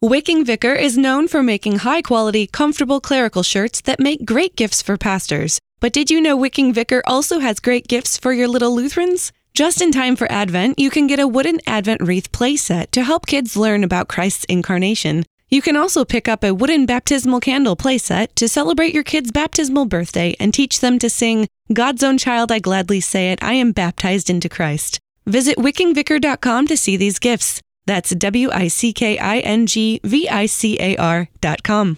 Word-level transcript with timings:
Wicking 0.00 0.44
Vicar 0.44 0.74
is 0.74 0.96
known 0.96 1.26
for 1.26 1.42
making 1.42 1.78
high 1.78 2.02
quality, 2.02 2.46
comfortable 2.46 3.00
clerical 3.00 3.42
shirts 3.42 3.80
that 3.80 3.98
make 3.98 4.24
great 4.24 4.54
gifts 4.54 4.80
for 4.80 4.96
pastors. 4.96 5.58
But 5.80 5.92
did 5.92 6.08
you 6.08 6.20
know 6.20 6.36
Wicking 6.36 6.72
Vicar 6.72 7.02
also 7.04 7.40
has 7.40 7.58
great 7.58 7.88
gifts 7.88 8.16
for 8.16 8.32
your 8.32 8.46
little 8.46 8.72
Lutherans? 8.72 9.32
Just 9.54 9.82
in 9.82 9.90
time 9.90 10.14
for 10.14 10.30
Advent, 10.30 10.78
you 10.78 10.88
can 10.88 11.08
get 11.08 11.18
a 11.18 11.26
wooden 11.26 11.58
Advent 11.66 12.00
wreath 12.00 12.30
playset 12.30 12.92
to 12.92 13.02
help 13.02 13.26
kids 13.26 13.56
learn 13.56 13.82
about 13.82 14.06
Christ's 14.06 14.44
incarnation. 14.44 15.24
You 15.48 15.62
can 15.62 15.76
also 15.76 16.04
pick 16.04 16.28
up 16.28 16.44
a 16.44 16.54
wooden 16.54 16.86
baptismal 16.86 17.40
candle 17.40 17.74
playset 17.74 18.28
to 18.36 18.46
celebrate 18.46 18.94
your 18.94 19.02
kid's 19.02 19.32
baptismal 19.32 19.86
birthday 19.86 20.36
and 20.38 20.54
teach 20.54 20.78
them 20.78 21.00
to 21.00 21.10
sing, 21.10 21.48
God's 21.72 22.04
own 22.04 22.18
child, 22.18 22.52
I 22.52 22.60
gladly 22.60 23.00
say 23.00 23.32
it, 23.32 23.42
I 23.42 23.54
am 23.54 23.72
baptized 23.72 24.30
into 24.30 24.48
Christ. 24.48 25.00
Visit 25.26 25.56
wickingvicar.com 25.56 26.68
to 26.68 26.76
see 26.76 26.96
these 26.96 27.18
gifts. 27.18 27.60
That's 27.88 28.10
W 28.14 28.50
I 28.52 28.68
C 28.68 28.92
K 28.92 29.16
I 29.16 29.38
N 29.38 29.66
G 29.66 29.98
V 30.04 30.28
I 30.28 30.44
C 30.44 30.76
A 30.78 30.94
R 30.96 31.30
dot 31.40 31.62
com. 31.62 31.96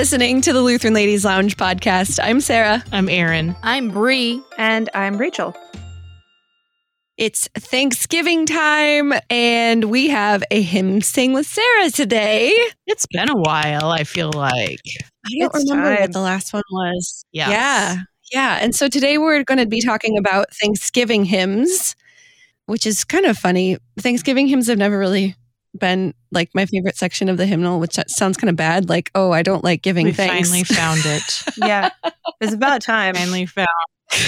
Listening 0.00 0.40
to 0.40 0.54
the 0.54 0.62
Lutheran 0.62 0.94
Ladies 0.94 1.26
Lounge 1.26 1.58
podcast. 1.58 2.18
I'm 2.22 2.40
Sarah. 2.40 2.82
I'm 2.90 3.06
Erin. 3.10 3.54
I'm 3.62 3.90
Bri. 3.90 4.40
And 4.56 4.88
I'm 4.94 5.18
Rachel. 5.18 5.54
It's 7.18 7.48
Thanksgiving 7.48 8.46
time, 8.46 9.12
and 9.28 9.90
we 9.90 10.08
have 10.08 10.42
a 10.50 10.62
hymn 10.62 11.02
sing 11.02 11.34
with 11.34 11.46
Sarah 11.46 11.90
today. 11.90 12.50
It's 12.86 13.04
been 13.12 13.28
a 13.28 13.36
while, 13.36 13.90
I 13.90 14.04
feel 14.04 14.32
like. 14.32 14.80
I 15.26 15.38
don't 15.38 15.54
It's 15.54 15.70
remember 15.70 15.94
time. 15.94 16.00
what 16.00 16.12
the 16.14 16.20
last 16.20 16.54
one 16.54 16.62
was. 16.70 17.22
Yes. 17.32 17.50
Yeah. 17.50 17.96
Yeah. 18.32 18.58
And 18.62 18.74
so 18.74 18.88
today 18.88 19.18
we're 19.18 19.44
going 19.44 19.58
to 19.58 19.66
be 19.66 19.82
talking 19.82 20.16
about 20.16 20.46
Thanksgiving 20.54 21.26
hymns, 21.26 21.94
which 22.64 22.86
is 22.86 23.04
kind 23.04 23.26
of 23.26 23.36
funny. 23.36 23.76
Thanksgiving 23.98 24.46
hymns 24.46 24.68
have 24.68 24.78
never 24.78 24.98
really 24.98 25.36
been 25.78 26.14
like 26.32 26.50
my 26.54 26.66
favorite 26.66 26.96
section 26.96 27.28
of 27.28 27.36
the 27.36 27.46
hymnal, 27.46 27.80
which 27.80 27.98
sounds 28.08 28.36
kind 28.36 28.50
of 28.50 28.56
bad. 28.56 28.88
Like, 28.88 29.10
oh, 29.14 29.32
I 29.32 29.42
don't 29.42 29.64
like 29.64 29.82
giving 29.82 30.06
We 30.06 30.12
thanks. 30.12 30.48
finally 30.48 30.64
found 30.64 31.00
it. 31.04 31.42
Yeah, 31.56 31.90
it's 32.40 32.54
about 32.54 32.80
time. 32.82 33.14
finally 33.14 33.46
found 33.46 33.68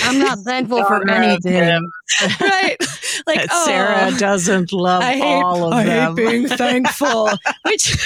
I'm 0.05 0.19
not 0.19 0.39
thankful 0.41 0.85
for 0.85 0.97
Honor 0.97 1.13
of 1.13 1.19
anything. 1.19 1.53
them 1.53 1.93
right. 2.41 2.77
Like, 3.27 3.41
that 3.41 3.49
oh, 3.53 3.65
Sarah 3.67 4.19
doesn't 4.19 4.73
love 4.73 5.03
I 5.03 5.13
hate, 5.13 5.43
all 5.43 5.67
of 5.67 5.73
I 5.75 5.85
them. 5.85 6.17
hate 6.17 6.27
being 6.27 6.49
thankful. 6.57 7.29
which, 7.67 7.97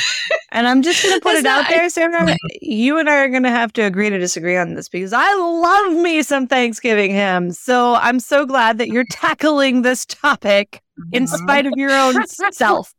And 0.51 0.67
I'm 0.67 0.83
just 0.83 1.03
going 1.03 1.15
to 1.15 1.21
put 1.21 1.35
That's 1.35 1.41
it 1.41 1.47
out 1.47 1.63
not- 1.63 1.71
there, 1.71 1.89
Sarah. 1.89 2.37
You 2.61 2.99
and 2.99 3.09
I 3.09 3.19
are 3.25 3.29
going 3.29 3.45
to 3.45 3.51
have 3.51 3.73
to 3.75 3.83
agree 3.83 4.11
to 4.11 4.19
disagree 4.19 4.57
on 4.57 4.75
this 4.75 4.89
because 4.89 5.13
I 5.15 5.33
love 5.35 5.93
me 6.03 6.23
some 6.23 6.49
Thanksgiving 6.49 7.13
hymns. 7.13 7.59
So 7.59 7.95
I'm 7.95 8.21
so 8.21 8.45
glad 8.45 8.79
that 8.79 8.89
you're 8.89 9.07
tackling 9.11 9.83
this 9.83 10.05
topic 10.05 10.83
in 11.13 11.25
mm-hmm. 11.25 11.35
spite 11.37 11.67
of 11.67 11.73
your 11.77 11.93
own 11.93 12.27
self. 12.27 12.95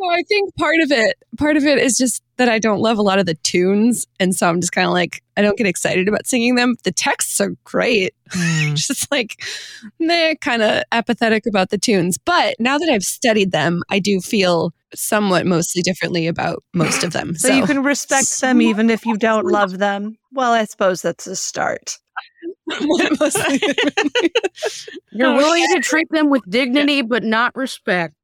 Well, 0.00 0.10
I 0.10 0.22
think 0.22 0.54
part 0.56 0.76
of 0.82 0.90
it, 0.90 1.16
part 1.36 1.56
of 1.58 1.64
it 1.64 1.78
is 1.78 1.98
just 1.98 2.22
that 2.38 2.48
I 2.48 2.58
don't 2.58 2.80
love 2.80 2.96
a 2.96 3.02
lot 3.02 3.18
of 3.18 3.26
the 3.26 3.34
tunes, 3.34 4.06
and 4.18 4.34
so 4.34 4.48
I'm 4.48 4.60
just 4.60 4.72
kind 4.72 4.86
of 4.86 4.94
like 4.94 5.22
I 5.36 5.42
don't 5.42 5.58
get 5.58 5.66
excited 5.66 6.08
about 6.08 6.26
singing 6.26 6.54
them. 6.54 6.76
The 6.84 6.92
texts 6.92 7.40
are 7.40 7.54
great. 7.64 8.14
Hmm. 8.32 8.76
just 8.76 9.10
like 9.10 9.42
they're 9.98 10.36
kind 10.36 10.62
of 10.62 10.84
apathetic 10.92 11.46
about 11.46 11.70
the 11.70 11.78
tunes. 11.78 12.16
But 12.16 12.54
now 12.60 12.78
that 12.78 12.88
I've 12.88 13.02
studied 13.02 13.50
them, 13.50 13.82
I 13.90 13.98
do 13.98 14.20
feel 14.20 14.72
somewhat 14.94 15.46
mostly 15.46 15.82
differently 15.82 16.28
about 16.28 16.62
most 16.72 17.02
of 17.02 17.12
them. 17.12 17.34
So, 17.34 17.52
you 17.52 17.66
can 17.66 17.82
respect 17.82 18.40
them 18.40 18.62
even 18.62 18.88
if 18.88 19.04
you 19.04 19.16
don't 19.16 19.46
love 19.46 19.78
them. 19.78 20.16
Well, 20.30 20.52
I 20.52 20.64
suppose 20.66 21.02
that's 21.02 21.26
a 21.26 21.34
start. 21.34 21.98
You're 25.10 25.34
willing 25.34 25.66
to 25.74 25.80
treat 25.82 26.08
them 26.10 26.30
with 26.30 26.42
dignity, 26.48 27.02
but 27.02 27.24
not 27.24 27.56
respect. 27.56 28.14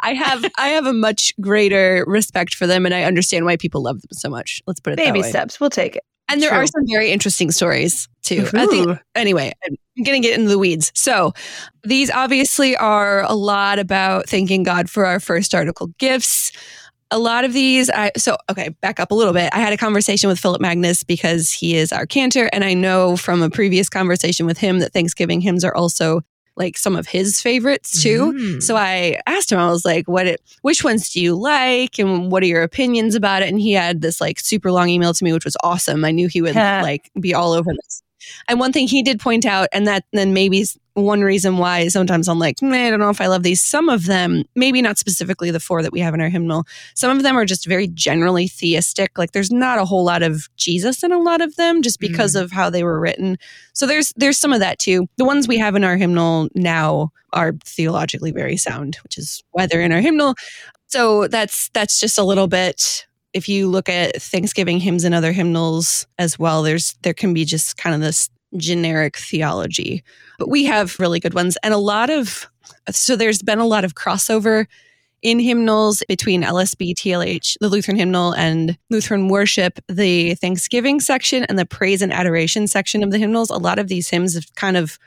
I 0.00 0.14
have 0.14 0.44
I 0.58 0.68
have 0.68 0.86
a 0.86 0.92
much 0.92 1.32
greater 1.40 2.04
respect 2.06 2.54
for 2.54 2.66
them, 2.66 2.84
and 2.86 2.94
I 2.94 3.04
understand 3.04 3.44
why 3.44 3.56
people 3.56 3.82
love 3.82 4.00
them 4.00 4.10
so 4.12 4.28
much. 4.28 4.62
Let's 4.66 4.80
put 4.80 4.94
it 4.94 4.96
that 4.96 5.04
Baby 5.04 5.22
steps. 5.22 5.60
We'll 5.60 5.70
take 5.70 5.96
it. 5.96 6.04
And 6.28 6.40
there 6.40 6.52
are 6.52 6.66
some 6.66 6.82
very 6.86 7.10
interesting 7.10 7.50
stories 7.50 8.08
too. 8.22 8.48
I 8.54 8.66
think 8.66 8.98
anyway, 9.14 9.52
I'm 9.66 10.04
going 10.04 10.20
to 10.20 10.26
get 10.26 10.38
into 10.38 10.48
the 10.50 10.58
weeds. 10.58 10.90
So, 10.94 11.34
these 11.82 12.10
obviously 12.10 12.76
are 12.76 13.22
a 13.24 13.34
lot 13.34 13.78
about 13.78 14.28
thanking 14.28 14.62
God 14.62 14.88
for 14.88 15.04
our 15.04 15.20
first 15.20 15.54
article 15.54 15.88
gifts. 15.98 16.52
A 17.10 17.18
lot 17.18 17.44
of 17.44 17.52
these, 17.52 17.90
I 17.90 18.10
so 18.16 18.38
okay, 18.50 18.70
back 18.80 18.98
up 18.98 19.10
a 19.10 19.14
little 19.14 19.34
bit. 19.34 19.50
I 19.52 19.58
had 19.58 19.72
a 19.72 19.76
conversation 19.76 20.28
with 20.28 20.38
Phillip 20.38 20.62
Magness 20.62 21.06
because 21.06 21.52
he 21.52 21.76
is 21.76 21.92
our 21.92 22.06
cantor, 22.06 22.48
and 22.52 22.64
I 22.64 22.72
know 22.72 23.16
from 23.16 23.42
a 23.42 23.50
previous 23.50 23.90
conversation 23.90 24.46
with 24.46 24.58
him 24.58 24.78
that 24.78 24.92
Thanksgiving 24.92 25.42
hymns 25.42 25.62
are 25.62 25.74
also 25.74 26.22
like 26.56 26.78
some 26.78 26.96
of 26.96 27.06
his 27.06 27.40
favorites 27.40 28.02
too. 28.02 28.32
Mm. 28.32 28.62
So 28.62 28.76
I 28.76 29.20
asked 29.26 29.50
him, 29.50 29.58
I 29.58 29.70
was 29.70 29.84
like, 29.84 30.06
what 30.08 30.26
it, 30.26 30.40
which 30.62 30.84
ones 30.84 31.10
do 31.10 31.20
you 31.20 31.34
like? 31.34 31.98
And 31.98 32.30
what 32.30 32.42
are 32.42 32.46
your 32.46 32.62
opinions 32.62 33.14
about 33.14 33.42
it? 33.42 33.48
And 33.48 33.60
he 33.60 33.72
had 33.72 34.02
this 34.02 34.20
like 34.20 34.38
super 34.38 34.70
long 34.70 34.88
email 34.88 35.12
to 35.12 35.24
me, 35.24 35.32
which 35.32 35.44
was 35.44 35.56
awesome. 35.62 36.04
I 36.04 36.12
knew 36.12 36.28
he 36.28 36.42
would 36.42 36.54
like 36.54 37.10
be 37.18 37.34
all 37.34 37.52
over 37.52 37.72
this. 37.72 38.02
And 38.48 38.58
one 38.60 38.72
thing 38.72 38.88
he 38.88 39.02
did 39.02 39.20
point 39.20 39.44
out, 39.44 39.68
and 39.72 39.86
that 39.86 40.04
then 40.12 40.32
maybe 40.32 40.64
one 40.94 41.22
reason 41.22 41.58
why 41.58 41.88
sometimes 41.88 42.28
I'm 42.28 42.38
like, 42.38 42.62
I 42.62 42.90
don't 42.90 43.00
know 43.00 43.10
if 43.10 43.20
I 43.20 43.26
love 43.26 43.42
these. 43.42 43.60
Some 43.60 43.88
of 43.88 44.06
them, 44.06 44.44
maybe 44.54 44.80
not 44.80 44.96
specifically 44.96 45.50
the 45.50 45.60
four 45.60 45.82
that 45.82 45.92
we 45.92 46.00
have 46.00 46.14
in 46.14 46.20
our 46.20 46.28
hymnal, 46.28 46.66
some 46.94 47.16
of 47.16 47.22
them 47.24 47.36
are 47.36 47.44
just 47.44 47.66
very 47.66 47.88
generally 47.88 48.46
theistic. 48.46 49.18
Like 49.18 49.32
there's 49.32 49.50
not 49.50 49.78
a 49.78 49.84
whole 49.84 50.04
lot 50.04 50.22
of 50.22 50.48
Jesus 50.56 51.02
in 51.02 51.12
a 51.12 51.18
lot 51.18 51.40
of 51.40 51.56
them 51.56 51.82
just 51.82 51.98
because 51.98 52.34
mm. 52.34 52.42
of 52.42 52.52
how 52.52 52.70
they 52.70 52.84
were 52.84 53.00
written. 53.00 53.38
So 53.72 53.86
there's 53.86 54.12
there's 54.16 54.38
some 54.38 54.52
of 54.52 54.60
that 54.60 54.78
too. 54.78 55.08
The 55.16 55.24
ones 55.24 55.48
we 55.48 55.58
have 55.58 55.74
in 55.74 55.84
our 55.84 55.96
hymnal 55.96 56.48
now 56.54 57.10
are 57.32 57.52
theologically 57.64 58.30
very 58.30 58.56
sound, 58.56 58.96
which 59.02 59.18
is 59.18 59.42
why 59.50 59.66
they're 59.66 59.82
in 59.82 59.92
our 59.92 60.00
hymnal. 60.00 60.34
So 60.86 61.26
that's 61.26 61.70
that's 61.70 61.98
just 61.98 62.18
a 62.18 62.24
little 62.24 62.46
bit 62.46 63.06
if 63.34 63.48
you 63.48 63.66
look 63.66 63.88
at 63.88 64.22
Thanksgiving 64.22 64.78
hymns 64.78 65.02
and 65.02 65.12
other 65.14 65.32
hymnals 65.32 66.06
as 66.18 66.38
well, 66.38 66.62
there's 66.62 66.96
there 67.02 67.12
can 67.12 67.34
be 67.34 67.44
just 67.44 67.76
kind 67.76 67.94
of 67.94 68.00
this 68.00 68.30
generic 68.56 69.16
theology. 69.16 70.02
But 70.38 70.48
we 70.48 70.64
have 70.64 70.98
really 70.98 71.20
good 71.20 71.34
ones 71.34 71.56
and 71.62 71.74
a 71.74 71.78
lot 71.78 72.10
of 72.10 72.48
so 72.90 73.16
there's 73.16 73.42
been 73.42 73.58
a 73.58 73.66
lot 73.66 73.84
of 73.84 73.94
crossover 73.94 74.66
in 75.22 75.38
hymnals 75.38 76.02
between 76.06 76.42
LSB, 76.42 76.94
TLH, 76.94 77.56
the 77.58 77.68
Lutheran 77.68 77.96
hymnal, 77.96 78.32
and 78.32 78.76
Lutheran 78.90 79.28
worship, 79.28 79.80
the 79.88 80.34
Thanksgiving 80.34 81.00
section 81.00 81.44
and 81.44 81.58
the 81.58 81.64
praise 81.64 82.02
and 82.02 82.12
adoration 82.12 82.66
section 82.66 83.02
of 83.02 83.10
the 83.10 83.18
hymnals. 83.18 83.48
A 83.48 83.56
lot 83.56 83.78
of 83.78 83.88
these 83.88 84.10
hymns 84.10 84.34
have 84.34 84.54
kind 84.54 84.76
of 84.76 84.98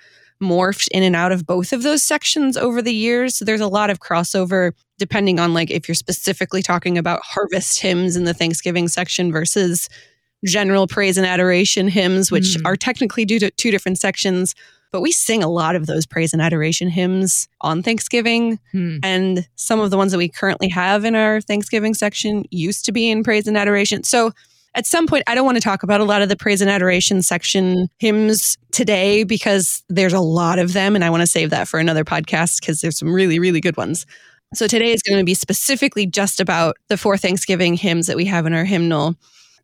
morphed 0.41 0.87
in 0.91 1.03
and 1.03 1.15
out 1.15 1.31
of 1.31 1.45
both 1.45 1.71
of 1.71 1.83
those 1.83 2.01
sections 2.01 2.57
over 2.57 2.81
the 2.81 2.93
years. 2.93 3.35
So 3.35 3.45
there's 3.45 3.61
a 3.61 3.67
lot 3.67 3.89
of 3.89 3.99
crossover 3.99 4.71
depending 4.97 5.39
on 5.39 5.53
like 5.53 5.69
if 5.69 5.87
you're 5.87 5.95
specifically 5.95 6.63
talking 6.63 6.97
about 6.97 7.21
harvest 7.23 7.79
hymns 7.79 8.15
in 8.15 8.23
the 8.23 8.33
Thanksgiving 8.33 8.87
section 8.87 9.31
versus 9.31 9.87
general 10.45 10.87
praise 10.87 11.17
and 11.17 11.25
adoration 11.25 11.87
hymns, 11.87 12.31
which 12.31 12.57
Mm. 12.57 12.61
are 12.65 12.75
technically 12.75 13.25
due 13.25 13.39
to 13.39 13.49
two 13.51 13.71
different 13.71 13.97
sections. 13.99 14.53
But 14.91 15.01
we 15.01 15.11
sing 15.11 15.43
a 15.43 15.49
lot 15.49 15.75
of 15.75 15.85
those 15.85 16.05
praise 16.05 16.31
and 16.31 16.41
adoration 16.41 16.89
hymns 16.89 17.49
on 17.61 17.83
Thanksgiving. 17.83 18.57
Hmm. 18.71 18.97
And 19.03 19.45
some 19.57 19.81
of 19.81 19.91
the 19.91 19.97
ones 19.97 20.13
that 20.13 20.17
we 20.17 20.29
currently 20.29 20.69
have 20.69 21.03
in 21.03 21.13
our 21.13 21.41
Thanksgiving 21.41 21.93
section 21.93 22.45
used 22.51 22.85
to 22.85 22.93
be 22.93 23.09
in 23.09 23.21
praise 23.23 23.47
and 23.47 23.57
adoration. 23.57 24.03
So 24.03 24.31
at 24.75 24.85
some 24.85 25.05
point, 25.07 25.23
I 25.27 25.35
don't 25.35 25.45
want 25.45 25.57
to 25.57 25.61
talk 25.61 25.83
about 25.83 25.99
a 26.01 26.05
lot 26.05 26.21
of 26.21 26.29
the 26.29 26.35
praise 26.37 26.61
and 26.61 26.69
adoration 26.69 27.21
section 27.21 27.89
hymns 27.99 28.57
today 28.71 29.23
because 29.23 29.83
there's 29.89 30.13
a 30.13 30.19
lot 30.21 30.57
of 30.59 30.71
them. 30.73 30.95
And 30.95 31.03
I 31.03 31.09
want 31.09 31.21
to 31.21 31.27
save 31.27 31.49
that 31.49 31.67
for 31.67 31.79
another 31.79 32.05
podcast 32.05 32.61
because 32.61 32.79
there's 32.79 32.97
some 32.97 33.11
really, 33.11 33.39
really 33.39 33.59
good 33.59 33.75
ones. 33.75 34.05
So 34.53 34.67
today 34.67 34.93
is 34.93 35.01
going 35.01 35.19
to 35.19 35.25
be 35.25 35.33
specifically 35.33 36.05
just 36.05 36.39
about 36.39 36.77
the 36.87 36.95
four 36.95 37.17
Thanksgiving 37.17 37.73
hymns 37.73 38.07
that 38.07 38.15
we 38.15 38.23
have 38.25 38.45
in 38.45 38.53
our 38.53 38.63
hymnal. 38.63 39.15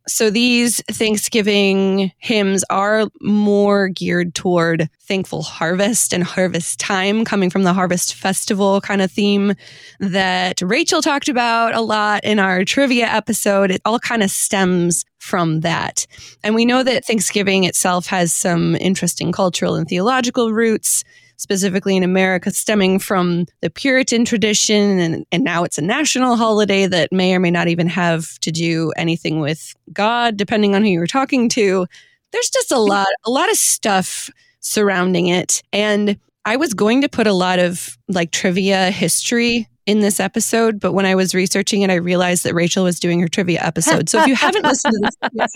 So 0.06 0.28
these 0.28 0.82
Thanksgiving 0.90 2.12
hymns 2.18 2.62
are 2.68 3.08
more 3.22 3.88
geared 3.88 4.34
toward 4.34 4.90
thankful 5.00 5.42
harvest 5.42 6.12
and 6.12 6.22
harvest 6.22 6.78
time, 6.78 7.24
coming 7.24 7.48
from 7.48 7.62
the 7.62 7.72
harvest 7.72 8.14
festival 8.14 8.80
kind 8.82 9.00
of 9.00 9.10
theme 9.10 9.54
that 10.00 10.60
Rachel 10.60 11.00
talked 11.00 11.28
about 11.28 11.74
a 11.74 11.80
lot 11.80 12.22
in 12.22 12.38
our 12.38 12.64
trivia 12.64 13.06
episode. 13.06 13.70
It 13.70 13.80
all 13.86 13.98
kind 13.98 14.22
of 14.22 14.30
stems 14.30 15.04
from 15.18 15.60
that. 15.60 16.06
And 16.42 16.54
we 16.54 16.66
know 16.66 16.82
that 16.82 17.06
Thanksgiving 17.06 17.64
itself 17.64 18.06
has 18.06 18.34
some 18.34 18.76
interesting 18.76 19.32
cultural 19.32 19.74
and 19.74 19.88
theological 19.88 20.52
roots 20.52 21.02
specifically 21.36 21.96
in 21.96 22.02
America, 22.02 22.50
stemming 22.50 22.98
from 22.98 23.46
the 23.60 23.70
Puritan 23.70 24.24
tradition. 24.24 24.98
And, 24.98 25.26
and 25.32 25.44
now 25.44 25.64
it's 25.64 25.78
a 25.78 25.82
national 25.82 26.36
holiday 26.36 26.86
that 26.86 27.12
may 27.12 27.34
or 27.34 27.40
may 27.40 27.50
not 27.50 27.68
even 27.68 27.86
have 27.88 28.38
to 28.40 28.50
do 28.50 28.92
anything 28.96 29.40
with 29.40 29.74
God, 29.92 30.36
depending 30.36 30.74
on 30.74 30.82
who 30.82 30.90
you're 30.90 31.06
talking 31.06 31.48
to. 31.50 31.86
there's 32.32 32.50
just 32.50 32.72
a 32.72 32.78
lot, 32.78 33.06
a 33.24 33.30
lot 33.30 33.50
of 33.50 33.56
stuff 33.56 34.30
surrounding 34.60 35.28
it. 35.28 35.62
And 35.72 36.18
I 36.44 36.56
was 36.56 36.74
going 36.74 37.02
to 37.02 37.08
put 37.08 37.26
a 37.26 37.32
lot 37.32 37.58
of 37.58 37.96
like 38.08 38.30
trivia 38.30 38.90
history 38.90 39.68
in 39.86 40.00
this 40.00 40.18
episode, 40.18 40.80
but 40.80 40.92
when 40.92 41.06
I 41.06 41.14
was 41.14 41.34
researching 41.34 41.82
it, 41.82 41.90
I 41.90 41.96
realized 41.96 42.44
that 42.44 42.54
Rachel 42.54 42.84
was 42.84 42.98
doing 42.98 43.20
her 43.20 43.28
trivia 43.28 43.60
episode. 43.62 44.08
So 44.08 44.20
if 44.20 44.26
you 44.26 44.34
haven't 44.34 44.64
listened 44.64 44.94
to 45.22 45.30
this, 45.32 45.54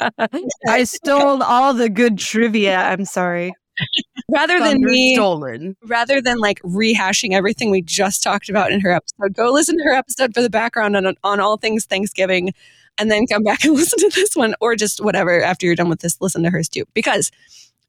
I 0.69 0.85
stole 0.85 1.43
all 1.43 1.73
the 1.73 1.89
good 1.89 2.19
trivia. 2.19 2.77
I'm 2.77 3.05
sorry. 3.05 3.55
rather 4.31 4.59
than 4.61 4.81
me, 4.81 5.15
stolen. 5.15 5.77
rather 5.85 6.21
than 6.21 6.39
like 6.39 6.61
rehashing 6.63 7.33
everything 7.33 7.71
we 7.71 7.83
just 7.83 8.23
talked 8.23 8.49
about 8.49 8.73
in 8.73 8.81
her 8.81 8.91
episode, 8.91 9.35
go 9.35 9.51
listen 9.51 9.77
to 9.79 9.85
her 9.85 9.95
episode 9.95 10.35
for 10.35 10.43
the 10.43 10.51
background 10.51 10.97
on, 10.97 11.15
on 11.25 11.41
all 11.41 11.57
things 11.57 11.85
Thanksgiving 11.85 12.53
and 12.99 13.11
then 13.11 13.27
come 13.27 13.43
back 13.43 13.65
and 13.65 13.75
listen 13.75 13.99
to 13.99 14.11
this 14.15 14.35
one 14.35 14.55
or 14.61 14.77
just 14.77 15.03
whatever 15.03 15.43
after 15.43 15.67
you're 15.67 15.75
done 15.75 15.89
with 15.89 16.01
this, 16.01 16.21
listen 16.21 16.43
to 16.43 16.51
hers 16.51 16.69
too. 16.69 16.85
Because 16.95 17.31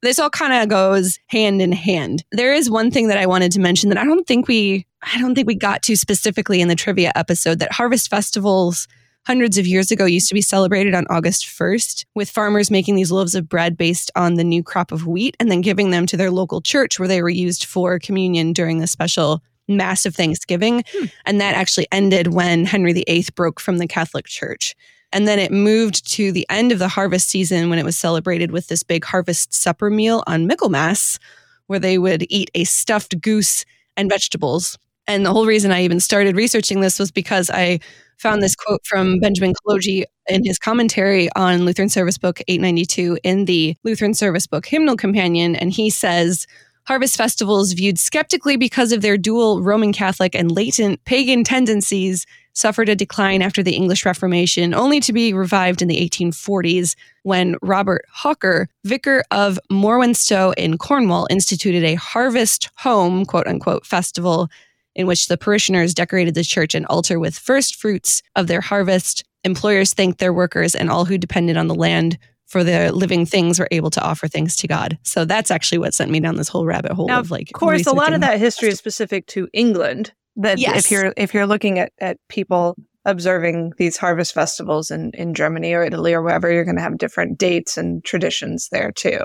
this 0.02 0.18
all 0.18 0.30
kind 0.30 0.62
of 0.62 0.68
goes 0.68 1.18
hand 1.26 1.60
in 1.60 1.72
hand. 1.72 2.24
There 2.32 2.54
is 2.54 2.70
one 2.70 2.90
thing 2.90 3.08
that 3.08 3.18
I 3.18 3.26
wanted 3.26 3.52
to 3.52 3.60
mention 3.60 3.90
that 3.90 3.98
I 3.98 4.04
don't 4.04 4.26
think 4.26 4.48
we 4.48 4.86
I 5.02 5.18
don't 5.18 5.34
think 5.34 5.46
we 5.46 5.54
got 5.54 5.82
to 5.84 5.96
specifically 5.96 6.60
in 6.60 6.68
the 6.68 6.74
trivia 6.74 7.12
episode 7.14 7.58
that 7.58 7.72
harvest 7.72 8.10
festivals 8.10 8.86
hundreds 9.30 9.58
of 9.58 9.64
years 9.64 9.92
ago 9.92 10.06
used 10.06 10.26
to 10.26 10.34
be 10.34 10.40
celebrated 10.40 10.92
on 10.92 11.06
August 11.08 11.46
1st 11.46 12.04
with 12.16 12.28
farmers 12.28 12.68
making 12.68 12.96
these 12.96 13.12
loaves 13.12 13.36
of 13.36 13.48
bread 13.48 13.78
based 13.78 14.10
on 14.16 14.34
the 14.34 14.42
new 14.42 14.60
crop 14.60 14.90
of 14.90 15.06
wheat 15.06 15.36
and 15.38 15.48
then 15.48 15.60
giving 15.60 15.92
them 15.92 16.04
to 16.04 16.16
their 16.16 16.32
local 16.32 16.60
church 16.60 16.98
where 16.98 17.06
they 17.06 17.22
were 17.22 17.28
used 17.28 17.64
for 17.64 18.00
communion 18.00 18.52
during 18.52 18.78
the 18.78 18.88
special 18.88 19.40
massive 19.68 20.16
Thanksgiving. 20.16 20.82
Hmm. 20.92 21.04
And 21.26 21.40
that 21.40 21.54
actually 21.54 21.86
ended 21.92 22.34
when 22.34 22.64
Henry 22.64 22.92
VIII 22.92 23.26
broke 23.36 23.60
from 23.60 23.78
the 23.78 23.86
Catholic 23.86 24.26
Church. 24.26 24.74
And 25.12 25.28
then 25.28 25.38
it 25.38 25.52
moved 25.52 26.10
to 26.14 26.32
the 26.32 26.44
end 26.50 26.72
of 26.72 26.80
the 26.80 26.88
harvest 26.88 27.28
season 27.28 27.70
when 27.70 27.78
it 27.78 27.84
was 27.84 27.96
celebrated 27.96 28.50
with 28.50 28.66
this 28.66 28.82
big 28.82 29.04
harvest 29.04 29.54
supper 29.54 29.90
meal 29.90 30.24
on 30.26 30.48
Michaelmas, 30.48 31.20
where 31.68 31.78
they 31.78 31.98
would 31.98 32.26
eat 32.30 32.50
a 32.56 32.64
stuffed 32.64 33.20
goose 33.20 33.64
and 33.96 34.10
vegetables. 34.10 34.76
And 35.06 35.24
the 35.24 35.32
whole 35.32 35.46
reason 35.46 35.70
I 35.70 35.84
even 35.84 36.00
started 36.00 36.34
researching 36.34 36.80
this 36.80 36.98
was 36.98 37.12
because 37.12 37.48
I 37.48 37.78
found 38.20 38.42
this 38.42 38.54
quote 38.54 38.84
from 38.84 39.18
Benjamin 39.18 39.54
Kolodziej 39.54 40.04
in 40.28 40.44
his 40.44 40.58
commentary 40.58 41.28
on 41.34 41.64
Lutheran 41.64 41.88
Service 41.88 42.18
Book 42.18 42.40
892 42.46 43.18
in 43.24 43.46
the 43.46 43.76
Lutheran 43.82 44.14
Service 44.14 44.46
Book 44.46 44.66
Hymnal 44.66 44.96
Companion. 44.96 45.56
And 45.56 45.72
he 45.72 45.90
says, 45.90 46.46
Harvest 46.86 47.16
festivals, 47.16 47.72
viewed 47.72 47.98
skeptically 47.98 48.56
because 48.56 48.90
of 48.90 49.00
their 49.00 49.16
dual 49.16 49.62
Roman 49.62 49.92
Catholic 49.92 50.34
and 50.34 50.50
latent 50.50 51.04
pagan 51.04 51.44
tendencies, 51.44 52.26
suffered 52.52 52.88
a 52.88 52.96
decline 52.96 53.42
after 53.42 53.62
the 53.62 53.76
English 53.76 54.04
Reformation, 54.04 54.74
only 54.74 54.98
to 55.00 55.12
be 55.12 55.32
revived 55.32 55.82
in 55.82 55.88
the 55.88 56.08
1840s 56.08 56.96
when 57.22 57.54
Robert 57.62 58.04
Hawker, 58.10 58.68
vicar 58.84 59.22
of 59.30 59.58
Morwenstow 59.70 60.52
in 60.56 60.78
Cornwall, 60.78 61.28
instituted 61.30 61.84
a 61.84 61.94
harvest 61.94 62.70
home, 62.76 63.24
quote 63.24 63.46
unquote, 63.46 63.86
festival 63.86 64.50
in 64.94 65.06
which 65.06 65.28
the 65.28 65.36
parishioners 65.38 65.94
decorated 65.94 66.34
the 66.34 66.44
church 66.44 66.74
and 66.74 66.86
altar 66.86 67.18
with 67.18 67.38
first 67.38 67.76
fruits 67.76 68.22
of 68.36 68.46
their 68.46 68.60
harvest. 68.60 69.24
Employers 69.44 69.94
thanked 69.94 70.18
their 70.18 70.32
workers, 70.32 70.74
and 70.74 70.90
all 70.90 71.04
who 71.06 71.16
depended 71.16 71.56
on 71.56 71.66
the 71.66 71.74
land 71.74 72.18
for 72.46 72.64
their 72.64 72.90
living 72.90 73.24
things 73.24 73.58
were 73.58 73.68
able 73.70 73.90
to 73.90 74.02
offer 74.02 74.26
things 74.28 74.56
to 74.56 74.66
God. 74.68 74.98
So 75.02 75.24
that's 75.24 75.50
actually 75.50 75.78
what 75.78 75.94
sent 75.94 76.10
me 76.10 76.18
down 76.20 76.36
this 76.36 76.48
whole 76.48 76.66
rabbit 76.66 76.92
hole 76.92 77.06
Now, 77.06 77.20
of 77.20 77.30
like. 77.30 77.48
Of 77.48 77.54
course, 77.54 77.86
a 77.86 77.92
lot 77.94 78.12
of 78.12 78.20
that 78.22 78.38
history 78.40 78.68
is 78.70 78.78
specific 78.78 79.26
to 79.28 79.48
England. 79.52 80.12
That 80.36 80.58
Yes. 80.58 80.84
if 80.84 80.90
you're 80.90 81.12
if 81.16 81.32
you're 81.32 81.46
looking 81.46 81.78
at, 81.78 81.92
at 82.00 82.18
people 82.28 82.76
observing 83.04 83.72
these 83.78 83.96
harvest 83.96 84.34
festivals 84.34 84.90
in, 84.90 85.10
in 85.14 85.32
Germany 85.34 85.72
or 85.72 85.82
Italy 85.84 86.12
or 86.12 86.22
wherever, 86.22 86.50
you're 86.52 86.64
going 86.64 86.76
to 86.76 86.82
have 86.82 86.98
different 86.98 87.38
dates 87.38 87.76
and 87.78 88.04
traditions 88.04 88.68
there 88.70 88.92
too. 88.92 89.18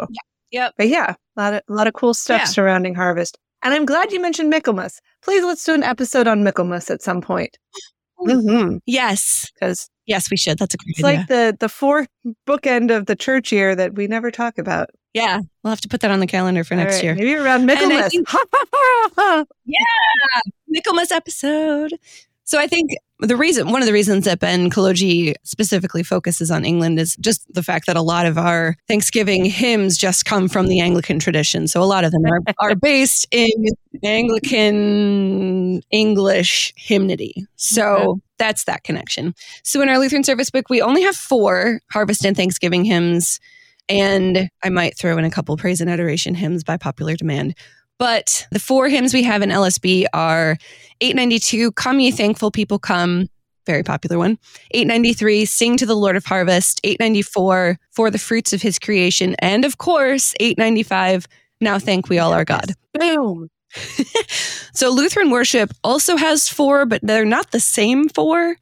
Yep. 0.52 0.74
But 0.78 0.88
yeah, 0.88 1.16
a 1.36 1.42
lot 1.42 1.54
of 1.54 1.62
a 1.70 1.74
lot 1.74 1.88
of 1.88 1.94
cool 1.94 2.14
stuff 2.14 2.42
Yeah. 2.42 2.46
surrounding 2.46 2.96
harvest. 2.96 3.38
And 3.64 3.74
I'm 3.74 3.86
glad 3.86 4.12
you 4.12 4.22
mentioned 4.22 4.50
Michaelmas. 4.50 5.02
Please 5.24 5.44
let's 5.44 5.64
do 5.64 5.74
an 5.74 5.84
episode 5.84 6.28
on 6.28 6.44
Michaelmas 6.44 6.90
at 6.92 7.02
some 7.02 7.22
point. 7.22 7.58
Mm-hmm. 8.20 8.78
Yes. 8.86 9.52
Because 9.54 9.90
Yes, 10.08 10.30
we 10.30 10.38
should. 10.38 10.60
That's 10.60 10.76
a 10.76 10.78
great 10.78 10.94
it's 10.98 11.04
idea. 11.04 11.18
like 11.20 11.28
the 11.28 11.58
the 11.60 11.70
fourth 11.70 12.08
bookend 12.48 12.96
of 12.96 13.08
the 13.08 13.16
church 13.16 13.52
year 13.52 13.76
that 13.76 13.96
we 13.96 14.06
never 14.08 14.30
talk 14.30 14.60
about. 14.60 14.90
yeah. 15.16 15.40
We'll 15.64 15.72
have 15.72 15.82
to 15.82 15.88
put 15.90 16.02
that 16.02 16.12
on 16.12 16.20
the 16.20 16.28
calendar 16.28 16.64
for 16.64 16.76
All 16.76 16.80
next 16.82 16.96
right, 16.98 17.04
year. 17.06 17.16
Maybe 17.16 17.34
around 17.36 17.66
Michaelmas. 17.66 18.12
think- 18.12 18.30
Michaelmas 20.68 21.12
episode. 21.12 21.94
So 22.46 22.60
I 22.60 22.68
think 22.68 22.92
the 23.20 23.36
reason, 23.36 23.72
one 23.72 23.82
of 23.82 23.88
the 23.88 23.94
reasons 23.94 24.26
that 24.26 24.40
Ben 24.40 24.70
Kolodziej 24.70 25.34
specifically 25.44 26.04
focuses 26.04 26.52
on 26.52 26.64
England 26.64 27.00
is 27.00 27.16
just 27.16 27.52
the 27.52 27.64
fact 27.64 27.88
that 27.88 27.96
a 27.96 28.02
lot 28.02 28.28
of 28.28 28.38
our 28.38 28.76
Thanksgiving 28.88 29.46
hymns 29.46 29.98
just 29.98 30.26
come 30.26 30.48
from 30.48 30.68
the 30.68 30.80
Anglican 30.80 31.18
tradition. 31.18 31.68
So 31.68 31.82
a 31.82 31.86
lot 31.86 32.04
of 32.04 32.12
them 32.12 32.22
are, 32.26 32.40
are 32.60 32.76
based 32.76 33.26
in 33.32 33.50
Anglican 34.04 35.82
English 35.92 36.74
hymnody. 36.76 37.48
So 37.56 38.20
that's 38.38 38.66
that 38.66 38.84
connection. 38.84 39.34
So 39.64 39.82
in 39.82 39.90
our 39.90 39.98
Lutheran 39.98 40.24
service 40.24 40.52
book, 40.52 40.70
we 40.70 40.82
only 40.82 41.02
have 41.02 41.16
four 41.16 41.80
harvest 41.92 42.26
and 42.26 42.38
Thanksgiving 42.38 42.86
hymns. 42.86 43.40
And 43.90 44.50
I 44.64 44.70
might 44.70 44.98
throw 44.98 45.18
in 45.18 45.26
a 45.26 45.32
couple 45.32 45.58
praise 45.58 45.82
and 45.82 45.90
adoration 45.90 46.36
hymns 46.36 46.64
by 46.64 46.78
popular 46.78 47.16
demand. 47.16 47.56
But 47.98 48.46
the 48.52 48.60
four 48.60 48.90
hymns 48.90 49.14
we 49.14 49.24
have 49.24 49.42
in 49.42 49.50
LSB 49.50 50.06
are 50.14 50.58
892, 51.02 51.72
Come 51.74 52.00
Ye 52.00 52.12
Thankful 52.12 52.52
People 52.52 52.80
Come, 52.80 53.28
very 53.66 53.84
popular 53.84 54.18
one. 54.18 54.38
893, 54.72 55.46
Sing 55.46 55.78
to 55.78 55.86
the 55.86 55.96
Lord 55.96 56.16
of 56.16 56.26
Harvest. 56.26 56.80
894, 56.84 57.80
For 57.92 58.12
the 58.12 58.20
Fruits 58.20 58.54
of 58.54 58.62
His 58.62 58.78
Creation. 58.80 59.36
And 59.40 59.66
of 59.66 59.78
course, 59.78 60.34
895, 60.40 61.28
Now 61.62 61.80
Thank 61.80 62.10
We 62.10 62.20
All 62.20 62.34
Our 62.34 62.46
God. 62.46 62.74
Boom. 62.94 63.50
So 64.74 64.90
Lutheran 64.90 65.30
worship 65.30 65.72
also 65.86 66.18
has 66.18 66.50
four, 66.50 66.86
but 66.86 67.00
they're 67.02 67.24
not 67.24 67.52
the 67.52 67.62
same 67.62 68.10
four. 68.10 68.58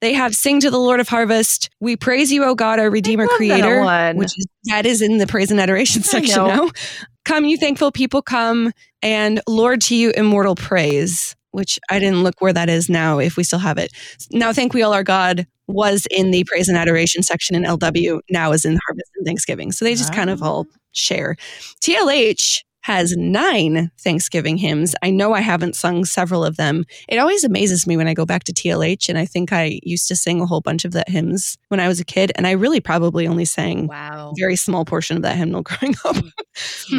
They 0.00 0.14
have 0.14 0.34
Sing 0.34 0.60
to 0.60 0.70
the 0.70 0.78
Lord 0.78 0.98
of 0.98 1.08
Harvest. 1.08 1.68
We 1.78 1.94
praise 1.94 2.32
you, 2.32 2.42
O 2.44 2.54
God, 2.54 2.78
our 2.78 2.88
Redeemer 2.88 3.26
that 3.26 3.36
Creator, 3.36 3.82
one. 3.82 4.16
which 4.16 4.32
is 4.38 4.46
that 4.70 4.86
is 4.86 5.02
in 5.02 5.18
the 5.18 5.26
praise 5.26 5.50
and 5.50 5.60
adoration 5.60 6.02
section 6.02 6.36
now. 6.46 6.70
Come, 7.28 7.44
you 7.44 7.58
thankful 7.58 7.92
people, 7.92 8.22
come, 8.22 8.72
and 9.02 9.42
Lord 9.46 9.82
to 9.82 9.94
you, 9.94 10.12
immortal 10.16 10.54
praise. 10.54 11.36
Which 11.50 11.78
I 11.90 11.98
didn't 11.98 12.22
look 12.22 12.40
where 12.40 12.54
that 12.54 12.70
is 12.70 12.88
now, 12.88 13.18
if 13.18 13.36
we 13.36 13.44
still 13.44 13.58
have 13.58 13.76
it. 13.76 13.92
Now, 14.32 14.50
thank 14.54 14.72
we 14.72 14.82
all 14.82 14.94
our 14.94 15.02
God 15.02 15.46
was 15.66 16.06
in 16.10 16.30
the 16.30 16.44
praise 16.44 16.68
and 16.68 16.78
adoration 16.78 17.22
section 17.22 17.54
in 17.54 17.64
LW, 17.64 18.20
now 18.30 18.52
is 18.52 18.64
in 18.64 18.78
harvest 18.86 19.10
and 19.16 19.26
Thanksgiving. 19.26 19.72
So 19.72 19.84
they 19.84 19.94
just 19.94 20.14
kind 20.14 20.30
of 20.30 20.42
all 20.42 20.66
share. 20.92 21.36
TLH 21.82 22.62
has 22.88 23.14
nine 23.18 23.90
Thanksgiving 23.98 24.56
hymns. 24.56 24.94
I 25.02 25.10
know 25.10 25.34
I 25.34 25.40
haven't 25.42 25.76
sung 25.76 26.06
several 26.06 26.42
of 26.42 26.56
them. 26.56 26.86
It 27.06 27.18
always 27.18 27.44
amazes 27.44 27.86
me 27.86 27.98
when 27.98 28.08
I 28.08 28.14
go 28.14 28.24
back 28.24 28.44
to 28.44 28.52
TLH 28.54 29.10
and 29.10 29.18
I 29.18 29.26
think 29.26 29.52
I 29.52 29.78
used 29.82 30.08
to 30.08 30.16
sing 30.16 30.40
a 30.40 30.46
whole 30.46 30.62
bunch 30.62 30.86
of 30.86 30.92
that 30.92 31.06
hymns 31.10 31.58
when 31.68 31.80
I 31.80 31.86
was 31.88 32.00
a 32.00 32.04
kid. 32.04 32.32
And 32.34 32.46
I 32.46 32.52
really 32.52 32.80
probably 32.80 33.28
only 33.28 33.44
sang 33.44 33.88
Wow. 33.88 34.30
a 34.30 34.40
very 34.40 34.56
small 34.56 34.86
portion 34.86 35.18
of 35.18 35.22
that 35.22 35.36
hymnal 35.36 35.60
growing 35.68 35.96
up. 36.06 36.16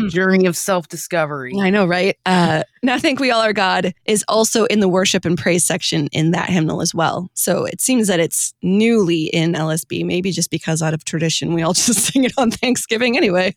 Journey 0.10 0.46
of 0.46 0.56
self 0.56 0.88
discovery. 0.90 1.54
I 1.60 1.72
know, 1.72 1.88
right? 1.88 2.16
Uh, 2.24 2.62
now, 2.84 3.00
Thank 3.00 3.20
We 3.20 3.32
All 3.32 3.42
Are 3.42 3.52
God 3.52 3.92
is 4.06 4.24
also 4.28 4.66
in 4.66 4.82
the 4.82 4.88
worship 4.88 5.26
and 5.26 5.40
praise 5.40 5.66
section 5.66 6.08
in 6.12 6.30
that 6.32 6.52
hymnal 6.52 6.82
as 6.82 6.94
well. 6.94 7.32
So 7.34 7.66
it 7.66 7.82
seems 7.82 8.08
that 8.10 8.20
it's 8.20 8.54
newly 8.62 9.24
in 9.24 9.54
LSB, 9.54 10.06
maybe 10.06 10.32
just 10.32 10.52
because 10.52 10.84
out 10.84 10.94
of 10.94 11.04
tradition, 11.04 11.56
we 11.56 11.64
all 11.64 11.74
just 11.88 12.14
sing 12.14 12.26
it 12.26 12.34
on 12.38 12.52
Thanksgiving 12.52 13.18
anyway. 13.18 13.56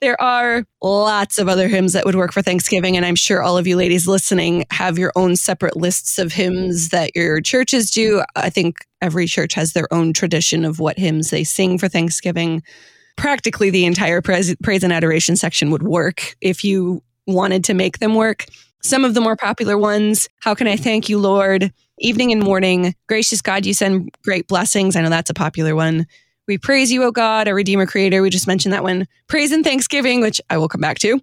There 0.00 0.20
are 0.22 0.64
lots 0.80 1.38
of 1.38 1.48
other 1.48 1.66
hymns 1.66 1.92
that 1.92 2.06
would 2.06 2.14
work 2.14 2.32
for 2.32 2.40
Thanksgiving, 2.40 2.96
and 2.96 3.04
I'm 3.04 3.16
sure 3.16 3.42
all 3.42 3.58
of 3.58 3.66
you 3.66 3.74
ladies 3.74 4.06
listening 4.06 4.64
have 4.70 4.96
your 4.96 5.10
own 5.16 5.34
separate 5.34 5.76
lists 5.76 6.20
of 6.20 6.32
hymns 6.32 6.90
that 6.90 7.16
your 7.16 7.40
churches 7.40 7.90
do. 7.90 8.22
I 8.36 8.48
think 8.48 8.86
every 9.02 9.26
church 9.26 9.54
has 9.54 9.72
their 9.72 9.92
own 9.92 10.12
tradition 10.12 10.64
of 10.64 10.78
what 10.78 10.98
hymns 10.98 11.30
they 11.30 11.42
sing 11.42 11.78
for 11.78 11.88
Thanksgiving. 11.88 12.62
Practically 13.16 13.70
the 13.70 13.86
entire 13.86 14.22
praise, 14.22 14.54
and 14.84 14.92
adoration 14.92 15.34
section 15.34 15.72
would 15.72 15.82
work 15.82 16.36
if 16.40 16.62
you 16.62 17.02
wanted 17.26 17.64
to 17.64 17.74
make 17.74 17.98
them 17.98 18.14
work. 18.14 18.44
Some 18.84 19.04
of 19.04 19.14
the 19.14 19.20
more 19.20 19.34
popular 19.34 19.76
ones 19.76 20.28
How 20.38 20.54
Can 20.54 20.68
I 20.68 20.76
Thank 20.76 21.08
You, 21.08 21.18
Lord? 21.18 21.72
Evening 21.98 22.30
and 22.30 22.40
Morning, 22.40 22.94
Gracious 23.08 23.42
God, 23.42 23.66
You 23.66 23.74
Send 23.74 24.14
Great 24.22 24.46
Blessings. 24.46 24.94
I 24.94 25.02
know 25.02 25.10
that's 25.10 25.30
a 25.30 25.34
popular 25.34 25.74
one. 25.74 26.06
We 26.48 26.56
praise 26.58 26.90
you, 26.90 27.04
O 27.04 27.10
God, 27.12 27.46
our 27.46 27.54
Redeemer 27.54 27.86
Creator. 27.86 28.22
We 28.22 28.30
just 28.30 28.46
mentioned 28.48 28.72
that 28.72 28.82
one. 28.82 29.06
Praise 29.28 29.52
and 29.52 29.62
Thanksgiving, 29.62 30.20
which 30.22 30.40
I 30.50 30.56
will 30.56 30.68
come 30.68 30.80
back 30.80 30.98
to. 31.00 31.20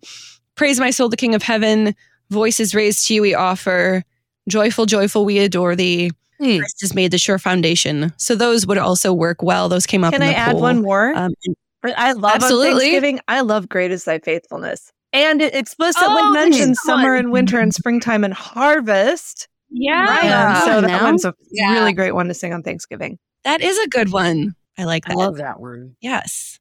Praise 0.55 0.79
my 0.79 0.91
soul, 0.91 1.09
the 1.09 1.17
King 1.17 1.33
of 1.35 1.41
Heaven. 1.41 1.95
Voices 2.29 2.73
raised 2.75 3.07
to 3.07 3.15
you, 3.15 3.21
we 3.23 3.33
offer. 3.33 4.03
Joyful, 4.47 4.85
joyful, 4.85 5.25
we 5.25 5.39
adore 5.39 5.75
thee. 5.75 6.11
Hmm. 6.39 6.57
Christ 6.59 6.81
has 6.81 6.93
made 6.93 7.11
the 7.11 7.17
sure 7.17 7.39
foundation. 7.39 8.13
So 8.17 8.35
those 8.35 8.67
would 8.67 8.77
also 8.77 9.11
work 9.13 9.41
well. 9.41 9.67
Those 9.67 9.85
came 9.87 10.03
up. 10.03 10.13
Can 10.13 10.21
in 10.21 10.27
I 10.29 10.31
the 10.31 10.37
add 10.37 10.51
poll. 10.53 10.61
one 10.61 10.81
more? 10.81 11.13
Um, 11.15 11.33
and- 11.45 11.55
I 11.95 12.13
love 12.13 12.23
on 12.25 12.31
Absolutely. 12.31 12.79
Thanksgiving. 12.81 13.19
I 13.27 13.41
love 13.41 13.69
"Great 13.69 13.91
Is 13.91 14.05
Thy 14.05 14.17
Faithfulness," 14.17 14.91
and 15.13 15.39
it 15.39 15.53
explicitly 15.53 16.07
Oh, 16.19 16.31
mentions 16.31 16.79
summer 16.83 17.13
on. 17.13 17.19
and 17.19 17.31
winter 17.31 17.59
and 17.59 17.71
springtime 17.75 18.23
and 18.23 18.33
harvest. 18.33 19.47
yeah, 19.69 20.23
Yeah. 20.23 20.59
so 20.61 20.81
that 20.81 20.87
now? 20.87 21.03
one's 21.03 21.25
a 21.25 21.33
Yeah. 21.51 21.73
really 21.73 21.93
great 21.93 22.13
one 22.13 22.27
to 22.27 22.33
sing 22.33 22.53
on 22.53 22.63
Thanksgiving. 22.63 23.17
that 23.43 23.61
is 23.61 23.77
a 23.77 23.87
good 23.87 24.11
one. 24.11 24.55
I 24.77 24.83
like 24.83 25.09
I 25.09 25.13
love 25.13 25.37
that 25.37 25.59
word. 25.59 25.95
Yes. 26.01 26.59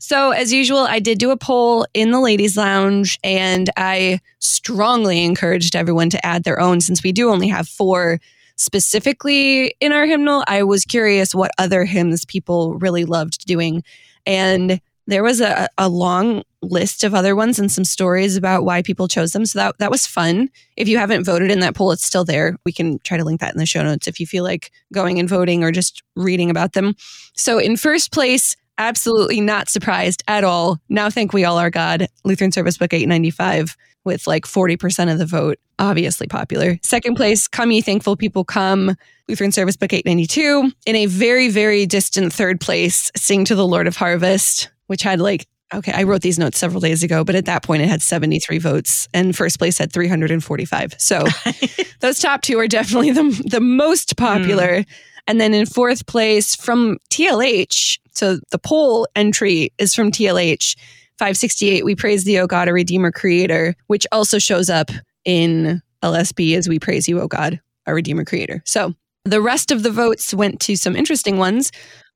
So, 0.00 0.30
as 0.30 0.52
usual, 0.52 0.80
I 0.80 0.98
did 0.98 1.18
do 1.18 1.30
a 1.30 1.36
poll 1.36 1.86
in 1.94 2.10
the 2.10 2.20
ladies' 2.20 2.56
lounge 2.56 3.18
and 3.22 3.70
I 3.76 4.20
strongly 4.38 5.24
encouraged 5.24 5.76
everyone 5.76 6.10
to 6.10 6.26
add 6.26 6.44
their 6.44 6.60
own 6.60 6.80
since 6.80 7.02
we 7.02 7.12
do 7.12 7.30
only 7.30 7.48
have 7.48 7.68
four 7.68 8.20
specifically 8.56 9.74
in 9.80 9.92
our 9.92 10.06
hymnal. 10.06 10.44
I 10.46 10.62
was 10.62 10.84
curious 10.84 11.34
what 11.34 11.52
other 11.58 11.84
hymns 11.84 12.24
people 12.24 12.74
really 12.74 13.04
loved 13.04 13.46
doing. 13.46 13.82
And 14.26 14.80
there 15.06 15.22
was 15.22 15.40
a, 15.40 15.68
a 15.78 15.88
long 15.88 16.42
list 16.62 17.02
of 17.02 17.14
other 17.14 17.34
ones 17.34 17.58
and 17.58 17.70
some 17.70 17.84
stories 17.84 18.36
about 18.36 18.64
why 18.64 18.82
people 18.82 19.08
chose 19.08 19.32
them. 19.32 19.44
So 19.44 19.58
that, 19.58 19.78
that 19.78 19.90
was 19.90 20.06
fun. 20.06 20.48
If 20.76 20.88
you 20.88 20.98
haven't 20.98 21.24
voted 21.24 21.50
in 21.50 21.60
that 21.60 21.74
poll, 21.74 21.90
it's 21.92 22.04
still 22.04 22.24
there. 22.24 22.56
We 22.64 22.72
can 22.72 22.98
try 23.00 23.16
to 23.16 23.24
link 23.24 23.40
that 23.40 23.52
in 23.52 23.58
the 23.58 23.66
show 23.66 23.82
notes 23.82 24.06
if 24.06 24.20
you 24.20 24.26
feel 24.26 24.44
like 24.44 24.70
going 24.92 25.18
and 25.18 25.28
voting 25.28 25.64
or 25.64 25.72
just 25.72 26.02
reading 26.14 26.50
about 26.50 26.72
them. 26.72 26.94
So 27.34 27.58
in 27.58 27.76
first 27.76 28.12
place, 28.12 28.56
absolutely 28.78 29.40
not 29.40 29.68
surprised 29.68 30.22
at 30.28 30.44
all. 30.44 30.78
Now 30.88 31.10
thank 31.10 31.32
we 31.32 31.44
all 31.44 31.58
our 31.58 31.70
God, 31.70 32.06
Lutheran 32.24 32.52
Service 32.52 32.78
Book 32.78 32.92
895 32.92 33.76
with 34.04 34.26
like 34.26 34.44
40% 34.44 35.12
of 35.12 35.18
the 35.18 35.26
vote, 35.26 35.58
obviously 35.78 36.26
popular. 36.26 36.78
Second 36.82 37.14
place, 37.14 37.46
Come 37.46 37.70
Ye 37.70 37.80
Thankful 37.80 38.16
People 38.16 38.44
Come, 38.44 38.96
Lutheran 39.28 39.52
Service 39.52 39.76
Book 39.76 39.92
892. 39.92 40.72
In 40.86 40.96
a 40.96 41.06
very, 41.06 41.48
very 41.48 41.86
distant 41.86 42.32
third 42.32 42.60
place, 42.60 43.10
Sing 43.16 43.44
to 43.44 43.54
the 43.54 43.66
Lord 43.66 43.86
of 43.86 43.96
Harvest, 43.96 44.70
which 44.92 45.02
had 45.02 45.22
like 45.22 45.48
okay, 45.74 45.92
I 45.92 46.02
wrote 46.02 46.20
these 46.20 46.38
notes 46.38 46.58
several 46.58 46.82
days 46.82 47.02
ago, 47.02 47.24
but 47.24 47.34
at 47.34 47.46
that 47.46 47.62
point 47.62 47.80
it 47.80 47.88
had 47.88 48.02
73 48.02 48.58
votes 48.58 49.08
and 49.14 49.34
first 49.34 49.58
place 49.58 49.78
had 49.78 49.90
345. 49.90 50.96
So 50.98 51.24
those 52.00 52.20
top 52.20 52.42
two 52.42 52.58
are 52.58 52.68
definitely 52.68 53.10
the, 53.12 53.42
the 53.48 53.60
most 53.62 54.18
popular. 54.18 54.80
Mm. 54.80 54.86
And 55.28 55.40
then 55.40 55.54
in 55.54 55.64
fourth 55.64 56.04
place 56.04 56.54
from 56.54 56.98
TLH, 57.08 58.00
so 58.10 58.38
the 58.50 58.58
poll 58.58 59.08
entry 59.16 59.72
is 59.78 59.94
from 59.94 60.10
TLH 60.10 60.76
568, 61.18 61.86
We 61.86 61.94
Praise 61.94 62.24
Thee, 62.24 62.38
O 62.38 62.46
God, 62.46 62.68
a 62.68 62.74
Redeemer 62.74 63.10
Creator, 63.10 63.74
which 63.86 64.06
also 64.12 64.38
shows 64.38 64.68
up 64.68 64.90
in 65.24 65.80
LSB 66.02 66.54
as 66.54 66.68
We 66.68 66.80
Praise 66.80 67.08
You, 67.08 67.18
O 67.18 67.28
God, 67.28 67.60
our 67.86 67.94
Redeemer 67.94 68.26
Creator. 68.26 68.62
So 68.66 68.92
the 69.24 69.40
rest 69.40 69.70
of 69.70 69.84
the 69.84 69.90
votes 69.90 70.34
went 70.34 70.60
to 70.60 70.76
some 70.76 70.96
interesting 70.96 71.38
ones. 71.38 71.70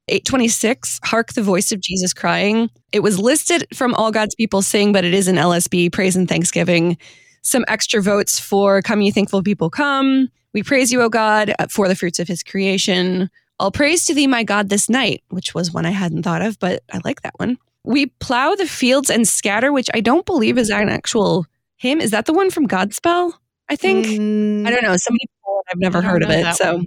826, 0.09 1.01
Hark 1.05 1.33
the 1.33 1.43
Voice 1.43 1.73
of 1.73 1.81
Jesus 1.81 2.13
Crying. 2.13 2.71
It 2.93 3.01
was 3.01 3.19
listed 3.19 3.67
from 3.75 3.93
All 3.95 4.13
God's 4.13 4.37
People 4.37 4.63
Sing, 4.63 4.93
but 4.93 5.05
it 5.05 5.13
is 5.13 5.27
an 5.27 5.37
LSB, 5.37 5.93
Praise 5.93 6.15
and 6.15 6.29
Thanksgiving. 6.29 6.97
Some 7.43 7.65
extra 7.67 8.01
votes 8.01 8.39
for 8.39 8.83
Come 8.83 9.01
You 9.01 9.13
Thankful 9.13 9.43
People 9.43 9.69
Come. 9.69 10.29
We 10.53 10.63
praise 10.63 10.93
you, 10.93 11.03
O 11.03 11.09
God, 11.09 11.55
uh, 11.59 11.67
for 11.69 11.89
the 11.89 11.97
fruits 11.97 12.19
of 12.19 12.29
his 12.29 12.43
creation. 12.43 13.29
All 13.59 13.71
praise 13.71 14.07
to 14.07 14.15
thee, 14.15 14.27
my 14.27 14.45
God, 14.45 14.69
this 14.69 14.89
night, 14.89 15.25
which 15.31 15.55
was 15.55 15.73
one 15.73 15.87
I 15.87 15.91
hadn't 15.91 16.23
thought 16.23 16.43
of, 16.43 16.59
but 16.59 16.83
I 16.93 17.01
like 17.05 17.23
that 17.23 17.35
one. 17.39 17.59
We 17.85 18.07
plow 18.07 18.55
the 18.55 18.67
fields 18.67 19.11
and 19.11 19.27
scatter, 19.27 19.73
which 19.73 19.89
I 19.93 20.01
don't 20.01 20.27
believe 20.27 20.57
is 20.57 20.71
an 20.71 20.89
actual 20.89 21.47
hymn. 21.77 22.01
Is 22.01 22.13
that 22.13 22.27
the 22.27 22.33
one 22.33 22.51
from 22.51 22.69
Godspell? 22.69 23.33
I 23.69 23.77
think. 23.77 24.07
Mm, 24.07 24.67
I 24.67 24.71
don't 24.71 24.83
know. 24.83 24.97
Somebody 24.97 25.27
I've 25.69 25.79
never 25.79 26.01
heard 26.01 26.23
of 26.23 26.31
it. 26.31 26.55
So, 26.55 26.77
one. 26.77 26.87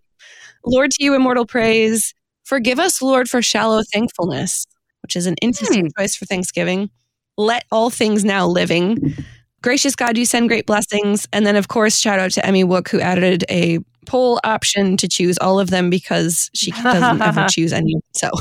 Lord, 0.65 0.91
to 0.91 1.03
you, 1.03 1.15
immortal 1.15 1.45
praise. 1.45 2.13
Forgive 2.49 2.79
us, 2.79 2.99
Lord, 2.99 3.29
for 3.29 3.43
shallow 3.43 3.83
thankfulness, 3.93 4.65
which 5.03 5.15
is 5.15 5.27
an 5.27 5.35
interesting 5.39 5.85
hmm. 5.85 5.89
choice 5.95 6.15
for 6.15 6.25
Thanksgiving. 6.25 6.89
Let 7.37 7.63
all 7.71 7.91
things 7.91 8.25
now 8.25 8.47
living. 8.47 9.13
Gracious 9.61 9.95
God, 9.95 10.17
you 10.17 10.25
send 10.25 10.49
great 10.49 10.65
blessings. 10.65 11.27
And 11.31 11.45
then, 11.45 11.55
of 11.55 11.67
course, 11.67 11.99
shout 11.99 12.17
out 12.17 12.31
to 12.31 12.43
Emmy 12.43 12.63
Wook, 12.63 12.89
who 12.89 12.99
added 12.99 13.45
a 13.51 13.77
poll 14.07 14.39
option 14.43 14.97
to 14.97 15.07
choose 15.07 15.37
all 15.37 15.59
of 15.59 15.69
them 15.69 15.91
because 15.91 16.49
she 16.55 16.71
doesn't 16.71 17.21
ever 17.21 17.45
choose 17.51 17.71
any. 17.71 17.93
So 18.15 18.31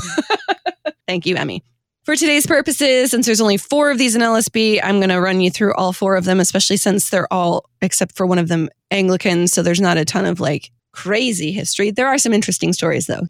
thank 1.07 1.27
you, 1.27 1.35
Emmy. 1.35 1.63
For 2.03 2.15
today's 2.15 2.47
purposes, 2.47 3.11
since 3.11 3.27
there's 3.27 3.41
only 3.41 3.57
four 3.57 3.91
of 3.91 3.99
these 3.99 4.15
in 4.15 4.23
LSB, 4.23 4.79
I'm 4.83 4.97
going 4.97 5.09
to 5.09 5.21
run 5.21 5.39
you 5.39 5.51
through 5.51 5.75
all 5.75 5.93
four 5.93 6.15
of 6.15 6.25
them, 6.25 6.39
especially 6.39 6.77
since 6.77 7.11
they're 7.11 7.31
all, 7.31 7.69
except 7.79 8.17
for 8.17 8.25
one 8.25 8.39
of 8.39 8.47
them, 8.47 8.69
Anglican. 8.89 9.45
So 9.45 9.61
there's 9.61 9.79
not 9.79 9.97
a 9.97 10.05
ton 10.05 10.25
of 10.25 10.39
like 10.39 10.71
crazy 10.99 11.53
history. 11.53 11.91
There 11.91 12.07
are 12.07 12.17
some 12.17 12.33
interesting 12.33 12.73
stories 12.73 13.07
though. 13.07 13.25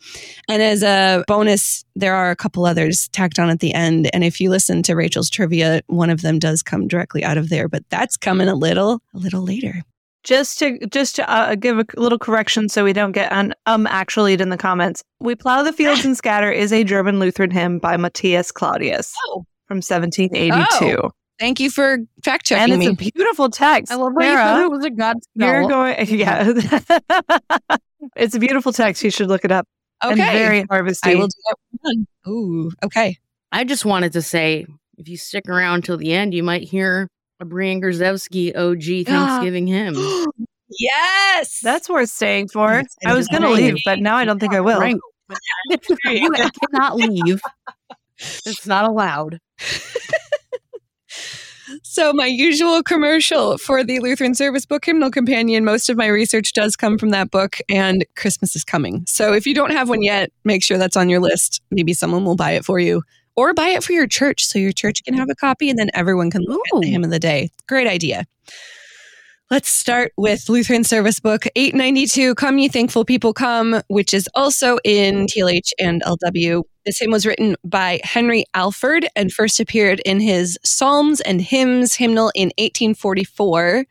And 0.48 0.62
as 0.62 0.82
a 0.82 1.24
bonus, 1.28 1.86
there 1.96 2.16
are 2.16 2.32
a 2.32 2.36
couple 2.36 2.66
others 2.66 3.08
tacked 3.10 3.38
on 3.38 3.52
at 3.52 3.60
the 3.60 3.76
end. 3.76 4.10
And 4.12 4.24
if 4.24 4.42
you 4.42 4.50
listen 4.50 4.82
to 4.84 4.96
Rachel's 4.96 5.30
trivia, 5.30 5.82
one 5.86 6.10
of 6.10 6.24
them 6.24 6.40
does 6.40 6.64
come 6.64 6.88
directly 6.88 7.24
out 7.24 7.38
of 7.38 7.50
there, 7.50 7.68
but 7.68 7.84
that's 7.90 8.18
coming 8.18 8.48
a 8.48 8.56
little, 8.56 9.04
a 9.14 9.20
little 9.20 9.44
later. 9.44 9.84
Just 10.24 10.58
to 10.60 10.80
just 10.88 11.16
to 11.16 11.30
uh, 11.30 11.56
give 11.56 11.78
a 11.78 11.86
little 11.96 12.20
correction, 12.20 12.68
so 12.70 12.84
we 12.84 12.92
don't 12.92 13.14
get 13.14 13.32
an 13.32 13.54
um 13.68 13.88
actually 13.88 14.34
in 14.34 14.50
the 14.50 14.58
comments. 14.58 15.02
"We 15.22 15.34
plow 15.34 15.64
the 15.64 15.72
fields 15.72 16.04
and 16.04 16.18
scatter" 16.18 16.52
is 16.52 16.74
a 16.74 16.84
German 16.84 17.20
Lutheran 17.20 17.52
hymn 17.52 17.80
by 17.80 17.96
Matthias 17.96 18.52
Claudius 18.52 19.14
oh. 19.28 19.46
from 19.66 19.78
1782. 19.78 21.00
Oh. 21.02 21.12
Thank 21.40 21.60
you 21.62 21.70
for 21.70 22.00
fact 22.24 22.46
checking 22.46 22.74
and 22.74 22.84
it's 22.84 23.00
me. 23.00 23.08
a 23.08 23.12
beautiful 23.12 23.50
text. 23.50 23.92
I 23.92 23.96
love 23.96 24.14
that 24.16 24.22
Sarah, 24.22 24.34
you 24.34 24.50
thought 24.50 24.66
it 24.66 24.72
was 24.72 24.86
a 24.86 24.90
God 24.90 25.18
You're 25.36 25.68
going, 25.68 26.08
yeah. 26.10 27.78
it's 28.16 28.36
a 28.36 28.40
beautiful 28.40 28.74
text. 28.74 29.04
You 29.04 29.10
should 29.10 29.30
look 29.30 29.46
it 29.46 29.52
up. 29.52 29.66
Okay. 30.04 30.12
And 30.12 30.20
very 30.20 30.66
harvesty. 30.70 31.12
I 31.12 31.16
will 31.16 31.28
do 31.28 31.34
that. 31.84 32.06
Ooh, 32.30 32.72
okay. 32.84 33.18
I 33.52 33.64
just 33.64 33.86
wanted 33.86 34.14
to 34.14 34.22
say, 34.22 34.66
if 34.98 35.08
you 35.08 35.18
stick 35.18 35.48
around 35.48 35.86
till 35.86 35.98
the 35.98 36.14
end, 36.14 36.34
you 36.34 36.44
might 36.44 36.64
hear 36.64 37.08
a 37.40 37.46
Brian 37.46 37.82
Grzevske 37.82 38.56
OG 38.56 39.06
Thanksgiving 39.08 39.66
hymn. 39.66 39.96
yes, 40.78 41.62
that's 41.62 41.88
worth 41.88 42.10
staying 42.10 42.50
for. 42.50 42.84
I 43.06 43.14
was 43.14 43.28
going 43.30 43.44
to 43.44 43.50
leave, 43.50 43.78
but 43.86 44.00
now 44.00 44.18
I 44.18 44.26
don't 44.26 44.40
think 44.40 44.54
I 44.54 44.60
will. 44.60 44.86
you 46.06 46.30
cannot 46.72 46.98
leave. 46.98 47.40
It's 48.18 48.68
not 48.68 48.86
allowed. 48.86 49.40
So, 51.84 52.14
my 52.14 52.26
usual 52.26 52.84
commercial 52.84 53.58
for 53.58 53.84
the 53.84 54.00
Lutheran 54.00 54.36
Service 54.36 54.66
Book 54.66 54.86
Hymnal 54.86 55.12
Companion, 55.12 55.64
most 55.66 55.90
of 55.90 55.98
my 55.98 56.08
research 56.08 56.54
does 56.54 56.76
come 56.76 56.98
from 56.98 57.10
that 57.10 57.32
book, 57.32 57.58
and 57.70 58.06
Christmas 58.16 58.56
is 58.56 58.64
coming. 58.64 59.04
So, 59.08 59.34
if 59.34 59.48
you 59.48 59.54
don't 59.54 59.72
have 59.72 59.90
one 59.90 60.02
yet, 60.02 60.32
make 60.44 60.64
sure 60.64 60.78
that's 60.78 60.98
on 60.98 61.10
your 61.10 61.20
list. 61.20 61.62
Maybe 61.72 61.94
someone 61.94 62.26
will 62.26 62.36
buy 62.36 62.52
it 62.52 62.66
for 62.66 62.80
you, 62.80 63.04
or 63.36 63.54
buy 63.54 63.70
it 63.70 63.84
for 63.84 63.94
your 63.94 64.08
church 64.08 64.46
so 64.46 64.60
your 64.60 64.72
church 64.72 65.04
can 65.04 65.14
have 65.14 65.30
a 65.30 65.36
copy 65.36 65.70
and 65.70 65.80
then 65.80 65.90
everyone 65.94 66.30
can 66.30 66.44
look 66.44 66.62
Ooh. 66.74 66.78
at 66.78 66.82
the 66.82 66.90
hymn 66.90 67.04
of 67.04 67.10
the 67.10 67.20
day. 67.20 67.50
Great 67.68 67.88
idea. 67.88 68.26
Let's 69.52 69.70
start 69.70 70.14
with 70.16 70.48
Lutheran 70.48 70.84
Service 70.84 71.20
Book 71.20 71.48
892, 71.56 72.36
Come 72.36 72.60
Ye 72.60 72.68
Thankful 72.68 73.04
People 73.04 73.34
Come, 73.34 73.82
which 73.88 74.14
is 74.14 74.30
also 74.36 74.78
in 74.84 75.26
TLH 75.26 75.72
and 75.80 76.04
LW. 76.04 76.66
This 76.86 77.00
hymn 77.00 77.10
was 77.10 77.26
written 77.26 77.56
by 77.64 78.00
Henry 78.04 78.46
Alford 78.54 79.08
and 79.16 79.34
first 79.34 79.60
appeared 79.60 80.02
in 80.02 80.20
his 80.20 80.60
Psalms 80.64 81.20
and 81.22 81.42
Hymns 81.42 81.96
hymnal 81.96 82.32
in 82.36 82.50
1844. 82.60 83.86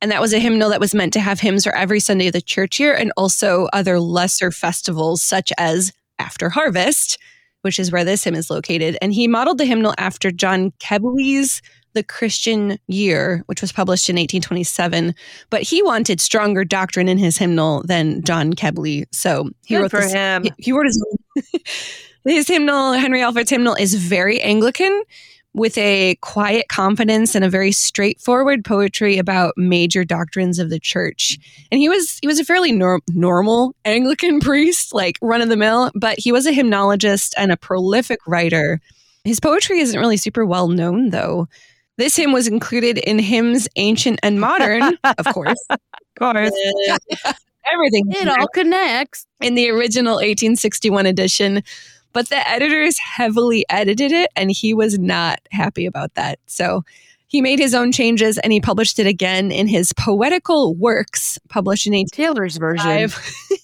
And 0.00 0.10
that 0.10 0.22
was 0.22 0.32
a 0.32 0.38
hymnal 0.38 0.70
that 0.70 0.80
was 0.80 0.94
meant 0.94 1.12
to 1.12 1.20
have 1.20 1.40
hymns 1.40 1.64
for 1.64 1.76
every 1.76 2.00
Sunday 2.00 2.28
of 2.28 2.32
the 2.32 2.40
church 2.40 2.80
year 2.80 2.94
and 2.94 3.12
also 3.18 3.68
other 3.74 4.00
lesser 4.00 4.50
festivals, 4.50 5.22
such 5.22 5.52
as 5.58 5.92
After 6.18 6.48
Harvest, 6.48 7.18
which 7.60 7.78
is 7.78 7.92
where 7.92 8.04
this 8.04 8.24
hymn 8.24 8.34
is 8.34 8.48
located. 8.48 8.96
And 9.02 9.12
he 9.12 9.28
modeled 9.28 9.58
the 9.58 9.66
hymnal 9.66 9.94
after 9.98 10.30
John 10.30 10.72
Kebley's 10.78 11.60
the 11.96 12.04
Christian 12.04 12.78
Year, 12.86 13.42
which 13.46 13.60
was 13.60 13.72
published 13.72 14.08
in 14.08 14.14
1827. 14.14 15.14
But 15.50 15.62
he 15.62 15.82
wanted 15.82 16.20
stronger 16.20 16.64
doctrine 16.64 17.08
in 17.08 17.18
his 17.18 17.38
hymnal 17.38 17.82
than 17.82 18.22
John 18.22 18.52
Kebley. 18.52 19.06
So 19.10 19.50
he 19.64 19.74
Good 19.74 19.82
wrote 19.82 19.90
for 19.90 20.00
this, 20.02 20.12
him. 20.12 20.44
He, 20.44 20.52
he 20.58 20.72
wrote 20.72 20.86
his 20.86 21.04
his 22.24 22.46
hymnal, 22.46 22.92
Henry 22.92 23.22
Alford's 23.22 23.50
hymnal, 23.50 23.74
is 23.74 23.94
very 23.94 24.40
Anglican 24.40 25.02
with 25.56 25.78
a 25.78 26.16
quiet 26.20 26.68
confidence 26.68 27.34
and 27.34 27.42
a 27.42 27.48
very 27.48 27.72
straightforward 27.72 28.62
poetry 28.62 29.16
about 29.16 29.54
major 29.56 30.04
doctrines 30.04 30.58
of 30.58 30.68
the 30.68 30.78
church. 30.78 31.38
And 31.72 31.80
he 31.80 31.88
was 31.88 32.18
he 32.20 32.26
was 32.26 32.38
a 32.38 32.44
fairly 32.44 32.72
nor- 32.72 33.00
normal 33.08 33.74
Anglican 33.86 34.38
priest, 34.40 34.92
like 34.92 35.18
run 35.22 35.40
of 35.40 35.48
the 35.48 35.56
mill, 35.56 35.90
but 35.94 36.18
he 36.18 36.30
was 36.30 36.46
a 36.46 36.52
hymnologist 36.52 37.34
and 37.38 37.50
a 37.50 37.56
prolific 37.56 38.20
writer. 38.26 38.80
His 39.24 39.40
poetry 39.40 39.80
isn't 39.80 39.98
really 39.98 40.18
super 40.18 40.44
well 40.44 40.68
known 40.68 41.08
though. 41.08 41.48
This 41.98 42.16
hymn 42.16 42.32
was 42.32 42.46
included 42.46 42.98
in 42.98 43.18
Hymns 43.18 43.68
Ancient 43.76 44.20
and 44.22 44.40
Modern, 44.40 44.82
of 45.04 45.26
course. 45.32 45.58
of 45.70 45.78
course. 46.18 46.52
everything. 47.72 48.04
It 48.10 48.28
all 48.28 48.48
connects. 48.48 49.26
In 49.40 49.54
the 49.54 49.70
original 49.70 50.14
1861 50.14 51.06
edition. 51.06 51.62
But 52.12 52.30
the 52.30 52.48
editors 52.48 52.98
heavily 52.98 53.66
edited 53.68 54.10
it, 54.10 54.30
and 54.36 54.50
he 54.50 54.72
was 54.72 54.98
not 54.98 55.38
happy 55.50 55.84
about 55.84 56.14
that. 56.14 56.38
So 56.46 56.82
he 57.28 57.40
made 57.40 57.58
his 57.58 57.74
own 57.74 57.92
changes 57.92 58.38
and 58.38 58.52
he 58.52 58.60
published 58.60 58.98
it 58.98 59.06
again 59.06 59.50
in 59.50 59.66
his 59.66 59.92
Poetical 59.92 60.74
Works, 60.74 61.38
published 61.48 61.86
in 61.86 61.92
18- 61.92 62.06
Taylor's 62.10 62.56
version. 62.56 63.10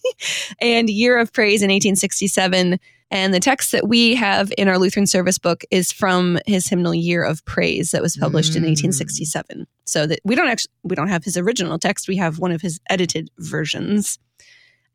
and 0.60 0.90
Year 0.90 1.18
of 1.18 1.32
Praise 1.32 1.62
in 1.62 1.68
1867. 1.68 2.78
And 3.10 3.34
the 3.34 3.40
text 3.40 3.72
that 3.72 3.86
we 3.86 4.14
have 4.14 4.52
in 4.56 4.68
our 4.68 4.78
Lutheran 4.78 5.06
service 5.06 5.38
book 5.38 5.64
is 5.70 5.92
from 5.92 6.38
his 6.46 6.66
hymnal 6.66 6.94
Year 6.94 7.22
of 7.22 7.44
Praise 7.44 7.90
that 7.90 8.00
was 8.00 8.16
published 8.16 8.52
mm. 8.52 8.56
in 8.56 8.62
1867. 8.62 9.66
So 9.84 10.06
that 10.06 10.20
we 10.24 10.34
don't 10.34 10.48
actually 10.48 10.72
we 10.82 10.96
don't 10.96 11.08
have 11.08 11.22
his 11.22 11.36
original 11.36 11.78
text, 11.78 12.08
we 12.08 12.16
have 12.16 12.38
one 12.38 12.52
of 12.52 12.62
his 12.62 12.80
edited 12.88 13.28
versions. 13.38 14.18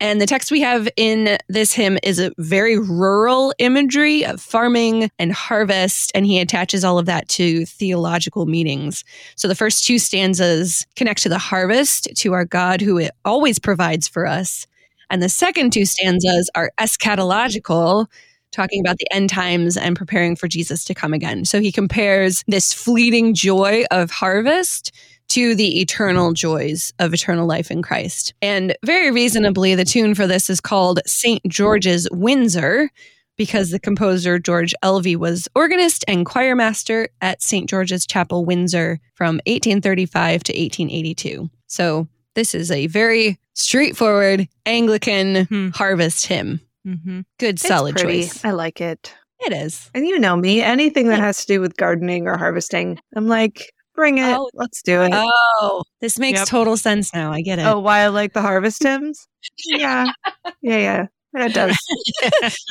And 0.00 0.20
the 0.20 0.26
text 0.26 0.52
we 0.52 0.60
have 0.60 0.88
in 0.96 1.38
this 1.48 1.72
hymn 1.72 1.98
is 2.04 2.20
a 2.20 2.32
very 2.38 2.78
rural 2.78 3.52
imagery 3.58 4.24
of 4.24 4.40
farming 4.40 5.10
and 5.18 5.32
harvest, 5.32 6.12
and 6.14 6.24
he 6.24 6.38
attaches 6.38 6.84
all 6.84 6.98
of 6.98 7.06
that 7.06 7.28
to 7.30 7.66
theological 7.66 8.46
meanings. 8.46 9.02
So 9.34 9.48
the 9.48 9.56
first 9.56 9.84
two 9.84 9.98
stanzas 9.98 10.86
connect 10.94 11.22
to 11.24 11.28
the 11.28 11.38
harvest, 11.38 12.08
to 12.16 12.32
our 12.32 12.44
God 12.44 12.80
who 12.80 13.08
always 13.24 13.58
provides 13.58 14.06
for 14.06 14.24
us. 14.24 14.66
And 15.10 15.20
the 15.20 15.28
second 15.28 15.72
two 15.72 15.84
stanzas 15.84 16.48
are 16.54 16.70
eschatological, 16.78 18.06
talking 18.52 18.80
about 18.80 18.98
the 18.98 19.12
end 19.12 19.30
times 19.30 19.76
and 19.76 19.96
preparing 19.96 20.36
for 20.36 20.46
Jesus 20.46 20.84
to 20.84 20.94
come 20.94 21.12
again. 21.12 21.44
So 21.44 21.60
he 21.60 21.72
compares 21.72 22.44
this 22.46 22.72
fleeting 22.72 23.34
joy 23.34 23.84
of 23.90 24.10
harvest 24.10 24.92
to 25.28 25.54
the 25.54 25.80
eternal 25.80 26.32
joys 26.32 26.92
of 26.98 27.12
eternal 27.14 27.46
life 27.46 27.70
in 27.70 27.82
Christ. 27.82 28.34
And 28.42 28.76
very 28.84 29.10
reasonably, 29.10 29.74
the 29.74 29.84
tune 29.84 30.14
for 30.14 30.26
this 30.26 30.48
is 30.48 30.60
called 30.60 31.00
St. 31.06 31.42
George's 31.48 32.08
Windsor 32.10 32.90
because 33.36 33.70
the 33.70 33.78
composer 33.78 34.38
George 34.38 34.74
Elvey 34.82 35.16
was 35.16 35.46
organist 35.54 36.04
and 36.08 36.26
choirmaster 36.26 37.06
at 37.20 37.40
St. 37.42 37.68
George's 37.68 38.04
Chapel, 38.06 38.44
Windsor 38.44 38.98
from 39.14 39.36
1835 39.46 40.42
to 40.44 40.52
1882. 40.52 41.48
So 41.66 42.08
this 42.34 42.54
is 42.54 42.70
a 42.70 42.86
very 42.88 43.38
straightforward 43.54 44.48
Anglican 44.66 45.44
Hmm. 45.46 45.68
harvest 45.68 46.26
hymn. 46.26 46.60
Mm-hmm. 46.86 47.20
Good, 47.38 47.56
It's 47.56 47.68
solid 47.68 47.96
pretty. 47.96 48.22
choice. 48.22 48.44
I 48.44 48.50
like 48.52 48.80
it. 48.80 49.14
It 49.40 49.52
is. 49.52 49.90
And 49.94 50.06
you 50.06 50.18
know 50.18 50.34
me, 50.36 50.60
anything 50.62 51.08
that 51.08 51.20
has 51.20 51.40
to 51.44 51.46
do 51.46 51.60
with 51.60 51.76
gardening 51.76 52.26
or 52.26 52.36
harvesting, 52.36 52.98
I'm 53.14 53.28
like, 53.28 53.70
bring 53.98 54.18
it. 54.18 54.36
Oh. 54.36 54.48
Let's 54.54 54.80
do 54.82 55.02
it. 55.02 55.10
Oh, 55.12 55.82
this 56.00 56.20
makes 56.20 56.38
Yep. 56.38 56.48
total 56.48 56.76
sense 56.76 57.12
now. 57.12 57.32
I 57.32 57.40
get 57.42 57.58
it. 57.58 57.66
oh, 57.66 57.80
why 57.80 57.98
I 57.98 58.08
like 58.08 58.32
the 58.32 58.40
harvest 58.42 58.82
hymns? 58.82 59.26
Yeah. 59.66 60.06
Yeah, 60.62 61.06
yeah. 61.34 61.46
It 61.46 61.52
does. 61.54 61.76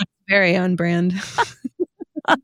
Very 0.29 0.55
on 0.57 0.75
brand. 0.75 1.13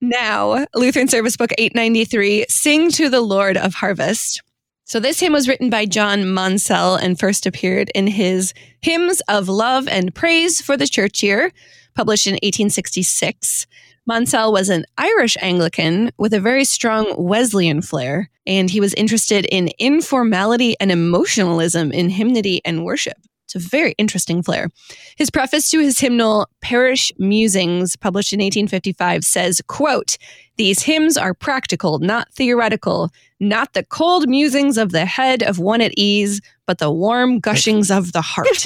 now, 0.00 0.66
Lutheran 0.74 1.08
Service 1.08 1.36
Book 1.36 1.50
893, 1.58 2.46
Sing 2.48 2.90
to 2.92 3.08
the 3.08 3.20
Lord 3.20 3.56
of 3.56 3.74
Harvest. 3.74 4.42
So, 4.84 5.00
this 5.00 5.20
hymn 5.20 5.32
was 5.32 5.48
written 5.48 5.70
by 5.70 5.86
John 5.86 6.20
Monsell 6.24 6.96
and 7.00 7.18
first 7.18 7.46
appeared 7.46 7.90
in 7.94 8.06
his 8.06 8.54
Hymns 8.80 9.20
of 9.28 9.48
Love 9.48 9.86
and 9.88 10.14
Praise 10.14 10.60
for 10.60 10.76
the 10.76 10.86
Church 10.86 11.22
Year, 11.22 11.52
published 11.94 12.26
in 12.26 12.34
1866. 12.34 13.66
Monsell 14.08 14.52
was 14.52 14.70
an 14.70 14.86
Irish 14.96 15.36
Anglican 15.42 16.10
with 16.16 16.32
a 16.32 16.40
very 16.40 16.64
strong 16.64 17.14
Wesleyan 17.18 17.82
flair, 17.82 18.30
and 18.46 18.70
he 18.70 18.80
was 18.80 18.94
interested 18.94 19.44
in 19.44 19.68
informality 19.78 20.74
and 20.80 20.90
emotionalism 20.90 21.92
in 21.92 22.08
hymnody 22.08 22.62
and 22.64 22.86
worship. 22.86 23.18
It's 23.44 23.54
a 23.54 23.68
very 23.68 23.92
interesting 23.98 24.42
flair. 24.42 24.70
His 25.18 25.28
preface 25.28 25.70
to 25.70 25.80
his 25.80 26.00
hymnal 26.00 26.48
Parish 26.62 27.12
Musings, 27.18 27.96
published 27.96 28.32
in 28.32 28.38
1855, 28.38 29.24
says, 29.24 29.60
quote, 29.68 30.16
These 30.56 30.82
hymns 30.82 31.18
are 31.18 31.34
practical, 31.34 31.98
not 31.98 32.32
theoretical, 32.32 33.10
not 33.40 33.74
the 33.74 33.84
cold 33.84 34.26
musings 34.26 34.78
of 34.78 34.92
the 34.92 35.04
head 35.04 35.42
of 35.42 35.58
one 35.58 35.82
at 35.82 35.92
ease, 35.98 36.40
but 36.66 36.78
the 36.78 36.90
warm 36.90 37.42
gushings 37.42 37.94
of 37.94 38.12
the 38.12 38.22
heart. 38.22 38.64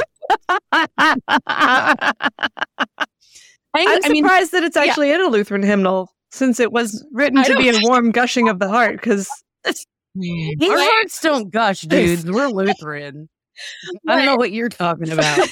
I'm 3.75 3.89
I 4.05 4.09
mean, 4.09 4.25
surprised 4.25 4.53
that 4.53 4.63
it's 4.65 4.77
actually 4.77 5.11
in 5.13 5.21
a 5.21 5.29
Lutheran 5.29 5.63
hymnal 5.63 6.11
since 6.31 6.61
it 6.61 6.73
was 6.73 7.05
written 7.13 7.43
to 7.45 7.57
be 7.57 7.69
a 7.69 7.79
warm 7.83 8.11
gushing 8.11 8.49
of 8.49 8.59
the 8.59 8.69
heart 8.69 8.97
because 8.97 9.29
Our 9.65 9.73
hearts 10.61 11.21
don't 11.21 11.51
gush, 11.51 11.83
dudes. 11.83 12.25
We're 12.31 12.49
Lutheran. 12.49 13.29
I 14.09 14.17
don't 14.17 14.27
know 14.27 14.37
what 14.37 14.53
you're 14.53 14.69
talking 14.69 15.11
about. 15.13 15.49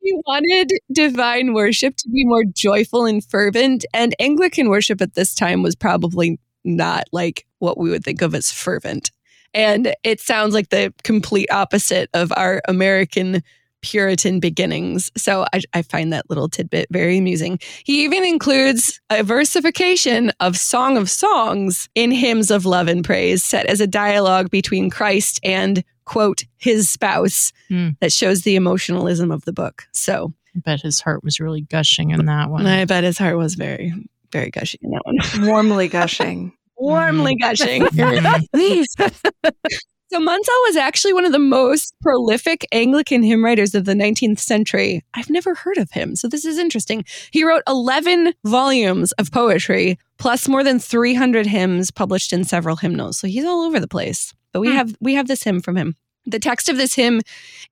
he 0.00 0.20
wanted 0.26 0.70
divine 0.92 1.52
worship 1.54 1.96
to 1.96 2.08
be 2.08 2.24
more 2.24 2.44
joyful 2.44 3.04
and 3.06 3.24
fervent, 3.24 3.84
and 3.94 4.14
Anglican 4.18 4.68
worship 4.68 5.00
at 5.00 5.14
this 5.14 5.34
time 5.34 5.62
was 5.62 5.74
probably 5.74 6.38
not 6.64 7.04
like 7.12 7.46
what 7.58 7.78
we 7.78 7.90
would 7.90 8.04
think 8.04 8.22
of 8.22 8.34
as 8.34 8.50
fervent. 8.50 9.10
And 9.52 9.94
it 10.04 10.20
sounds 10.20 10.54
like 10.54 10.68
the 10.68 10.94
complete 11.02 11.50
opposite 11.50 12.08
of 12.14 12.32
our 12.36 12.62
American 12.68 13.42
Puritan 13.82 14.40
beginnings. 14.40 15.10
So 15.16 15.44
I, 15.52 15.60
I 15.74 15.82
find 15.82 16.12
that 16.12 16.28
little 16.28 16.48
tidbit 16.48 16.88
very 16.90 17.18
amusing. 17.18 17.58
He 17.84 18.04
even 18.04 18.24
includes 18.24 19.00
a 19.10 19.22
versification 19.22 20.32
of 20.40 20.56
Song 20.56 20.96
of 20.96 21.08
Songs 21.10 21.88
in 21.94 22.10
hymns 22.10 22.50
of 22.50 22.66
love 22.66 22.88
and 22.88 23.04
praise, 23.04 23.42
set 23.44 23.66
as 23.66 23.80
a 23.80 23.86
dialogue 23.86 24.50
between 24.50 24.90
Christ 24.90 25.40
and, 25.42 25.82
quote, 26.04 26.42
his 26.58 26.90
spouse 26.90 27.52
Hmm. 27.68 27.90
that 28.00 28.12
shows 28.12 28.42
the 28.42 28.56
emotionalism 28.56 29.30
of 29.30 29.44
the 29.44 29.52
book. 29.52 29.84
So 29.92 30.32
I 30.56 30.58
bet 30.60 30.80
his 30.80 31.00
heart 31.00 31.22
was 31.22 31.38
really 31.40 31.60
gushing 31.60 32.10
in 32.10 32.26
that 32.26 32.50
one. 32.50 32.66
I 32.66 32.84
bet 32.84 33.04
his 33.04 33.16
heart 33.18 33.36
was 33.38 33.54
very, 33.54 33.92
very 34.32 34.50
gushing 34.50 34.80
in 34.82 34.90
that 34.90 35.02
one. 35.04 35.46
warmly 35.46 35.88
gushing. 35.88 36.52
Warmly 36.76 37.36
gushing. 37.36 37.82
Mhm. 37.82 38.84
So 40.12 40.18
Monsell 40.18 40.60
was 40.66 40.74
actually 40.76 41.12
one 41.12 41.24
of 41.24 41.30
the 41.30 41.38
most 41.38 41.94
prolific 42.02 42.66
Anglican 42.72 43.22
hymn 43.22 43.44
writers 43.44 43.76
of 43.76 43.84
the 43.84 43.94
19th 43.94 44.40
century. 44.40 45.04
I've 45.14 45.30
never 45.30 45.54
heard 45.54 45.78
of 45.78 45.92
him, 45.92 46.16
so 46.16 46.26
this 46.26 46.44
is 46.44 46.58
interesting. 46.58 47.04
He 47.30 47.44
wrote 47.44 47.62
11 47.68 48.34
volumes 48.44 49.12
of 49.12 49.30
poetry, 49.30 49.98
plus 50.18 50.48
more 50.48 50.64
than 50.64 50.80
300 50.80 51.46
hymns 51.46 51.92
published 51.92 52.32
in 52.32 52.42
several 52.42 52.74
hymnals. 52.74 53.18
So 53.20 53.28
he's 53.28 53.44
all 53.44 53.60
over 53.62 53.78
the 53.78 53.86
place. 53.86 54.34
But 54.52 54.60
we 54.60 54.70
Hmm. 54.70 54.74
have 54.74 54.96
we 55.00 55.14
have 55.14 55.28
this 55.28 55.44
hymn 55.44 55.60
from 55.60 55.76
him. 55.76 55.94
The 56.26 56.40
text 56.40 56.68
of 56.68 56.76
this 56.76 56.94
hymn 56.94 57.20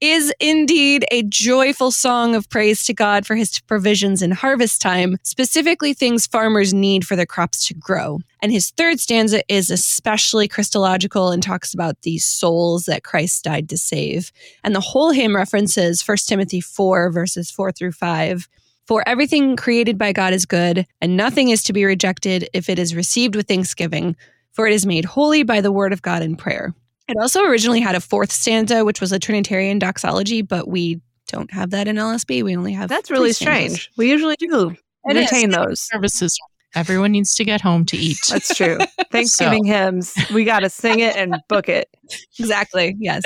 is 0.00 0.32
indeed 0.38 1.04
a 1.10 1.24
joyful 1.24 1.90
song 1.90 2.34
of 2.34 2.48
praise 2.48 2.84
to 2.84 2.94
God 2.94 3.26
for 3.26 3.34
his 3.34 3.58
provisions 3.60 4.22
in 4.22 4.30
harvest 4.30 4.80
time, 4.80 5.16
specifically 5.24 5.92
things 5.92 6.26
farmers 6.26 6.72
need 6.72 7.06
for 7.06 7.16
their 7.16 7.26
crops 7.26 7.66
to 7.66 7.74
grow. 7.74 8.20
And 8.40 8.52
his 8.52 8.70
third 8.70 9.00
stanza 9.00 9.42
is 9.52 9.70
especially 9.70 10.46
Christological 10.46 11.30
and 11.30 11.42
talks 11.42 11.74
about 11.74 12.02
these 12.02 12.24
souls 12.24 12.84
that 12.84 13.02
Christ 13.02 13.44
died 13.44 13.68
to 13.70 13.78
save. 13.78 14.30
And 14.62 14.74
the 14.74 14.80
whole 14.80 15.10
hymn 15.10 15.34
references 15.34 16.06
1 16.06 16.16
Timothy 16.26 16.60
4, 16.60 17.10
verses 17.10 17.50
4 17.50 17.72
through 17.72 17.92
5. 17.92 18.48
For 18.86 19.02
everything 19.06 19.56
created 19.56 19.98
by 19.98 20.12
God 20.12 20.32
is 20.32 20.46
good, 20.46 20.86
and 21.00 21.16
nothing 21.16 21.50
is 21.50 21.62
to 21.64 21.72
be 21.72 21.84
rejected 21.84 22.48
if 22.54 22.70
it 22.70 22.78
is 22.78 22.94
received 22.94 23.34
with 23.34 23.48
thanksgiving, 23.48 24.16
for 24.52 24.66
it 24.66 24.72
is 24.72 24.86
made 24.86 25.04
holy 25.04 25.42
by 25.42 25.60
the 25.60 25.72
word 25.72 25.92
of 25.92 26.02
God 26.02 26.22
in 26.22 26.36
prayer. 26.36 26.72
It 27.08 27.16
also 27.16 27.44
originally 27.44 27.80
had 27.80 27.94
a 27.94 28.00
fourth 28.00 28.30
stanza, 28.30 28.84
which 28.84 29.00
was 29.00 29.12
a 29.12 29.18
Trinitarian 29.18 29.78
doxology, 29.78 30.42
but 30.42 30.68
we 30.68 31.00
don't 31.28 31.50
have 31.52 31.70
that 31.70 31.88
in 31.88 31.96
LSB. 31.96 32.42
We 32.42 32.56
only 32.56 32.72
have 32.72 32.88
That's 32.88 33.10
really 33.10 33.32
strange. 33.32 33.90
We 33.96 34.10
usually 34.10 34.36
do 34.38 34.76
entertain 35.08 35.48
retain 35.48 35.50
those. 35.50 35.80
Services. 35.80 36.38
Everyone 36.74 37.12
needs 37.12 37.34
to 37.36 37.44
get 37.44 37.60
home 37.60 37.84
to 37.86 37.96
eat. 37.96 38.20
That's 38.30 38.54
true. 38.54 38.78
Thanksgiving 39.10 39.64
hymns. 39.64 40.14
We 40.32 40.44
got 40.44 40.60
to 40.60 40.70
sing 40.70 41.00
it 41.00 41.16
and 41.16 41.36
book 41.48 41.68
it. 41.68 41.88
Exactly. 42.38 42.96
Yes. 42.98 43.22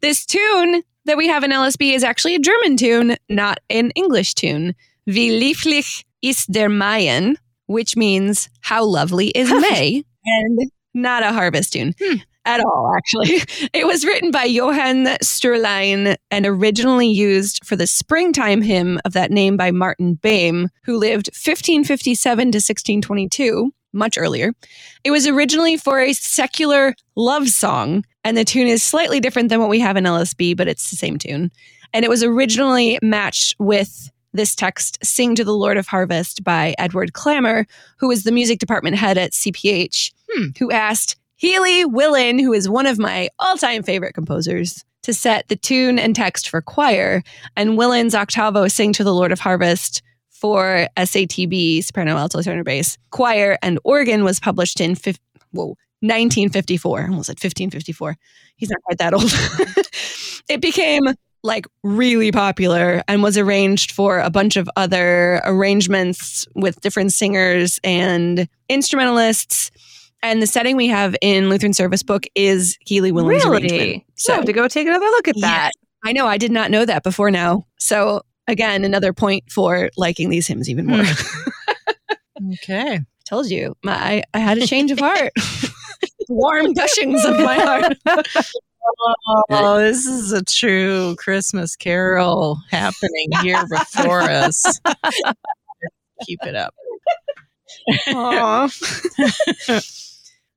this 0.00 0.26
tune 0.26 0.82
that 1.06 1.16
we 1.16 1.28
have 1.28 1.44
in 1.44 1.50
LSB 1.50 1.94
is 1.94 2.04
actually 2.04 2.34
a 2.34 2.38
German 2.38 2.76
tune, 2.76 3.16
not 3.28 3.60
an 3.70 3.90
English 3.92 4.34
tune. 4.34 4.74
Wie 5.06 5.30
lieblich 5.30 6.04
ist 6.22 6.52
der 6.52 6.68
Mayen, 6.68 7.36
which 7.66 7.96
means 7.96 8.50
how 8.60 8.84
lovely 8.84 9.28
is 9.28 9.50
May, 9.50 10.04
and 10.26 10.58
not 10.92 11.22
a 11.22 11.32
harvest 11.32 11.72
tune. 11.72 11.94
Hmm. 11.98 12.16
At 12.44 12.60
all, 12.60 12.92
actually. 12.96 13.42
It 13.72 13.86
was 13.86 14.04
written 14.04 14.30
by 14.30 14.44
Johann 14.44 15.04
Steurlein 15.22 16.16
and 16.30 16.46
originally 16.46 17.08
used 17.08 17.64
for 17.64 17.76
the 17.76 17.86
springtime 17.86 18.62
hymn 18.62 18.98
of 19.04 19.12
that 19.12 19.30
name 19.30 19.56
by 19.56 19.70
Martin 19.70 20.18
Behm, 20.22 20.68
who 20.84 20.96
lived 20.96 21.28
1557 21.28 22.38
to 22.52 22.56
1622, 22.56 23.72
much 23.92 24.16
earlier. 24.18 24.52
It 25.04 25.10
was 25.10 25.26
originally 25.26 25.76
for 25.76 26.00
a 26.00 26.12
secular 26.12 26.94
love 27.16 27.48
song, 27.48 28.04
and 28.24 28.36
the 28.36 28.44
tune 28.44 28.66
is 28.66 28.82
slightly 28.82 29.20
different 29.20 29.48
than 29.50 29.60
what 29.60 29.68
we 29.68 29.80
have 29.80 29.96
in 29.96 30.04
LSB, 30.04 30.56
but 30.56 30.68
it's 30.68 30.90
the 30.90 30.96
same 30.96 31.18
tune. 31.18 31.50
And 31.92 32.04
it 32.04 32.08
was 32.08 32.22
originally 32.22 32.98
matched 33.02 33.54
with 33.58 34.10
this 34.32 34.54
text, 34.54 34.98
Sing 35.04 35.34
to 35.34 35.44
the 35.44 35.54
Lord 35.54 35.76
of 35.76 35.88
Harvest 35.88 36.44
by 36.44 36.74
Edward 36.78 37.12
Klammer, 37.12 37.66
who 37.98 38.08
was 38.08 38.22
the 38.22 38.32
music 38.32 38.58
department 38.60 38.96
head 38.96 39.18
at 39.18 39.32
CPH, 39.32 40.12
Hmm. 40.32 40.46
who 40.60 40.70
asked 40.70 41.16
Healey 41.40 41.86
Willan, 41.86 42.38
who 42.38 42.52
is 42.52 42.68
one 42.68 42.84
of 42.84 42.98
my 42.98 43.30
all 43.38 43.56
time 43.56 43.82
favorite 43.82 44.12
composers, 44.12 44.84
to 45.04 45.14
set 45.14 45.48
the 45.48 45.56
tune 45.56 45.98
and 45.98 46.14
text 46.14 46.50
for 46.50 46.60
choir. 46.60 47.22
And 47.56 47.78
Willan's 47.78 48.14
octavo, 48.14 48.68
Sing 48.68 48.92
to 48.92 49.02
the 49.02 49.14
Lord 49.14 49.32
of 49.32 49.40
Harvest, 49.40 50.02
for 50.28 50.86
SATB, 50.98 51.82
soprano, 51.82 52.18
alto, 52.18 52.42
tenor, 52.42 52.62
bass, 52.62 52.98
choir, 53.08 53.56
and 53.62 53.78
organ 53.84 54.22
was 54.22 54.38
published 54.38 54.82
in 54.82 54.94
fif- 54.94 55.18
whoa, 55.52 55.68
1954. 56.00 57.00
I 57.00 57.04
almost 57.04 57.28
said 57.28 57.38
1554. 57.42 58.18
He's 58.56 58.68
not 58.68 58.82
quite 58.82 58.98
that 58.98 59.14
old. 59.14 59.32
it 60.50 60.60
became 60.60 61.14
like 61.42 61.66
really 61.82 62.32
popular 62.32 63.02
and 63.08 63.22
was 63.22 63.38
arranged 63.38 63.92
for 63.92 64.20
a 64.20 64.28
bunch 64.28 64.58
of 64.58 64.68
other 64.76 65.40
arrangements 65.44 66.46
with 66.54 66.82
different 66.82 67.14
singers 67.14 67.80
and 67.82 68.46
instrumentalists. 68.68 69.70
And 70.22 70.42
the 70.42 70.46
setting 70.46 70.76
we 70.76 70.86
have 70.88 71.16
in 71.22 71.48
Lutheran 71.48 71.72
Service 71.72 72.02
Book 72.02 72.24
is 72.34 72.76
Healey 72.80 73.10
Willan's 73.12 73.44
arrangement. 73.44 73.72
Really? 73.72 74.06
So 74.16 74.32
I 74.34 74.36
have 74.36 74.44
to 74.44 74.52
go 74.52 74.68
take 74.68 74.86
another 74.86 75.06
look 75.06 75.28
at 75.28 75.36
Yeah. 75.36 75.46
that. 75.46 75.72
I 76.04 76.12
know 76.12 76.26
I 76.26 76.36
did 76.38 76.52
not 76.52 76.70
know 76.70 76.84
that 76.84 77.02
before 77.02 77.30
now. 77.30 77.66
So 77.78 78.22
again, 78.46 78.84
another 78.84 79.12
point 79.12 79.44
for 79.50 79.90
liking 79.96 80.28
these 80.30 80.46
hymns 80.46 80.68
even 80.68 80.86
more. 80.86 81.04
Hmm. 81.04 82.52
Okay. 82.54 83.00
Told 83.28 83.50
you, 83.50 83.76
my 83.84 83.92
I, 83.94 84.22
I 84.32 84.38
had 84.38 84.56
a 84.56 84.66
change 84.66 84.90
of 84.90 84.98
heart. 84.98 85.30
Warm 86.30 86.72
gushings 86.72 87.22
of 87.24 87.38
my 87.40 87.56
heart. 87.56 87.96
Oh, 89.50 89.78
this 89.78 90.06
is 90.06 90.32
a 90.32 90.42
true 90.42 91.14
Christmas 91.16 91.76
carol 91.76 92.58
happening 92.70 93.28
here 93.42 93.62
before 93.68 94.22
us. 94.22 94.80
Keep 96.24 96.40
it 96.44 96.56
up. 96.56 96.74
Aw. 98.08 98.70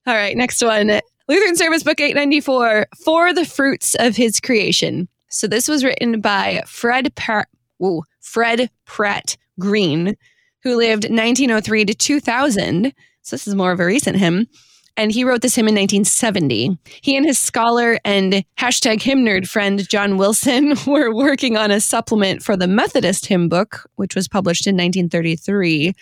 All 0.06 0.14
right, 0.14 0.36
next 0.36 0.62
one. 0.62 1.00
Lutheran 1.30 1.56
Service 1.56 1.84
Book 1.84 2.02
894 2.02 2.88
For 3.06 3.34
the 3.34 3.46
Fruits 3.46 3.96
of 3.96 4.18
His 4.18 4.42
Creation. 4.42 5.08
So 5.30 5.48
this 5.48 5.70
was 5.70 5.86
written 5.86 6.20
by 6.20 6.62
Fred 6.68 7.16
Pratt, 7.16 7.48
whoa, 7.78 8.04
Fred 8.20 8.70
Pratt 8.86 9.38
Green, 9.58 10.18
who 10.64 10.76
lived 10.76 11.06
1903 11.06 11.86
to 11.86 11.94
2000. 11.94 12.94
So 13.22 13.36
this 13.36 13.48
is 13.48 13.56
more 13.56 13.72
of 13.72 13.80
a 13.80 13.86
recent 13.86 14.18
hymn. 14.18 14.48
And 14.96 15.12
he 15.12 15.24
wrote 15.24 15.42
this 15.42 15.56
hymn 15.56 15.68
in 15.68 15.76
1970. 15.76 16.78
He 17.02 17.18
and 17.18 17.26
his 17.26 17.40
scholar 17.40 17.98
and 18.06 18.46
hashtag 18.60 19.02
hymn 19.02 19.26
nerd 19.26 19.48
friend 19.48 19.88
John 19.90 20.18
Wilson 20.18 20.76
were 20.88 21.14
working 21.14 21.58
on 21.58 21.72
a 21.72 21.80
supplement 21.80 22.44
for 22.44 22.56
the 22.56 22.68
Methodist 22.68 23.26
hymn 23.26 23.50
book, 23.50 23.90
which 23.96 24.16
was 24.16 24.28
published 24.28 24.68
in 24.68 24.76
1933. 24.76 25.94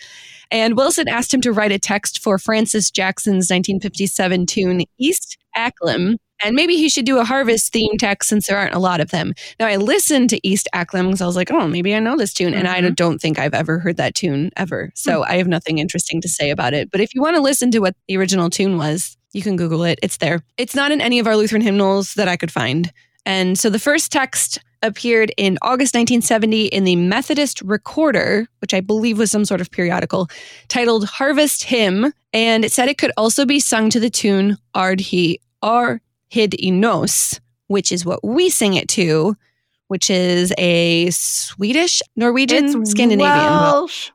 And 0.51 0.75
Wilson 0.75 1.07
asked 1.07 1.33
him 1.33 1.41
to 1.41 1.53
write 1.53 1.71
a 1.71 1.79
text 1.79 2.21
for 2.21 2.37
Francis 2.37 2.91
Jackson's 2.91 3.49
1957 3.49 4.45
tune, 4.45 4.81
East 4.97 5.37
Acklam. 5.55 6.17
And 6.43 6.55
maybe 6.55 6.75
he 6.75 6.89
should 6.89 7.05
do 7.05 7.19
a 7.19 7.23
harvest 7.23 7.71
theme 7.71 7.97
text 7.97 8.29
since 8.29 8.47
there 8.47 8.57
aren't 8.57 8.73
a 8.73 8.79
lot 8.79 8.99
of 8.99 9.11
them. 9.11 9.33
Now, 9.59 9.67
I 9.67 9.75
listened 9.75 10.29
to 10.31 10.47
East 10.47 10.67
Acklam 10.73 11.05
because 11.07 11.21
I 11.21 11.25
was 11.27 11.35
like, 11.35 11.51
oh, 11.51 11.67
maybe 11.67 11.93
I 11.95 11.99
know 11.99 12.17
this 12.17 12.33
tune. 12.33 12.53
And 12.53 12.67
I 12.67 12.81
Mhm. 12.81 12.95
don't 12.95 13.19
think 13.19 13.39
I've 13.39 13.53
ever 13.53 13.79
heard 13.79 13.97
that 13.97 14.15
tune 14.15 14.51
ever. 14.57 14.91
So 14.95 15.23
I 15.23 15.37
have 15.37 15.47
nothing 15.47 15.77
interesting 15.77 16.21
to 16.21 16.27
say 16.29 16.49
about 16.49 16.73
it. 16.73 16.89
But 16.91 17.01
if 17.01 17.13
you 17.13 17.21
want 17.21 17.35
to 17.35 17.41
listen 17.41 17.71
to 17.71 17.79
what 17.79 17.95
the 18.07 18.17
original 18.17 18.49
tune 18.49 18.77
was, 18.77 19.17
you 19.33 19.41
can 19.41 19.55
Google 19.55 19.83
it. 19.83 19.99
It's 20.01 20.17
there. 20.17 20.41
It's 20.57 20.75
not 20.75 20.91
in 20.91 20.99
any 21.01 21.19
of 21.19 21.27
our 21.27 21.35
Lutheran 21.37 21.61
hymnals 21.61 22.15
that 22.15 22.27
I 22.27 22.37
could 22.37 22.51
find. 22.51 22.91
And 23.25 23.57
so 23.57 23.69
the 23.69 23.79
first 23.79 24.11
text 24.11 24.59
appeared 24.83 25.31
in 25.37 25.59
August 25.61 25.93
1970 25.93 26.65
in 26.65 26.85
the 26.85 26.95
Methodist 26.95 27.61
Recorder, 27.61 28.47
which 28.61 28.73
I 28.73 28.81
believe 28.81 29.19
was 29.19 29.29
some 29.29 29.45
sort 29.45 29.61
of 29.61 29.69
periodical, 29.69 30.27
titled 30.69 31.05
Harvest 31.05 31.63
Hymn. 31.65 32.11
And 32.33 32.65
it 32.65 32.71
said 32.71 32.89
it 32.89 32.97
could 32.97 33.11
also 33.15 33.45
be 33.45 33.59
sung 33.59 33.91
to 33.91 33.99
the 33.99 34.09
tune 34.09 34.57
Ard 34.73 34.99
he 34.99 35.39
Ar 35.61 36.01
hid 36.31 36.51
inos, 36.63 37.39
which 37.67 37.91
is 37.91 38.05
what 38.05 38.23
we 38.23 38.49
sing 38.49 38.73
it 38.73 38.87
to, 38.87 39.35
which 39.89 40.09
is 40.09 40.53
a 40.57 41.09
Swedish, 41.11 42.01
Norwegian, 42.15 42.85
Scandinavian. 42.85 43.59
Welsh. 43.59 44.11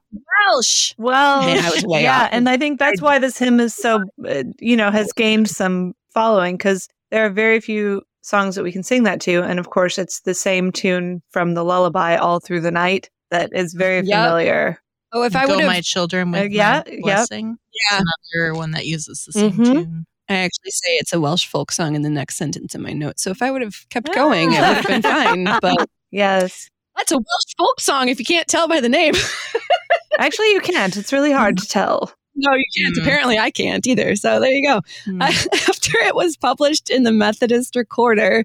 Welsh. 0.49 0.95
Well, 0.97 1.43
Man, 1.45 1.63
I 1.63 1.71
was 1.71 1.85
way 1.85 2.05
yeah, 2.05 2.23
off. 2.23 2.29
and 2.33 2.49
I 2.49 2.57
think 2.57 2.79
that's 2.79 3.03
why 3.03 3.19
this 3.19 3.37
hymn 3.37 3.61
is 3.61 3.75
so, 3.75 4.03
uh, 4.27 4.45
you 4.59 4.77
know, 4.79 4.91
has 4.91 5.13
gained 5.13 5.51
some 5.51 5.93
following 6.15 6.57
because 6.57 6.89
there 7.11 7.27
are 7.27 7.31
very 7.31 7.61
few 7.61 8.01
songs 8.23 8.55
that 8.55 8.65
we 8.65 8.73
can 8.73 8.83
sing 8.83 9.03
that 9.03 9.21
to, 9.21 9.43
and 9.43 9.59
of 9.59 9.69
course, 9.69 9.99
it's 9.99 10.21
the 10.23 10.33
same 10.35 10.73
tune 10.73 11.23
from 11.31 11.53
the 11.53 11.63
lullaby 11.65 12.17
all 12.17 12.41
through 12.41 12.63
the 12.63 12.71
night 12.71 13.11
that 13.31 13.51
is 13.53 13.75
very 13.75 13.97
Yep. 13.97 14.07
familiar. 14.07 14.81
Oh, 15.13 15.23
if 15.25 15.37
I 15.37 15.45
would 15.45 15.65
my 15.67 15.83
children 15.83 16.31
with 16.33 16.41
Uh, 16.41 16.49
yeah, 16.51 16.83
my 16.87 16.93
yep. 16.93 17.03
blessing. 17.03 17.59
Yeah. 17.91 18.01
Another 18.35 18.55
one 18.55 18.71
that 18.71 18.87
uses 18.87 19.25
the 19.27 19.33
same 19.33 19.53
Mhm. 19.53 19.73
tune. 19.73 20.07
I 20.29 20.35
actually 20.35 20.71
say 20.71 20.91
it's 20.95 21.13
a 21.13 21.21
Welsh 21.21 21.47
folk 21.47 21.71
song 21.73 21.95
in 21.95 22.03
the 22.03 22.11
next 22.11 22.37
sentence 22.37 22.75
in 22.75 22.83
my 22.83 22.93
notes. 22.93 23.23
So 23.23 23.31
if 23.31 23.43
I 23.43 23.51
would 23.51 23.63
have 23.63 23.89
kept 23.91 24.13
going, 24.15 24.53
it 24.53 24.61
would 24.61 24.77
have 24.77 24.87
been 24.87 25.03
fine. 25.03 25.45
But 25.63 25.89
Yes, 26.11 26.69
that's 26.97 27.13
a 27.13 27.17
Welsh 27.17 27.55
folk 27.59 27.81
song 27.81 28.09
if 28.09 28.19
you 28.19 28.25
can't 28.25 28.49
tell 28.49 28.67
by 28.69 28.81
the 28.81 28.89
name. 28.89 29.15
actually, 30.19 30.51
you 30.53 30.61
can't. 30.61 30.97
It's 30.97 31.13
really 31.13 31.33
hard 31.33 31.59
to 31.59 31.67
tell. 31.67 32.13
no, 32.35 32.53
you 32.55 32.65
can't. 32.77 32.97
Mm. 32.97 33.03
Apparently, 33.03 33.39
I 33.39 33.51
can't 33.51 33.87
either. 33.87 34.17
So 34.17 34.41
there 34.41 34.51
you 34.51 34.67
go. 34.67 34.81
Hmm. 35.05 35.23
After 35.23 35.99
it 35.99 36.15
was 36.15 36.37
published 36.37 36.91
in 36.91 37.03
the 37.05 37.13
Methodist 37.13 37.77
Recorder, 37.77 38.45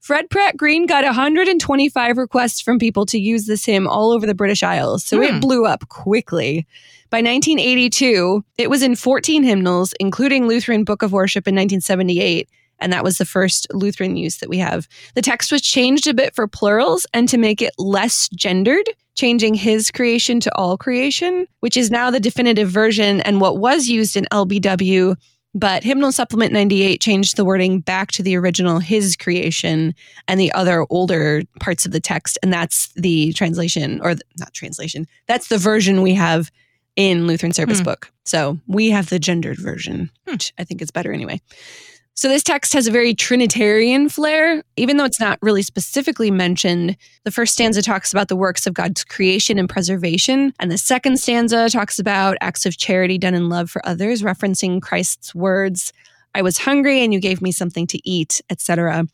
Fred 0.00 0.28
Pratt 0.30 0.56
Green 0.56 0.86
got 0.86 1.04
125 1.04 2.18
requests 2.18 2.60
from 2.60 2.78
people 2.78 3.06
to 3.06 3.18
use 3.18 3.46
this 3.46 3.64
hymn 3.64 3.86
all 3.86 4.10
over 4.12 4.26
the 4.26 4.34
British 4.34 4.62
Isles. 4.62 5.04
So 5.04 5.16
Hmm. 5.18 5.22
it 5.36 5.40
blew 5.40 5.64
up 5.64 5.88
quickly. 5.88 6.66
By 7.12 7.18
1982, 7.18 8.42
it 8.56 8.70
was 8.70 8.82
in 8.82 8.96
14 8.96 9.42
hymnals, 9.42 9.92
including 10.00 10.48
Lutheran 10.48 10.82
Book 10.82 11.02
of 11.02 11.12
Worship 11.12 11.46
in 11.46 11.54
1978. 11.54 12.48
And 12.80 12.90
that 12.90 13.04
was 13.04 13.18
the 13.18 13.26
first 13.26 13.66
Lutheran 13.70 14.16
use 14.16 14.38
that 14.38 14.48
we 14.48 14.56
have. 14.56 14.88
The 15.14 15.20
text 15.20 15.52
was 15.52 15.60
changed 15.60 16.08
a 16.08 16.14
bit 16.14 16.34
for 16.34 16.48
plurals 16.48 17.06
and 17.12 17.28
to 17.28 17.36
make 17.36 17.60
it 17.60 17.74
less 17.76 18.30
gendered, 18.30 18.88
changing 19.14 19.52
his 19.52 19.90
creation 19.90 20.40
to 20.40 20.56
all 20.56 20.78
creation, 20.78 21.46
which 21.60 21.76
is 21.76 21.90
now 21.90 22.10
the 22.10 22.18
definitive 22.18 22.70
version 22.70 23.20
and 23.20 23.42
what 23.42 23.58
was 23.58 23.88
used 23.88 24.16
in 24.16 24.24
LBW 24.32 25.14
but 25.54 25.84
Hymnal 25.84 26.12
Supplement 26.12 26.52
98 26.52 27.00
changed 27.00 27.36
the 27.36 27.44
wording 27.44 27.80
back 27.80 28.10
to 28.12 28.22
the 28.22 28.36
original 28.36 28.78
his 28.78 29.16
creation 29.16 29.94
and 30.26 30.40
the 30.40 30.50
other 30.52 30.86
older 30.88 31.42
parts 31.60 31.84
of 31.84 31.92
the 31.92 32.00
text. 32.00 32.38
And 32.42 32.50
that's 32.50 32.90
the 32.94 33.34
translation, 33.34 34.00
or 34.00 34.14
the, 34.14 34.22
not 34.38 34.54
translation, 34.54 35.06
that's 35.26 35.48
the 35.48 35.58
version 35.58 36.00
we 36.00 36.14
have 36.14 36.50
in 36.96 37.26
Lutheran 37.26 37.52
Service 37.52 37.78
Hmm. 37.78 37.84
Book. 37.84 38.12
So 38.24 38.58
we 38.66 38.90
have 38.90 39.08
the 39.08 39.18
gendered 39.18 39.58
version, 39.58 40.10
which 40.24 40.52
I 40.58 40.64
think 40.64 40.82
is 40.82 40.90
better 40.90 41.12
anyway. 41.12 41.40
So 42.14 42.28
this 42.28 42.42
text 42.42 42.74
has 42.74 42.86
a 42.86 42.90
very 42.90 43.14
Trinitarian 43.14 44.10
flair, 44.10 44.62
even 44.76 44.98
though 44.98 45.06
it's 45.06 45.18
not 45.18 45.38
really 45.40 45.62
specifically 45.62 46.30
mentioned. 46.30 46.96
The 47.24 47.30
first 47.30 47.54
stanza 47.54 47.80
talks 47.80 48.12
about 48.12 48.28
the 48.28 48.36
works 48.36 48.66
of 48.66 48.74
God's 48.74 49.02
creation 49.02 49.58
and 49.58 49.68
preservation, 49.68 50.52
and 50.60 50.70
the 50.70 50.76
second 50.76 51.18
stanza 51.18 51.70
talks 51.70 51.98
about 51.98 52.36
acts 52.42 52.66
of 52.66 52.76
charity 52.76 53.16
done 53.16 53.34
in 53.34 53.48
love 53.48 53.70
for 53.70 53.84
others, 53.88 54.20
referencing 54.20 54.82
Christ's 54.82 55.34
words, 55.34 55.94
"I 56.34 56.42
was 56.42 56.58
hungry 56.58 57.02
and 57.02 57.14
you 57.14 57.18
gave 57.18 57.40
me 57.40 57.50
something 57.50 57.86
to 57.86 58.08
eat," 58.08 58.42
etc. 58.50 59.06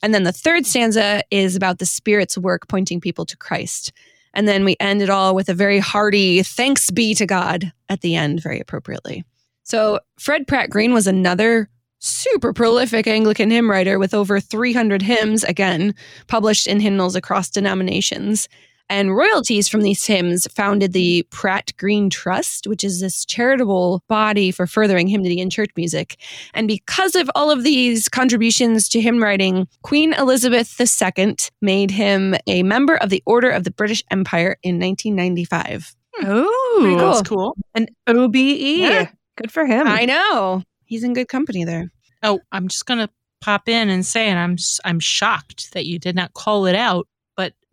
And 0.00 0.14
then 0.14 0.22
the 0.22 0.32
third 0.32 0.64
stanza 0.64 1.22
is 1.32 1.56
about 1.56 1.80
the 1.80 1.86
Spirit's 1.86 2.38
work 2.38 2.68
pointing 2.68 3.00
people 3.00 3.26
to 3.26 3.36
Christ. 3.36 3.92
And 4.34 4.46
then 4.46 4.64
we 4.64 4.76
end 4.80 5.00
it 5.00 5.10
all 5.10 5.34
with 5.34 5.48
a 5.48 5.54
very 5.54 5.78
hearty 5.78 6.42
thanks 6.42 6.90
be 6.90 7.14
to 7.14 7.26
God 7.26 7.72
at 7.88 8.00
the 8.00 8.16
end, 8.16 8.42
very 8.42 8.60
appropriately. 8.60 9.24
So 9.62 10.00
Fred 10.18 10.46
Pratt 10.46 10.70
Green 10.70 10.92
was 10.92 11.06
another 11.06 11.68
super 12.00 12.52
prolific 12.52 13.06
Anglican 13.06 13.50
hymn 13.50 13.70
writer 13.70 13.98
with 13.98 14.12
over 14.12 14.38
300 14.38 15.00
hymns, 15.00 15.42
again, 15.42 15.94
published 16.26 16.66
in 16.66 16.80
hymnals 16.80 17.16
across 17.16 17.48
denominations. 17.48 18.48
And 18.90 19.16
royalties 19.16 19.66
from 19.68 19.80
these 19.80 20.04
hymns 20.04 20.46
founded 20.52 20.92
the 20.92 21.26
Pratt 21.30 21.72
Green 21.78 22.10
Trust, 22.10 22.66
which 22.66 22.84
is 22.84 23.00
this 23.00 23.24
charitable 23.24 24.02
body 24.08 24.50
for 24.50 24.66
furthering 24.66 25.08
hymnody 25.08 25.40
and 25.40 25.50
church 25.50 25.70
music. 25.76 26.16
And 26.52 26.68
because 26.68 27.14
of 27.14 27.30
all 27.34 27.50
of 27.50 27.64
these 27.64 28.08
contributions 28.10 28.88
to 28.90 29.00
hymn 29.00 29.22
writing, 29.22 29.66
Queen 29.82 30.12
Elizabeth 30.12 30.78
II 30.80 31.36
made 31.62 31.90
him 31.90 32.34
a 32.46 32.62
member 32.62 32.96
of 32.96 33.08
the 33.10 33.22
Order 33.26 33.50
of 33.50 33.64
the 33.64 33.70
British 33.70 34.02
Empire 34.10 34.56
in 34.62 34.78
1995. 34.78 35.94
Hmm. 36.16 36.26
Oh, 36.26 36.78
cool. 36.78 36.98
That's 36.98 37.28
cool. 37.28 37.56
An 37.74 37.88
OBE. 38.06 38.36
Yeah. 38.36 39.10
Good 39.36 39.50
for 39.50 39.66
him. 39.66 39.88
I 39.88 40.04
know. 40.04 40.62
He's 40.84 41.02
in 41.02 41.14
good 41.14 41.28
company 41.28 41.64
there. 41.64 41.90
Oh, 42.22 42.40
I'm 42.52 42.68
just 42.68 42.86
gonna 42.86 43.08
pop 43.40 43.68
in 43.68 43.88
and 43.88 44.06
say, 44.06 44.28
and 44.28 44.38
I'm 44.38 44.52
s- 44.52 44.78
I'm 44.84 45.00
shocked 45.00 45.72
that 45.72 45.86
you 45.86 45.98
did 45.98 46.14
not 46.14 46.34
call 46.34 46.66
it 46.66 46.76
out. 46.76 47.08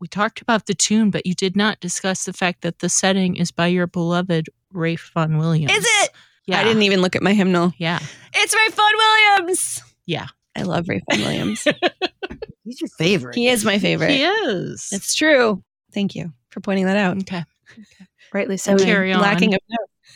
But 0.01 0.05
we 0.05 0.07
talked 0.07 0.41
about 0.41 0.65
the 0.65 0.73
tune, 0.73 1.11
but 1.11 1.27
you 1.27 1.35
did 1.35 1.55
not 1.55 1.79
discuss 1.79 2.25
the 2.25 2.33
fact 2.33 2.61
that 2.61 2.79
the 2.79 2.89
setting 2.89 3.35
is 3.35 3.51
by 3.51 3.67
your 3.67 3.85
beloved 3.85 4.49
Ralph 4.73 5.11
Vaughan 5.13 5.37
Williams. 5.37 5.71
Is 5.71 5.85
it? 5.87 6.09
Yeah. 6.47 6.59
I 6.59 6.63
didn't 6.63 6.81
even 6.81 7.01
look 7.01 7.15
at 7.15 7.21
my 7.21 7.33
hymnal. 7.33 7.71
Yeah. 7.77 7.99
It's 8.33 8.55
Ralph 8.55 8.73
Vaughan 8.73 8.97
Williams. 8.97 9.83
Yeah. 10.07 10.25
I 10.55 10.63
love 10.63 10.89
Ralph 10.89 11.03
Vaughan 11.11 11.23
Williams. 11.23 11.63
He's 12.63 12.81
your 12.81 12.87
favorite. 12.97 13.35
he 13.35 13.47
is 13.47 13.63
my 13.63 13.77
favorite. 13.77 14.09
He 14.09 14.23
is. 14.23 14.89
It's 14.91 15.13
true. 15.13 15.63
Thank 15.93 16.15
you 16.15 16.33
for 16.49 16.61
pointing 16.61 16.85
that 16.87 16.97
out. 16.97 17.17
okay. 17.19 17.43
Rightly 18.33 18.57
so. 18.57 18.71
I'm 18.71 18.79
Carry 18.79 19.13
on. 19.13 19.21
Lacking 19.21 19.53
of 19.53 19.61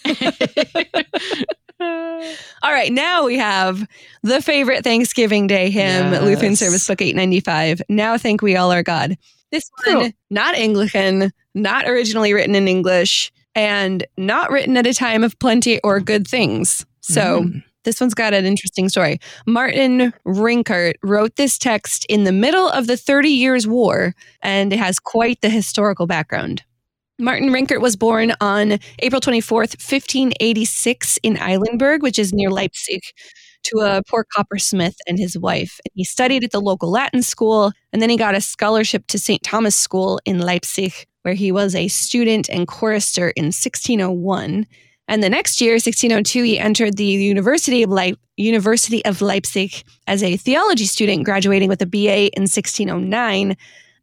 notes. 0.07 1.43
All 2.63 2.71
right, 2.71 2.91
now 2.91 3.25
we 3.25 3.37
have 3.37 3.87
the 4.23 4.41
favorite 4.41 4.83
Thanksgiving 4.83 5.45
Day 5.45 5.69
hymn, 5.69 6.11
Lutheran 6.23 6.55
Service 6.55 6.87
Book 6.87 7.01
895. 7.01 7.83
Now 7.89 8.17
thank 8.17 8.41
we 8.41 8.55
all 8.55 8.71
our 8.71 8.81
God. 8.81 9.17
This 9.51 9.69
one, 9.85 9.95
Cool. 10.01 10.09
not 10.29 10.55
Anglican, 10.55 11.31
not 11.53 11.87
originally 11.87 12.33
written 12.33 12.55
in 12.55 12.67
English, 12.67 13.31
and 13.53 14.05
not 14.17 14.51
written 14.51 14.75
at 14.77 14.87
a 14.87 14.93
time 14.93 15.23
of 15.23 15.37
plenty 15.39 15.79
or 15.81 15.99
good 15.99 16.27
things. 16.27 16.85
So 17.01 17.41
Mm. 17.43 17.63
this 17.83 18.01
one's 18.01 18.13
got 18.15 18.33
an 18.33 18.45
interesting 18.45 18.89
story. 18.89 19.19
Martin 19.45 20.11
Rinkart 20.25 20.95
wrote 21.03 21.35
this 21.35 21.57
text 21.57 22.05
in 22.09 22.23
the 22.25 22.31
middle 22.31 22.67
of 22.69 22.87
the 22.87 22.97
Thirty 22.97 23.29
Years' 23.29 23.67
War, 23.67 24.13
and 24.41 24.73
it 24.73 24.79
has 24.79 24.99
quite 24.99 25.39
the 25.41 25.49
historical 25.49 26.07
background. 26.07 26.63
Martin 27.17 27.49
Rinkart 27.49 27.79
was 27.79 27.95
born 27.95 28.33
on 28.41 28.77
April 28.99 29.21
24th, 29.21 29.77
1586, 29.79 31.17
in 31.23 31.37
Eilenburg, 31.37 32.03
which 32.03 32.19
is 32.19 32.33
near 32.33 32.49
Leipzig, 32.49 33.01
to 33.65 33.79
a 33.79 34.01
poor 34.09 34.25
coppersmith 34.35 34.95
and 35.07 35.17
his 35.17 35.37
wife. 35.37 35.79
He 35.93 36.03
studied 36.03 36.43
at 36.43 36.51
the 36.51 36.61
local 36.61 36.89
Latin 36.89 37.21
school, 37.21 37.71
and 37.91 38.01
then 38.01 38.09
he 38.09 38.17
got 38.17 38.35
a 38.35 38.41
scholarship 38.41 39.07
to 39.07 39.19
St. 39.19 39.43
Thomas 39.43 39.75
School 39.75 40.19
in 40.25 40.39
Leipzig, 40.39 40.93
where 41.23 41.33
he 41.33 41.51
was 41.51 41.75
a 41.75 41.87
student 41.87 42.49
and 42.49 42.67
chorister 42.67 43.29
in 43.31 43.45
1601. 43.45 44.65
And 45.07 45.23
the 45.23 45.29
next 45.29 45.61
year, 45.61 45.73
1602, 45.73 46.43
he 46.43 46.59
entered 46.59 46.97
the 46.97 47.05
University 47.05 47.83
of, 47.83 47.91
Le- 47.91 48.17
University 48.37 49.05
of 49.05 49.21
Leipzig 49.21 49.83
as 50.07 50.23
a 50.23 50.37
theology 50.37 50.85
student, 50.85 51.25
graduating 51.25 51.69
with 51.69 51.81
a 51.81 51.85
BA 51.85 52.35
in 52.35 52.43
1609 52.43 53.55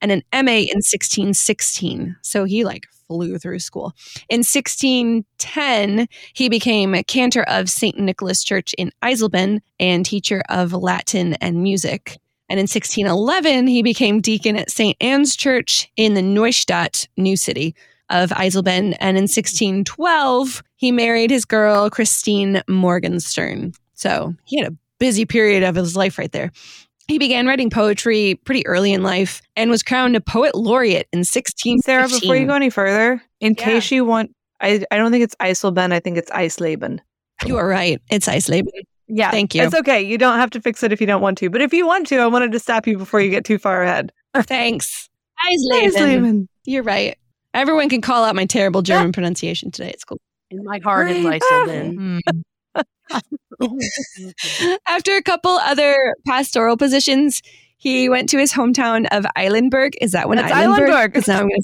and 0.03 0.13
an 0.13 0.23
MA 0.33 0.53
in 0.53 0.83
1616. 0.83 2.17
So 2.21 2.45
he 2.45 2.65
like 2.65 2.87
flew 3.07 3.39
through 3.39 3.61
school. 3.61 3.95
In 4.29 4.41
1610, 4.41 6.09
he 6.35 6.49
became 6.49 6.95
cantor 7.05 7.45
of 7.45 7.71
St. 7.71 7.99
Nicholas 7.99 8.43
Church 8.43 8.75
in 8.77 8.91
Eisleben 9.03 9.61
and 9.79 10.05
teacher 10.05 10.43
of 10.49 10.73
Latin 10.73 11.35
and 11.35 11.63
music. 11.63 12.19
And 12.49 12.59
in 12.59 12.65
1611, 12.65 13.67
he 13.67 13.83
became 13.83 14.21
deacon 14.21 14.57
at 14.57 14.71
St. 14.71 14.97
Anne's 15.01 15.37
Church 15.37 15.91
in 15.97 16.15
the 16.15 16.21
Neustadt, 16.21 17.07
New 17.17 17.37
City 17.37 17.75
of 18.11 18.31
Eisleben. 18.31 18.97
And 19.01 19.17
in 19.17 19.25
1612, 19.25 20.63
he 20.77 20.93
married 20.93 21.31
his 21.31 21.45
girl, 21.45 21.89
Christine 21.89 22.61
Morgenstern. 22.69 23.73
So 23.95 24.35
he 24.45 24.61
had 24.61 24.73
a 24.73 24.77
busy 24.99 25.25
period 25.25 25.63
of 25.63 25.77
his 25.77 25.97
life 25.97 26.19
right 26.19 26.33
there. 26.33 26.51
He 27.09 27.19
began 27.19 27.47
writing 27.47 27.69
poetry 27.71 28.37
pretty 28.45 28.67
early 28.67 28.93
in 28.93 29.03
life 29.03 29.43
and 29.57 29.71
was 29.71 29.83
crowned 29.83 30.17
a 30.17 30.21
poet 30.21 30.55
laureate 30.55 31.09
in 31.13 31.25
16. 31.25 31.81
Sarah, 31.81 32.09
before 32.09 32.37
you 32.37 32.47
go 32.47 32.55
any 32.55 32.71
further, 32.71 33.23
in 33.41 33.55
Yeah. 33.59 33.65
case 33.65 33.91
you 33.91 34.05
want, 34.05 34.31
I, 34.61 34.85
I 34.91 34.97
don't 34.97 35.11
think 35.11 35.25
it's 35.25 35.35
Eisleben. 35.37 35.93
I 35.93 36.01
think 36.01 36.17
it's 36.17 36.31
Eisleben. 36.31 37.01
You 37.45 37.57
are 37.57 37.67
right. 37.67 38.01
It's 38.11 38.29
Eisleben. 38.29 38.69
Yeah. 39.09 39.31
Thank 39.31 39.55
you. 39.55 39.63
It's 39.63 39.75
okay. 39.75 40.01
You 40.01 40.17
don't 40.17 40.39
have 40.39 40.51
to 40.51 40.61
fix 40.61 40.83
it 40.83 40.93
if 40.93 41.01
you 41.01 41.07
don't 41.07 41.21
want 41.21 41.37
to. 41.39 41.51
But 41.51 41.61
if 41.61 41.73
you 41.75 41.87
want 41.87 42.07
to, 42.09 42.19
I 42.19 42.27
wanted 42.29 42.53
to 42.53 42.59
stop 42.61 42.87
you 42.87 42.97
before 42.97 43.21
you 43.21 43.31
get 43.31 43.45
too 43.45 43.59
far 43.59 43.83
ahead. 43.83 44.13
Thanks. 44.37 45.09
Eisleben. 45.45 46.47
You're 46.65 46.85
right. 46.85 47.19
Everyone 47.53 47.89
can 47.89 48.01
call 48.01 48.25
out 48.25 48.35
my 48.37 48.47
terrible 48.47 48.81
German 48.83 49.13
pronunciation 49.13 49.71
today. 49.71 49.91
It's 49.91 50.05
cool. 50.05 50.19
In 50.51 50.63
my 50.65 50.79
heart 50.79 51.11
is 51.11 51.25
Eisleben. 51.25 52.21
Hmm. 52.29 52.41
After 54.89 55.17
a 55.17 55.23
couple 55.23 55.53
other 55.53 56.15
pastoral 56.27 56.77
positions, 56.77 57.43
he 57.77 58.09
went 58.09 58.29
to 58.31 58.39
his 58.39 58.53
hometown 58.53 59.07
of 59.11 59.27
Eilenburg. 59.37 59.93
Is 60.01 60.13
that 60.13 60.29
one 60.29 60.37
That's 60.39 60.53
Eilenburg? 60.53 60.89
Eilenburg. 60.91 61.15
'Cause 61.15 61.29
now 61.29 61.41
I'm 61.41 61.49
gonna 61.49 61.59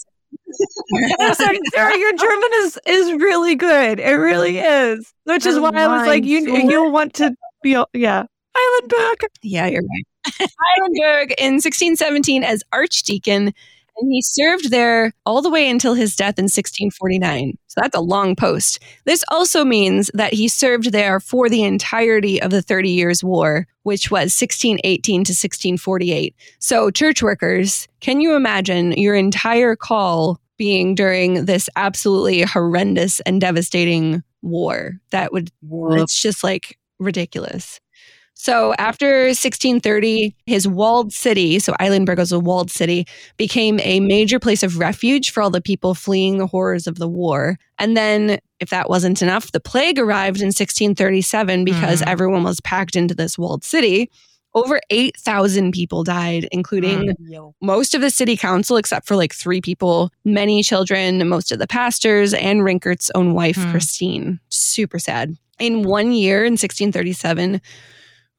Listen, 1.18 1.58
Sarah, 1.74 1.96
your 1.98 2.12
German 2.16 2.50
is 2.56 2.78
is 2.86 3.12
really 3.14 3.54
good. 3.54 3.98
It 4.00 4.12
really 4.14 4.58
is. 4.58 5.12
Which 5.24 5.46
is 5.46 5.56
Oh, 5.56 5.62
why 5.62 5.70
I 5.70 5.86
was 5.98 6.06
like, 6.06 6.24
you 6.24 6.40
you'll 6.68 6.90
want 6.92 7.14
to 7.14 7.34
be 7.62 7.76
yeah. 7.94 8.24
Eilenburg. 8.56 9.18
Yeah, 9.42 9.66
you're 9.66 9.82
right. 9.82 10.50
Eilenburg 10.78 11.34
in 11.38 11.54
1617 11.54 12.44
as 12.44 12.62
archdeacon, 12.72 13.52
and 13.98 14.12
he 14.12 14.22
served 14.22 14.70
there 14.70 15.12
all 15.26 15.42
the 15.42 15.50
way 15.50 15.68
until 15.68 15.94
his 15.94 16.14
death 16.14 16.38
in 16.38 16.44
1649. 16.44 17.58
So 17.66 17.80
that's 17.80 17.96
a 17.96 18.00
long 18.00 18.36
post. 18.36 18.78
This 19.04 19.24
also 19.30 19.64
means 19.64 20.10
that 20.14 20.32
he 20.32 20.48
served 20.48 20.92
there 20.92 21.20
for 21.20 21.48
the 21.48 21.64
entirety 21.64 22.40
of 22.40 22.50
the 22.50 22.62
Thirty 22.62 22.90
Years' 22.90 23.24
War, 23.24 23.66
which 23.82 24.10
was 24.10 24.38
1618 24.40 25.24
to 25.24 25.32
1648. 25.32 26.34
So, 26.58 26.90
church 26.90 27.22
workers, 27.22 27.88
can 28.00 28.20
you 28.20 28.34
imagine 28.36 28.92
your 28.92 29.14
entire 29.14 29.76
call 29.76 30.40
being 30.56 30.94
during 30.94 31.44
this 31.44 31.68
absolutely 31.76 32.42
horrendous 32.42 33.20
and 33.20 33.40
devastating 33.40 34.22
war? 34.42 34.92
That 35.10 35.32
would 35.32 35.50
it's 35.70 36.20
just 36.20 36.44
like 36.44 36.78
ridiculous. 36.98 37.80
So 38.40 38.72
after 38.78 39.24
1630, 39.34 40.32
his 40.46 40.68
walled 40.68 41.12
city, 41.12 41.58
so 41.58 41.74
Eilenburg 41.80 42.18
was 42.18 42.30
a 42.30 42.38
walled 42.38 42.70
city, 42.70 43.04
became 43.36 43.80
a 43.82 43.98
major 43.98 44.38
place 44.38 44.62
of 44.62 44.78
refuge 44.78 45.30
for 45.30 45.42
all 45.42 45.50
the 45.50 45.60
people 45.60 45.92
fleeing 45.92 46.38
the 46.38 46.46
horrors 46.46 46.86
of 46.86 46.98
the 47.00 47.08
war. 47.08 47.58
And 47.80 47.96
then, 47.96 48.38
if 48.60 48.70
that 48.70 48.88
wasn't 48.88 49.22
enough, 49.22 49.50
the 49.50 49.58
plague 49.58 49.98
arrived 49.98 50.40
in 50.40 50.52
1637 50.52 51.64
because 51.64 52.00
Mhm. 52.00 52.06
everyone 52.06 52.44
was 52.44 52.60
packed 52.60 52.94
into 52.94 53.12
this 53.12 53.36
walled 53.36 53.64
city. 53.64 54.08
Over 54.54 54.80
8,000 54.90 55.72
people 55.72 56.04
died, 56.04 56.48
including 56.52 57.10
most 57.60 57.92
of 57.92 58.00
the 58.00 58.10
city 58.10 58.36
council, 58.36 58.76
except 58.76 59.08
for 59.08 59.16
like 59.16 59.34
three 59.34 59.60
people, 59.60 60.10
many 60.24 60.62
children, 60.62 61.28
most 61.28 61.50
of 61.50 61.58
the 61.58 61.66
pastors, 61.66 62.34
and 62.34 62.60
Rinkart's 62.60 63.10
own 63.16 63.34
wife, 63.34 63.56
Hmm. 63.56 63.70
Christine. 63.72 64.40
Super 64.48 65.00
sad. 65.00 65.36
In 65.58 65.82
one 65.82 66.12
year, 66.12 66.44
in 66.44 66.56
1637, 66.56 67.60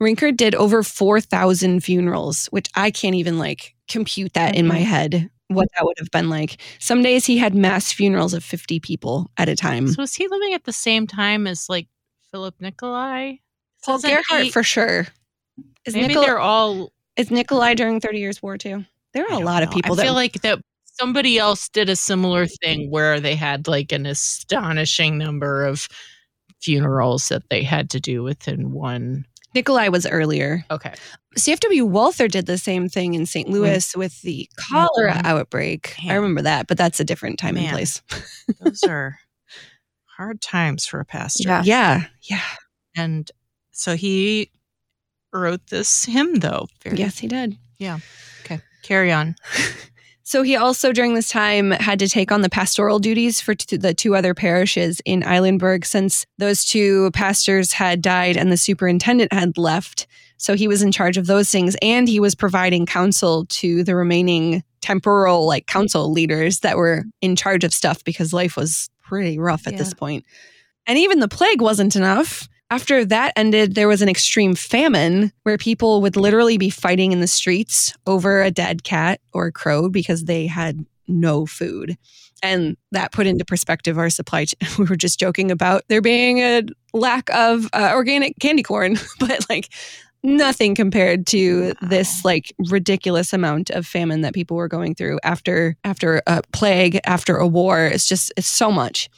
Rinkart 0.02 0.38
did 0.38 0.56
over 0.56 0.84
4,000 0.84 1.82
funerals, 1.84 2.48
which 2.48 2.70
I 2.76 2.92
can't 2.92 3.16
even 3.16 3.38
like 3.38 3.76
compute 3.88 4.34
that 4.34 4.56
in 4.56 4.68
my 4.68 4.76
mm-hmm. 4.76 4.84
head, 4.86 5.30
what 5.48 5.68
that 5.76 5.86
would 5.86 5.98
have 6.00 6.12
been 6.12 6.30
like. 6.30 6.62
Some 6.80 7.02
days 7.02 7.26
he 7.26 7.38
had 7.38 7.54
mass 7.54 7.92
funerals 7.92 8.34
of 8.34 8.44
50 8.44 8.80
people 8.80 9.30
at 9.38 9.50
a 9.50 9.56
time. 9.56 9.88
So 9.90 10.02
was 10.02 10.16
he 10.16 10.28
living 10.28 10.54
at 10.54 10.64
the 10.64 10.74
same 10.74 11.08
time 11.08 11.48
as 11.48 11.68
like 11.68 11.88
Philip 12.32 12.56
Nicolai? 12.62 13.38
Paul 13.84 13.98
Doesn't 13.98 14.10
Gerhardt 14.10 14.44
he- 14.46 14.52
for 14.52 14.64
sure. 14.64 15.08
Is, 15.86 15.96
maybe 15.96 16.10
Nicola, 16.10 16.26
they're 16.26 16.40
all. 16.40 16.92
is 17.16 17.32
Nicolai 17.32 17.74
during 17.74 18.00
30 18.00 18.20
Years 18.20 18.42
War 18.42 18.58
too? 18.58 18.86
There 19.14 19.26
are 19.26 19.34
I 19.34 19.40
a 19.40 19.40
lot 19.40 19.64
of 19.64 19.72
people 19.72 19.94
I 19.94 19.96
that 19.96 20.04
feel 20.04 20.14
like 20.14 20.42
that 20.42 20.60
somebody 21.00 21.40
else 21.40 21.70
did 21.70 21.90
a 21.90 21.96
similar 21.96 22.46
thing 22.46 22.92
where 22.92 23.20
they 23.20 23.36
had 23.36 23.68
like 23.68 23.92
an 23.92 24.06
astonishing 24.06 25.18
number 25.18 25.66
of 25.66 25.88
funerals 26.62 27.30
that 27.30 27.50
they 27.50 27.64
had 27.64 27.90
to 27.92 28.00
do 28.00 28.22
within 28.22 28.72
one. 28.72 29.26
Nicolai 29.56 29.90
was 29.90 30.06
earlier. 30.06 30.64
Okay. 30.70 30.94
CFW 31.38 31.88
Walther 31.88 32.28
did 32.28 32.46
the 32.46 32.58
same 32.58 32.90
thing 32.90 33.14
in 33.14 33.26
St. 33.26 33.50
Louis 33.50 33.96
with 33.96 34.22
the 34.22 34.50
cholera 34.58 35.14
Mhm. 35.14 35.26
outbreak. 35.26 35.96
I 36.08 36.14
remember 36.16 36.42
that, 36.44 36.68
but 36.68 36.78
that's 36.78 37.00
a 37.00 37.04
different 37.04 37.40
time 37.40 37.58
and 37.58 37.70
place. 37.70 38.02
Those 38.62 38.84
are 38.88 39.20
hard 40.18 40.42
times 40.42 40.86
for 40.86 41.00
a 41.00 41.06
pastor. 41.06 41.44
Yeah. 41.48 41.62
Yeah, 41.64 42.06
yeah. 42.24 42.42
And 42.96 43.30
so 43.72 43.96
he 43.96 44.52
wrote 45.32 45.68
this 45.68 46.06
hymn, 46.06 46.36
though. 46.36 46.68
Very, 46.84 46.98
Yes, 46.98 47.18
he 47.20 47.28
did. 47.28 47.58
Yeah. 47.78 48.00
Okay. 48.44 48.60
Carry 48.84 49.12
on. 49.12 49.36
So 50.30 50.44
he 50.44 50.56
also, 50.56 50.94
during 50.94 51.16
this 51.16 51.28
time, 51.28 51.72
had 51.72 51.98
to 51.98 52.08
take 52.08 52.32
on 52.32 52.42
the 52.42 52.52
pastoral 52.52 53.00
duties 53.00 53.42
for 53.42 53.56
t- 53.56 53.78
the 53.78 53.96
two 53.96 54.16
other 54.16 54.36
parishes 54.36 55.02
in 55.04 55.24
Eilenburg 55.24 55.88
since 55.88 56.28
those 56.38 56.64
two 56.66 57.10
pastors 57.16 57.74
had 57.74 58.04
died 58.04 58.38
and 58.38 58.52
the 58.52 58.56
superintendent 58.56 59.34
had 59.34 59.58
left. 59.58 60.06
So 60.38 60.54
he 60.54 60.68
was 60.68 60.84
in 60.84 60.92
charge 60.92 61.18
of 61.18 61.26
those 61.26 61.50
things 61.50 61.76
and 61.82 62.08
he 62.08 62.20
was 62.20 62.36
providing 62.36 62.86
counsel 62.86 63.48
to 63.48 63.84
the 63.84 63.96
remaining 63.96 64.64
temporal, 64.82 65.48
like 65.48 65.66
council 65.66 66.12
leaders 66.12 66.60
that 66.60 66.78
were 66.78 67.06
in 67.22 67.36
charge 67.36 67.64
of 67.64 67.74
stuff 67.74 68.04
because 68.04 68.32
life 68.32 68.56
was 68.56 68.88
pretty 69.02 69.40
rough 69.40 69.66
at 69.66 69.80
this 69.80 69.96
point. 69.96 70.26
And 70.86 71.00
even 71.00 71.22
the 71.22 71.28
plague 71.28 71.60
wasn't 71.60 71.96
enough. 71.96 72.48
After 72.72 73.04
that 73.06 73.34
ended, 73.36 73.74
there 73.74 73.88
was 73.88 74.02
an 74.04 74.10
extreme 74.10 74.54
famine 74.54 75.32
where 75.44 75.58
people 75.58 76.02
would 76.02 76.16
literally 76.16 76.58
be 76.58 76.70
fighting 76.70 77.12
in 77.12 77.20
the 77.20 77.28
streets 77.28 77.94
over 78.06 78.42
a 78.42 78.52
dead 78.52 78.84
cat 78.84 79.20
or 79.34 79.52
crow 79.52 79.90
because 79.90 80.26
they 80.26 80.46
had 80.46 80.86
no 81.08 81.48
food. 81.48 81.98
And 82.44 82.78
that 82.92 83.12
put 83.12 83.28
into 83.28 83.44
perspective 83.44 83.98
our 83.98 84.10
supply 84.10 84.46
chain. 84.46 84.70
We 84.78 84.86
were 84.86 84.96
just 84.96 85.20
joking 85.20 85.52
about 85.52 85.84
there 85.90 86.02
being 86.02 86.40
a 86.40 86.62
lack 86.94 87.30
of 87.32 87.68
uh, 87.74 87.92
organic 87.94 88.40
candy 88.40 88.64
corn, 88.64 88.98
but 89.20 89.50
like 89.50 89.70
nothing 90.22 90.76
compared 90.76 91.26
to 91.28 91.74
this 91.82 92.24
like 92.24 92.54
ridiculous 92.70 93.34
amount 93.34 93.70
of 93.72 93.88
famine 93.88 94.22
that 94.22 94.34
people 94.34 94.58
were 94.58 94.68
going 94.68 94.94
through 94.94 95.20
after 95.24 95.76
after 95.84 96.22
a 96.28 96.42
plague, 96.54 97.00
after 97.06 97.38
a 97.38 97.48
war. 97.48 97.86
It's 97.86 98.08
just 98.08 98.32
it's 98.38 98.48
so 98.48 98.72
much. 98.72 99.10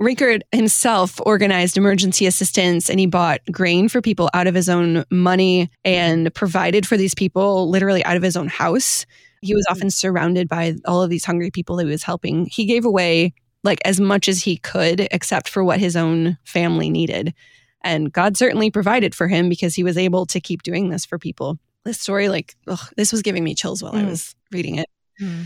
Rinkart 0.00 0.40
himself 0.52 1.20
organized 1.26 1.76
emergency 1.76 2.26
assistance 2.26 2.88
and 2.88 2.98
he 2.98 3.06
bought 3.06 3.40
grain 3.52 3.88
for 3.88 4.00
people 4.00 4.30
out 4.32 4.46
of 4.46 4.54
his 4.54 4.68
own 4.68 5.04
money 5.10 5.68
and 5.84 6.32
provided 6.34 6.86
for 6.86 6.96
these 6.96 7.14
people 7.14 7.68
literally 7.68 8.02
out 8.04 8.16
of 8.16 8.22
his 8.22 8.36
own 8.36 8.48
house. 8.48 9.04
He 9.42 9.54
was 9.54 9.66
often 9.70 9.90
surrounded 9.90 10.48
by 10.48 10.74
all 10.86 11.02
of 11.02 11.10
these 11.10 11.24
hungry 11.24 11.50
people 11.50 11.76
that 11.76 11.84
he 11.84 11.90
was 11.90 12.02
helping. 12.02 12.46
He 12.46 12.64
gave 12.64 12.84
away 12.84 13.34
like 13.62 13.80
as 13.84 14.00
much 14.00 14.26
as 14.28 14.42
he 14.42 14.56
could, 14.56 15.06
except 15.10 15.48
for 15.48 15.62
what 15.62 15.80
his 15.80 15.96
own 15.96 16.38
family 16.44 16.88
needed. 16.88 17.34
And 17.82 18.10
God 18.12 18.36
certainly 18.38 18.70
provided 18.70 19.14
for 19.14 19.28
him 19.28 19.48
because 19.50 19.74
he 19.74 19.82
was 19.82 19.98
able 19.98 20.24
to 20.26 20.40
keep 20.40 20.62
doing 20.62 20.88
this 20.88 21.04
for 21.04 21.18
people. 21.18 21.58
This 21.84 22.00
story, 22.00 22.28
like, 22.28 22.54
ugh, 22.66 22.78
this 22.96 23.12
was 23.12 23.22
giving 23.22 23.44
me 23.44 23.54
chills 23.54 23.82
while 23.82 23.94
I 23.94 24.02
Mm. 24.02 24.08
was 24.10 24.34
reading 24.50 24.76
it. 24.76 24.88
Hmm. 25.18 25.42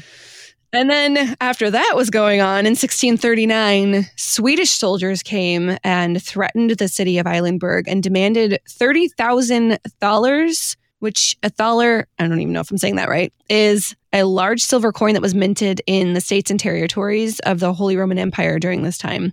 And 0.74 0.90
then 0.90 1.36
after 1.40 1.70
that 1.70 1.92
was 1.94 2.10
going 2.10 2.40
on 2.40 2.66
in 2.66 2.72
1639, 2.72 4.06
Swedish 4.16 4.70
soldiers 4.70 5.22
came 5.22 5.78
and 5.84 6.20
threatened 6.20 6.70
the 6.72 6.88
city 6.88 7.18
of 7.18 7.28
Eilenburg 7.28 7.86
and 7.86 8.02
demanded 8.02 8.58
30,000 8.68 9.78
thalers, 10.00 10.76
which 10.98 11.36
a 11.44 11.50
thaler, 11.50 12.08
I 12.18 12.26
don't 12.26 12.40
even 12.40 12.52
know 12.52 12.60
if 12.60 12.72
I'm 12.72 12.78
saying 12.78 12.96
that 12.96 13.08
right, 13.08 13.32
is 13.48 13.94
a 14.12 14.24
large 14.24 14.62
silver 14.64 14.90
coin 14.90 15.14
that 15.14 15.22
was 15.22 15.34
minted 15.34 15.80
in 15.86 16.14
the 16.14 16.20
states 16.20 16.50
and 16.50 16.58
territories 16.58 17.38
of 17.40 17.60
the 17.60 17.72
Holy 17.72 17.96
Roman 17.96 18.18
Empire 18.18 18.58
during 18.58 18.82
this 18.82 18.98
time 18.98 19.32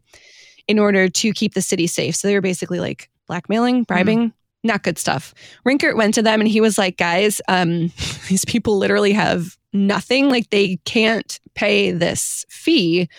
in 0.67 0.77
order 0.77 1.09
to 1.09 1.33
keep 1.33 1.55
the 1.55 1.61
city 1.63 1.87
safe. 1.87 2.15
So 2.15 2.27
they 2.27 2.35
were 2.35 2.41
basically 2.41 2.79
like 2.79 3.09
blackmailing, 3.25 3.81
bribing, 3.83 4.29
mm. 4.29 4.33
not 4.63 4.83
good 4.83 4.99
stuff. 4.99 5.33
Rinkart 5.65 5.95
went 5.95 6.13
to 6.13 6.21
them 6.21 6.39
and 6.39 6.47
he 6.47 6.61
was 6.61 6.77
like, 6.77 6.97
guys, 6.97 7.41
um, 7.47 7.91
these 8.29 8.45
people 8.45 8.77
literally 8.77 9.13
have 9.13 9.57
nothing. 9.73 10.29
Like 10.29 10.49
they 10.49 10.77
can't 10.85 11.39
pay 11.55 11.91
this 11.91 12.45
fee. 12.49 13.09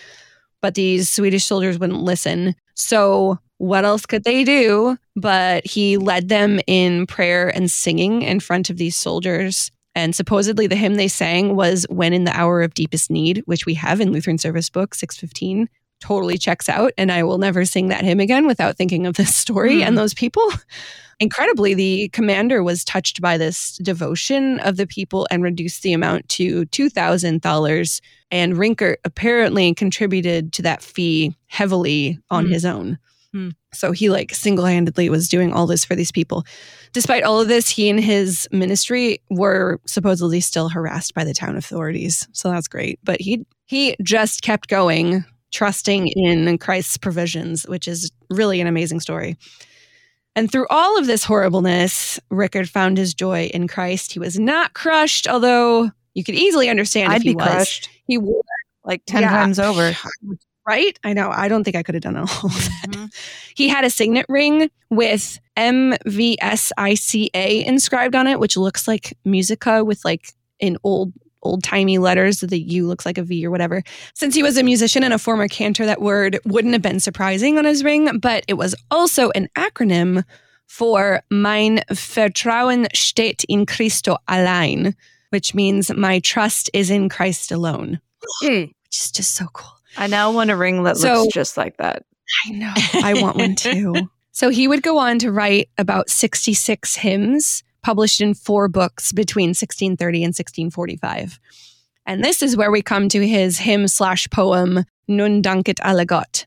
But 0.61 0.75
these 0.75 1.09
Swedish 1.09 1.45
soldiers 1.45 1.77
wouldn't 1.77 2.01
listen. 2.01 2.55
So 2.75 3.39
what 3.57 3.85
else 3.85 4.05
could 4.05 4.23
they 4.23 4.43
do? 4.43 4.97
But 5.15 5.65
he 5.65 5.97
led 5.97 6.29
them 6.29 6.59
in 6.67 7.05
prayer 7.05 7.49
and 7.49 7.69
singing 7.69 8.21
in 8.21 8.39
front 8.39 8.69
of 8.69 8.77
these 8.77 8.95
soldiers. 8.95 9.71
And 9.95 10.15
supposedly 10.15 10.67
the 10.67 10.75
hymn 10.75 10.95
they 10.95 11.07
sang 11.07 11.55
was 11.55 11.85
When 11.89 12.13
in 12.13 12.23
the 12.23 12.37
Hour 12.37 12.61
of 12.61 12.73
Deepest 12.73 13.11
Need, 13.11 13.43
which 13.45 13.65
we 13.65 13.75
have 13.75 14.01
in 14.01 14.11
Lutheran 14.11 14.37
Service 14.37 14.69
Book 14.69 14.95
615. 14.95 15.69
Totally 16.03 16.37
checks 16.37 16.67
out. 16.67 16.91
And 16.97 17.13
I 17.13 17.23
will 17.23 17.37
never 17.37 17.63
sing 17.63 17.87
that 17.87 18.03
hymn 18.03 18.19
again 18.19 18.45
without 18.45 18.75
thinking 18.75 19.07
of 19.07 19.15
this 19.15 19.33
story 19.43 19.77
mm. 19.77 19.87
and 19.87 19.97
those 19.97 20.13
people. 20.13 20.45
Incredibly, 21.21 21.73
the 21.73 22.09
commander 22.09 22.61
was 22.61 22.83
touched 22.83 23.21
by 23.21 23.37
this 23.37 23.77
devotion 23.77 24.59
of 24.59 24.75
the 24.75 24.85
people 24.85 25.25
and 25.31 25.41
reduced 25.41 25.81
the 25.81 25.93
amount 25.93 26.27
to 26.27 26.65
$2,000. 26.65 28.01
And 28.31 28.53
Rinkart 28.55 28.97
apparently 29.05 29.73
contributed 29.73 30.51
to 30.53 30.63
that 30.63 30.81
fee 30.81 31.33
heavily 31.47 32.19
on 32.29 32.47
mm. 32.47 32.51
his 32.51 32.65
own. 32.65 32.99
Mm. 33.33 33.53
So 33.71 33.93
he 33.93 34.09
like 34.09 34.35
single 34.35 34.65
handedly 34.65 35.07
was 35.09 35.29
doing 35.29 35.53
all 35.53 35.65
this 35.65 35.85
for 35.85 35.95
these 35.95 36.11
people. 36.11 36.43
Despite 36.91 37.23
all 37.23 37.39
of 37.39 37.47
this, 37.47 37.69
he 37.69 37.89
and 37.89 37.99
his 37.99 38.45
ministry 38.51 39.19
were 39.29 39.79
supposedly 39.85 40.41
still 40.41 40.67
harassed 40.67 41.13
by 41.13 41.23
the 41.23 41.33
town 41.33 41.55
authorities. 41.55 42.27
So 42.33 42.51
that's 42.51 42.67
great. 42.67 42.99
But 43.03 43.21
he 43.21 43.45
he 43.65 43.95
just 44.03 44.41
kept 44.41 44.67
going, 44.67 45.25
trusting 45.53 46.07
in 46.07 46.57
Christ's 46.57 46.97
provisions, 46.97 47.63
which 47.67 47.87
is 47.87 48.11
really 48.29 48.59
an 48.59 48.67
amazing 48.67 48.99
story. 48.99 49.37
And 50.35 50.51
through 50.51 50.65
all 50.69 50.97
of 50.97 51.05
this 51.05 51.23
horribleness, 51.23 52.19
Rinkart 52.31 52.67
found 52.67 52.97
his 52.97 53.13
joy 53.13 53.51
in 53.53 53.67
Christ. 53.67 54.13
He 54.13 54.19
was 54.19 54.39
not 54.39 54.73
crushed, 54.73 55.27
although 55.27 55.91
you 56.15 56.23
could 56.23 56.35
easily 56.35 56.69
understand 56.69 57.13
I'd 57.13 57.17
if 57.17 57.21
he 57.21 57.29
be 57.29 57.35
was. 57.35 57.45
crushed. 57.45 57.89
He 58.07 58.17
would. 58.17 58.41
Like 58.83 59.03
10 59.05 59.21
yeah. 59.21 59.29
times 59.29 59.59
over. 59.59 59.93
Right? 60.65 60.97
I 61.03 61.11
know. 61.11 61.29
I 61.29 61.49
don't 61.49 61.65
think 61.65 61.75
I 61.75 61.83
could 61.83 61.93
have 61.93 62.03
done 62.03 62.15
all 62.15 62.23
of 62.23 62.41
that. 62.41 62.87
Mm-hmm. 62.87 63.07
He 63.53 63.67
had 63.67 63.83
a 63.83 63.89
signet 63.89 64.25
ring 64.29 64.71
with 64.89 65.37
MVSICA 65.57 67.35
inscribed 67.65 68.15
on 68.15 68.27
it, 68.27 68.39
which 68.39 68.55
looks 68.55 68.87
like 68.87 69.17
musica 69.25 69.83
with 69.83 70.05
like 70.05 70.31
an 70.61 70.77
old 70.85 71.11
old 71.43 71.63
timey 71.63 71.97
letters. 71.97 72.39
The 72.39 72.59
U 72.59 72.87
looks 72.87 73.05
like 73.05 73.17
a 73.17 73.23
V 73.23 73.45
or 73.45 73.51
whatever. 73.51 73.83
Since 74.13 74.35
he 74.35 74.43
was 74.43 74.57
a 74.57 74.63
musician 74.63 75.03
and 75.03 75.13
a 75.13 75.19
former 75.19 75.47
cantor, 75.47 75.85
that 75.85 76.01
word 76.01 76.39
wouldn't 76.45 76.73
have 76.73 76.81
been 76.81 76.99
surprising 76.99 77.57
on 77.57 77.65
his 77.65 77.83
ring, 77.83 78.19
but 78.19 78.43
it 78.47 78.55
was 78.55 78.75
also 78.89 79.29
an 79.31 79.49
acronym 79.55 80.23
for 80.67 81.21
Mein 81.29 81.81
Vertrauen 81.91 82.87
steht 82.95 83.43
in 83.47 83.65
Christo 83.65 84.17
allein, 84.27 84.95
which 85.29 85.53
means 85.53 85.93
my 85.93 86.19
trust 86.19 86.69
is 86.73 86.89
in 86.89 87.09
Christ 87.09 87.51
alone, 87.51 87.99
mm. 88.43 88.67
which 88.83 88.99
is 88.99 89.11
just 89.11 89.35
so 89.35 89.47
cool. 89.53 89.69
I 89.97 90.07
now 90.07 90.31
want 90.31 90.49
a 90.49 90.55
ring 90.55 90.83
that 90.83 90.97
so, 90.97 91.21
looks 91.21 91.33
just 91.33 91.57
like 91.57 91.77
that. 91.77 92.05
I 92.47 92.51
know. 92.51 92.73
I 92.95 93.21
want 93.21 93.37
one 93.37 93.55
too. 93.55 93.93
so 94.31 94.49
he 94.49 94.67
would 94.67 94.81
go 94.81 94.97
on 94.97 95.19
to 95.19 95.31
write 95.31 95.69
about 95.77 96.09
66 96.09 96.95
hymns 96.95 97.63
published 97.83 98.21
in 98.21 98.33
four 98.33 98.67
books 98.67 99.11
between 99.11 99.49
1630 99.49 100.23
and 100.23 100.29
1645. 100.29 101.39
And 102.05 102.23
this 102.23 102.41
is 102.41 102.57
where 102.57 102.71
we 102.71 102.81
come 102.81 103.09
to 103.09 103.25
his 103.25 103.59
hymn 103.59 103.87
slash 103.87 104.27
poem, 104.29 104.83
Nun 105.07 105.41
danket 105.41 105.79
alle 105.81 106.05
Gott. 106.05 106.45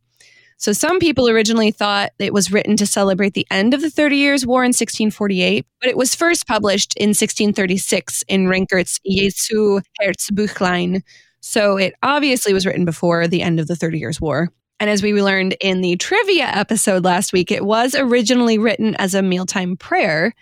So 0.58 0.72
some 0.72 0.98
people 0.98 1.28
originally 1.28 1.70
thought 1.70 2.12
it 2.18 2.32
was 2.32 2.50
written 2.50 2.76
to 2.78 2.86
celebrate 2.86 3.34
the 3.34 3.46
end 3.50 3.74
of 3.74 3.82
the 3.82 3.90
Thirty 3.90 4.16
Years' 4.16 4.46
War 4.46 4.62
in 4.62 4.68
1648, 4.68 5.66
but 5.80 5.90
it 5.90 5.98
was 5.98 6.14
first 6.14 6.46
published 6.46 6.96
in 6.96 7.10
1636 7.10 8.24
in 8.26 8.46
Rinkart's 8.46 8.98
Jesu 9.06 9.80
Herzbuchlein. 10.00 11.02
So 11.40 11.76
it 11.76 11.94
obviously 12.02 12.54
was 12.54 12.64
written 12.64 12.86
before 12.86 13.28
the 13.28 13.42
end 13.42 13.60
of 13.60 13.66
the 13.66 13.76
Thirty 13.76 13.98
Years' 13.98 14.20
War. 14.20 14.50
And 14.80 14.88
as 14.88 15.02
we 15.02 15.22
learned 15.22 15.56
in 15.60 15.82
the 15.82 15.96
trivia 15.96 16.46
episode 16.46 17.04
last 17.04 17.32
week, 17.32 17.50
it 17.50 17.64
was 17.64 17.94
originally 17.94 18.58
written 18.58 18.94
as 18.96 19.14
a 19.14 19.22
mealtime 19.22 19.76
prayer 19.76 20.34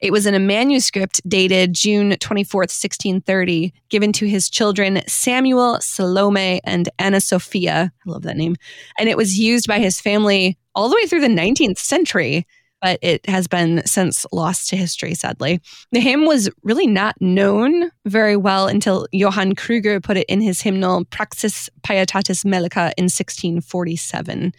it 0.00 0.12
was 0.12 0.26
in 0.26 0.34
a 0.34 0.38
manuscript 0.38 1.20
dated 1.28 1.74
June 1.74 2.12
24th, 2.12 2.70
1630, 2.70 3.72
given 3.88 4.12
to 4.12 4.28
his 4.28 4.48
children 4.48 5.02
Samuel, 5.08 5.80
Salome, 5.80 6.60
and 6.64 6.88
Anna 6.98 7.20
Sophia. 7.20 7.92
I 8.06 8.10
love 8.10 8.22
that 8.22 8.36
name. 8.36 8.56
And 8.98 9.08
it 9.08 9.16
was 9.16 9.38
used 9.38 9.66
by 9.66 9.80
his 9.80 10.00
family 10.00 10.56
all 10.74 10.88
the 10.88 10.96
way 10.96 11.06
through 11.06 11.22
the 11.22 11.28
19th 11.28 11.78
century, 11.78 12.46
but 12.80 13.00
it 13.02 13.28
has 13.28 13.48
been 13.48 13.84
since 13.84 14.24
lost 14.30 14.68
to 14.68 14.76
history, 14.76 15.14
sadly. 15.14 15.60
The 15.90 16.00
hymn 16.00 16.26
was 16.26 16.48
really 16.62 16.86
not 16.86 17.20
known 17.20 17.90
very 18.06 18.36
well 18.36 18.68
until 18.68 19.08
Johann 19.10 19.56
Kruger 19.56 20.00
put 20.00 20.16
it 20.16 20.26
in 20.28 20.40
his 20.40 20.60
hymnal 20.60 21.04
Praxis 21.06 21.68
Pietatis 21.82 22.44
Melica 22.44 22.92
in 22.96 23.04
1647. 23.04 24.52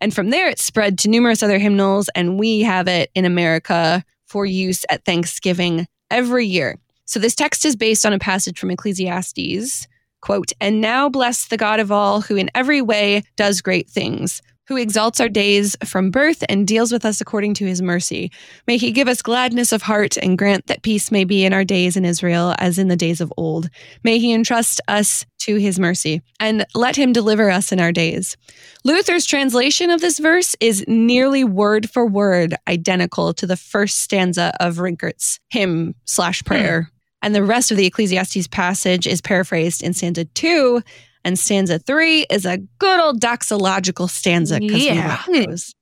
And 0.00 0.14
from 0.14 0.30
there, 0.30 0.48
it 0.48 0.60
spread 0.60 0.98
to 0.98 1.08
numerous 1.08 1.42
other 1.42 1.58
hymnals, 1.58 2.08
and 2.14 2.38
we 2.38 2.60
have 2.60 2.86
it 2.86 3.10
in 3.16 3.24
America 3.24 4.04
for 4.28 4.46
use 4.46 4.84
at 4.90 5.04
Thanksgiving 5.04 5.86
every 6.10 6.46
year. 6.46 6.76
So 7.06 7.18
this 7.18 7.34
text 7.34 7.64
is 7.64 7.74
based 7.74 8.04
on 8.04 8.12
a 8.12 8.18
passage 8.18 8.58
from 8.58 8.70
Ecclesiastes, 8.70 9.86
quote, 10.20 10.52
"And 10.60 10.80
now 10.80 11.08
bless 11.08 11.46
the 11.46 11.56
God 11.56 11.80
of 11.80 11.90
all 11.90 12.20
who 12.20 12.36
in 12.36 12.50
every 12.54 12.82
way 12.82 13.22
does 13.36 13.62
great 13.62 13.88
things, 13.88 14.42
who 14.68 14.76
exalts 14.76 15.18
our 15.18 15.30
days 15.30 15.76
from 15.84 16.10
birth 16.10 16.44
and 16.48 16.66
deals 16.66 16.92
with 16.92 17.06
us 17.06 17.22
according 17.22 17.54
to 17.54 17.64
his 17.64 17.80
mercy. 17.80 18.30
May 18.66 18.76
he 18.76 18.92
give 18.92 19.08
us 19.08 19.22
gladness 19.22 19.72
of 19.72 19.80
heart 19.80 20.18
and 20.18 20.36
grant 20.36 20.66
that 20.66 20.82
peace 20.82 21.10
may 21.10 21.24
be 21.24 21.44
in 21.44 21.54
our 21.54 21.64
days 21.64 21.96
in 21.96 22.04
Israel 22.04 22.54
as 22.58 22.78
in 22.78 22.88
the 22.88 22.96
days 22.96 23.22
of 23.22 23.32
old. 23.38 23.70
May 24.04 24.18
he 24.18 24.32
entrust 24.32 24.82
us 24.86 25.24
to 25.38 25.56
his 25.56 25.80
mercy 25.80 26.20
and 26.38 26.66
let 26.74 26.96
him 26.96 27.14
deliver 27.14 27.50
us 27.50 27.72
in 27.72 27.80
our 27.80 27.92
days. 27.92 28.36
Luther's 28.84 29.24
translation 29.24 29.88
of 29.88 30.02
this 30.02 30.18
verse 30.18 30.54
is 30.60 30.84
nearly 30.86 31.44
word 31.44 31.88
for 31.88 32.06
word 32.06 32.54
identical 32.68 33.32
to 33.34 33.46
the 33.46 33.56
first 33.56 34.00
stanza 34.00 34.52
of 34.60 34.76
Rinkart's 34.76 35.40
hymn 35.48 35.94
slash 36.04 36.44
prayer. 36.44 36.82
Hmm. 36.82 36.94
And 37.20 37.34
the 37.34 37.42
rest 37.42 37.70
of 37.70 37.78
the 37.78 37.86
Ecclesiastes 37.86 38.46
passage 38.48 39.06
is 39.06 39.20
paraphrased 39.20 39.82
in 39.82 39.94
stanza 39.94 40.26
two 40.26 40.82
and 41.28 41.38
stanza 41.38 41.78
three 41.78 42.26
is 42.30 42.46
a 42.46 42.56
good 42.78 42.98
old 42.98 43.20
doxological 43.20 44.08
stanza 44.08 44.58
because 44.58 44.82
yeah. 44.82 45.22
we 45.28 45.46
those. 45.46 45.74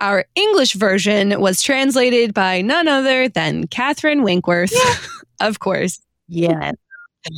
Our 0.00 0.24
English 0.34 0.72
version 0.72 1.40
was 1.40 1.62
translated 1.62 2.34
by 2.34 2.62
none 2.62 2.88
other 2.88 3.28
than 3.28 3.68
Catherine 3.68 4.22
Winkworth, 4.24 4.72
yeah. 4.72 4.96
of 5.46 5.60
course. 5.60 6.00
Yeah. 6.26 6.72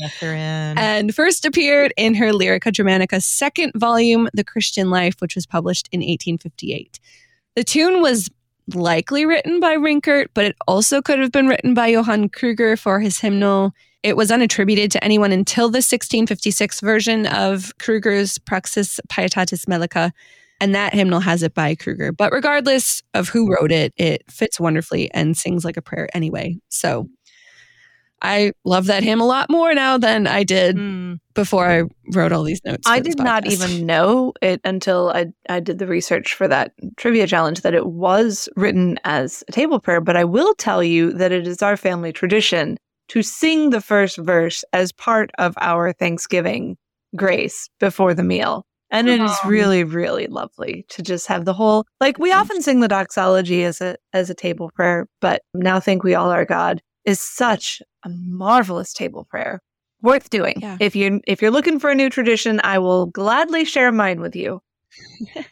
Catherine. 0.00 0.78
And 0.78 1.14
first 1.14 1.44
appeared 1.44 1.92
in 1.96 2.14
her 2.14 2.32
Lyrica 2.32 2.72
Germanica 2.72 3.22
second 3.22 3.72
volume, 3.76 4.28
The 4.32 4.42
Christian 4.42 4.90
Life, 4.90 5.16
which 5.18 5.34
was 5.34 5.44
published 5.44 5.88
in 5.92 6.00
1858. 6.00 6.98
The 7.56 7.64
tune 7.64 8.00
was 8.00 8.30
likely 8.74 9.26
written 9.26 9.60
by 9.60 9.76
Rinkart, 9.76 10.28
but 10.34 10.44
it 10.44 10.56
also 10.66 11.02
could 11.02 11.18
have 11.18 11.32
been 11.32 11.46
written 11.48 11.74
by 11.74 11.88
Johann 11.88 12.28
Kruger 12.28 12.76
for 12.76 13.00
his 13.00 13.20
hymnal 13.20 13.72
it 14.06 14.16
was 14.16 14.30
unattributed 14.30 14.88
to 14.92 15.02
anyone 15.02 15.32
until 15.32 15.66
the 15.66 15.78
1656 15.78 16.80
version 16.80 17.26
of 17.26 17.76
Kruger's 17.80 18.38
Praxis 18.38 19.00
Pietatis 19.08 19.66
Melica, 19.66 20.12
and 20.60 20.76
that 20.76 20.94
hymnal 20.94 21.18
has 21.18 21.42
it 21.42 21.54
by 21.54 21.74
Kruger. 21.74 22.12
But 22.12 22.32
regardless 22.32 23.02
of 23.14 23.28
who 23.28 23.52
wrote 23.52 23.72
it, 23.72 23.92
it 23.96 24.22
fits 24.30 24.60
wonderfully 24.60 25.10
and 25.10 25.36
sings 25.36 25.64
like 25.64 25.76
a 25.76 25.82
prayer 25.82 26.08
anyway. 26.14 26.56
So 26.68 27.08
I 28.22 28.52
love 28.64 28.86
that 28.86 29.02
hymn 29.02 29.20
a 29.20 29.26
lot 29.26 29.50
more 29.50 29.74
now 29.74 29.98
than 29.98 30.28
I 30.28 30.44
did 30.44 30.76
mm. 30.76 31.18
before 31.34 31.68
I 31.68 31.82
wrote 32.12 32.30
all 32.30 32.44
these 32.44 32.64
notes. 32.64 32.86
I 32.86 33.00
did 33.00 33.18
not 33.18 33.46
even 33.46 33.86
know 33.86 34.34
it 34.40 34.60
until 34.64 35.10
I, 35.10 35.26
I 35.48 35.58
did 35.58 35.80
the 35.80 35.88
research 35.88 36.32
for 36.32 36.46
that 36.46 36.74
trivia 36.96 37.26
challenge 37.26 37.62
that 37.62 37.74
it 37.74 37.86
was 37.86 38.48
written 38.54 39.00
as 39.02 39.42
a 39.48 39.52
table 39.52 39.80
prayer. 39.80 40.00
But 40.00 40.16
I 40.16 40.22
will 40.22 40.54
tell 40.54 40.84
you 40.84 41.12
that 41.14 41.32
it 41.32 41.48
is 41.48 41.60
our 41.60 41.76
family 41.76 42.12
tradition 42.12 42.78
to 43.08 43.22
sing 43.22 43.70
the 43.70 43.80
first 43.80 44.16
verse 44.18 44.64
as 44.72 44.92
part 44.92 45.30
of 45.38 45.54
our 45.60 45.92
Thanksgiving 45.92 46.76
grace 47.14 47.68
before 47.80 48.14
the 48.14 48.22
meal. 48.22 48.66
And 48.90 49.08
it 49.08 49.20
is 49.20 49.36
really, 49.44 49.82
really 49.82 50.28
lovely 50.28 50.86
to 50.90 51.02
just 51.02 51.26
have 51.26 51.44
the 51.44 51.52
whole 51.52 51.86
like 52.00 52.18
we 52.18 52.32
often 52.32 52.62
sing 52.62 52.80
the 52.80 52.88
doxology 52.88 53.64
as 53.64 53.80
a 53.80 53.96
as 54.12 54.30
a 54.30 54.34
table 54.34 54.70
prayer, 54.74 55.08
but 55.20 55.42
now 55.54 55.80
thank 55.80 56.04
we 56.04 56.14
all 56.14 56.30
our 56.30 56.44
God 56.44 56.80
is 57.04 57.20
such 57.20 57.82
a 58.04 58.08
marvelous 58.08 58.92
table 58.92 59.26
prayer. 59.28 59.60
Worth 60.02 60.30
doing. 60.30 60.60
Yeah. 60.60 60.76
If 60.78 60.94
you 60.94 61.20
if 61.26 61.42
you're 61.42 61.50
looking 61.50 61.80
for 61.80 61.90
a 61.90 61.96
new 61.96 62.08
tradition, 62.08 62.60
I 62.62 62.78
will 62.78 63.06
gladly 63.06 63.64
share 63.64 63.90
mine 63.90 64.20
with 64.20 64.36
you. 64.36 64.62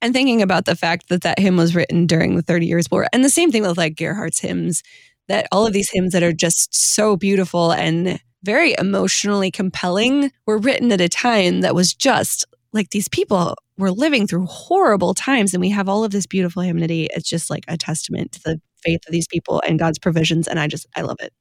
and 0.00 0.14
thinking 0.14 0.42
about 0.42 0.64
the 0.64 0.76
fact 0.76 1.08
that 1.08 1.22
that 1.22 1.38
hymn 1.38 1.56
was 1.56 1.74
written 1.74 2.06
during 2.06 2.36
the 2.36 2.42
30 2.42 2.66
years 2.66 2.90
war 2.90 3.06
and 3.12 3.24
the 3.24 3.30
same 3.30 3.50
thing 3.50 3.62
with 3.62 3.76
like 3.76 3.96
gerhardt's 3.96 4.40
hymns 4.40 4.82
that 5.28 5.46
all 5.52 5.66
of 5.66 5.72
these 5.72 5.90
hymns 5.90 6.12
that 6.12 6.22
are 6.22 6.32
just 6.32 6.74
so 6.74 7.16
beautiful 7.16 7.72
and 7.72 8.20
very 8.42 8.74
emotionally 8.78 9.50
compelling 9.50 10.32
were 10.46 10.58
written 10.58 10.90
at 10.92 11.00
a 11.00 11.08
time 11.08 11.60
that 11.60 11.74
was 11.74 11.94
just 11.94 12.44
like 12.72 12.90
these 12.90 13.08
people 13.08 13.54
were 13.78 13.90
living 13.90 14.26
through 14.26 14.46
horrible 14.46 15.14
times 15.14 15.54
and 15.54 15.60
we 15.60 15.70
have 15.70 15.88
all 15.88 16.04
of 16.04 16.10
this 16.10 16.26
beautiful 16.26 16.62
hymnody. 16.62 17.08
It's 17.14 17.28
just 17.28 17.50
like 17.50 17.64
a 17.68 17.76
testament 17.76 18.32
to 18.32 18.40
the 18.44 18.60
faith 18.82 19.00
of 19.06 19.12
these 19.12 19.28
people 19.28 19.62
and 19.66 19.78
God's 19.78 19.98
provisions. 19.98 20.48
And 20.48 20.58
I 20.58 20.66
just, 20.66 20.86
I 20.96 21.02
love 21.02 21.18
it. 21.20 21.32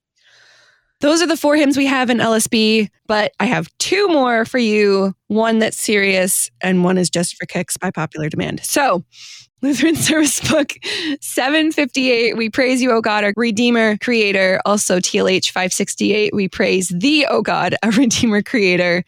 Those 1.00 1.22
are 1.22 1.28
the 1.28 1.38
four 1.38 1.56
hymns 1.56 1.78
we 1.78 1.88
have 1.88 2.12
in 2.12 2.20
LSB, 2.20 2.90
but 3.08 3.32
I 3.40 3.46
have 3.46 3.70
two 3.80 4.08
more 4.08 4.46
for 4.46 4.60
you 4.60 5.16
one 5.28 5.58
that's 5.58 5.80
serious 5.80 6.52
and 6.62 6.84
one 6.84 7.00
is 7.00 7.10
just 7.10 7.36
for 7.38 7.48
kicks 7.48 7.76
by 7.76 7.90
popular 7.90 8.30
demand. 8.30 8.64
So, 8.64 9.04
Lutheran 9.64 9.96
Service 9.96 10.40
Book 10.50 10.74
758, 11.22 12.36
we 12.36 12.50
praise 12.50 12.82
you, 12.82 12.92
O 12.92 13.00
God, 13.00 13.24
our 13.24 13.34
Redeemer, 13.38 13.96
Creator. 13.98 14.60
Also, 14.66 14.98
TLH 14.98 15.52
568, 15.52 16.34
we 16.34 16.48
praise 16.48 16.90
thee, 16.90 17.28
O 17.28 17.44
God, 17.44 17.76
our 17.84 17.92
Redeemer, 17.98 18.42
Creator. 18.42 19.04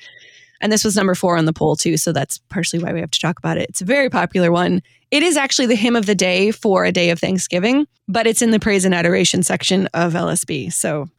And 0.61 0.71
this 0.71 0.85
was 0.85 0.95
number 0.95 1.15
four 1.15 1.37
on 1.37 1.45
the 1.45 1.53
poll, 1.53 1.75
too. 1.75 1.97
So 1.97 2.11
that's 2.11 2.37
partially 2.49 2.83
why 2.83 2.93
we 2.93 2.99
have 2.99 3.09
to 3.09 3.19
talk 3.19 3.39
about 3.39 3.57
it. 3.57 3.67
It's 3.67 3.81
a 3.81 3.85
very 3.85 4.11
popular 4.11 4.51
one. 4.51 4.83
It 5.09 5.23
is 5.23 5.37
actually 5.37 5.65
the 5.65 5.75
hymn 5.75 5.95
of 5.95 6.05
the 6.05 6.13
day 6.13 6.51
for 6.51 6.85
a 6.85 6.91
day 6.91 7.09
of 7.09 7.19
Thanksgiving, 7.19 7.87
but 8.07 8.27
it's 8.27 8.43
in 8.43 8.51
the 8.51 8.59
praise 8.59 8.85
and 8.85 8.93
adoration 8.93 9.41
section 9.41 9.87
of 9.95 10.13
LSB. 10.13 10.71
So 10.71 11.09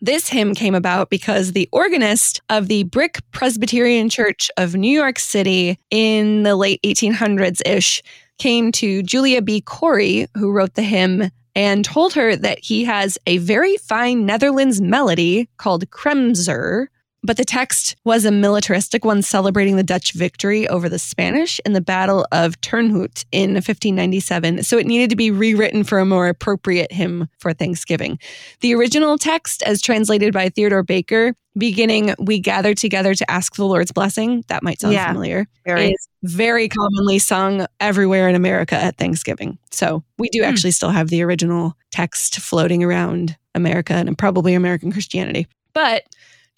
this 0.00 0.28
hymn 0.28 0.54
came 0.54 0.74
about 0.74 1.10
because 1.10 1.52
the 1.52 1.68
organist 1.72 2.40
of 2.48 2.68
the 2.68 2.84
Brick 2.84 3.18
Presbyterian 3.32 4.08
Church 4.08 4.50
of 4.56 4.74
New 4.74 4.90
York 4.90 5.18
City 5.18 5.78
in 5.90 6.44
the 6.44 6.56
late 6.56 6.80
1800s 6.82 7.60
ish 7.66 8.02
came 8.40 8.72
to 8.72 9.02
Julia 9.02 9.42
B. 9.42 9.60
Cory, 9.60 10.26
who 10.34 10.50
wrote 10.50 10.74
the 10.74 10.82
hymn, 10.82 11.30
and 11.54 11.84
told 11.84 12.14
her 12.14 12.34
that 12.34 12.58
he 12.58 12.84
has 12.84 13.18
a 13.26 13.38
very 13.38 13.76
fine 13.76 14.24
Netherlands 14.24 14.80
melody 14.80 15.48
called 15.58 15.88
Kremser, 15.90 16.86
but 17.22 17.36
the 17.36 17.44
text 17.44 17.96
was 18.04 18.24
a 18.24 18.30
militaristic 18.30 19.04
one 19.04 19.22
celebrating 19.22 19.76
the 19.76 19.82
Dutch 19.82 20.12
victory 20.12 20.66
over 20.68 20.88
the 20.88 20.98
Spanish 20.98 21.60
in 21.66 21.72
the 21.72 21.80
Battle 21.80 22.26
of 22.32 22.60
Turnhout 22.60 23.24
in 23.32 23.52
1597. 23.54 24.62
So 24.62 24.78
it 24.78 24.86
needed 24.86 25.10
to 25.10 25.16
be 25.16 25.30
rewritten 25.30 25.84
for 25.84 25.98
a 25.98 26.06
more 26.06 26.28
appropriate 26.28 26.92
hymn 26.92 27.28
for 27.38 27.52
Thanksgiving. 27.52 28.18
The 28.60 28.74
original 28.74 29.18
text, 29.18 29.62
as 29.64 29.82
translated 29.82 30.32
by 30.32 30.48
Theodore 30.48 30.82
Baker, 30.82 31.34
beginning, 31.58 32.14
We 32.18 32.38
gather 32.38 32.74
together 32.74 33.14
to 33.14 33.30
ask 33.30 33.56
the 33.56 33.66
Lord's 33.66 33.90
blessing, 33.92 34.44
that 34.48 34.62
might 34.62 34.80
sound 34.80 34.94
Yeah, 34.94 35.08
familiar, 35.08 35.46
Very. 35.66 35.90
is 35.90 36.08
very 36.22 36.68
commonly 36.68 37.18
sung 37.18 37.66
everywhere 37.80 38.28
in 38.28 38.34
America 38.36 38.76
at 38.76 38.96
Thanksgiving. 38.98 39.58
So 39.72 40.04
we 40.16 40.28
do 40.30 40.42
Hmm. 40.42 40.48
actually 40.48 40.70
still 40.70 40.90
have 40.90 41.08
the 41.08 41.22
original 41.22 41.76
text 41.90 42.38
floating 42.38 42.84
around 42.84 43.36
America 43.54 43.94
and 43.94 44.16
probably 44.16 44.54
American 44.54 44.92
Christianity. 44.92 45.48
But 45.72 46.04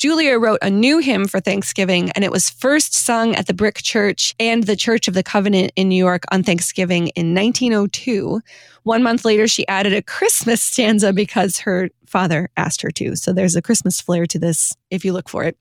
Julia 0.03 0.37
wrote 0.37 0.59
a 0.63 0.69
new 0.69 0.99
hymn 0.99 1.29
for 1.29 1.39
Thanksgiving, 1.39 2.11
and 2.17 2.25
it 2.25 2.33
was 2.33 2.51
first 2.51 2.93
sung 2.93 3.37
at 3.37 3.47
the 3.47 3.55
Brick 3.55 3.77
Church 3.85 4.35
and 4.41 4.65
the 4.65 4.75
Church 4.75 5.07
of 5.07 5.15
the 5.15 5.23
Covenant 5.23 5.71
in 5.77 5.89
New 5.89 5.95
York 5.95 6.25
on 6.33 6.43
Thanksgiving 6.43 7.07
in 7.11 7.37
1902. 7.37 8.41
One 8.83 9.05
month 9.05 9.25
later, 9.25 9.47
she 9.47 9.65
added 9.69 9.93
a 9.93 10.03
Christmas 10.03 10.61
stanza 10.61 11.13
because 11.13 11.61
her 11.61 11.89
father 12.05 12.51
asked 12.57 12.83
her 12.83 12.91
to. 12.91 13.15
So 13.15 13.33
there's 13.33 13.55
a 13.55 13.63
Christmas 13.63 14.01
flair 14.01 14.27
to 14.27 14.41
this 14.41 14.75
if 14.91 15.05
you 15.05 15.13
look 15.13 15.29
for 15.29 15.45
it. 15.45 15.57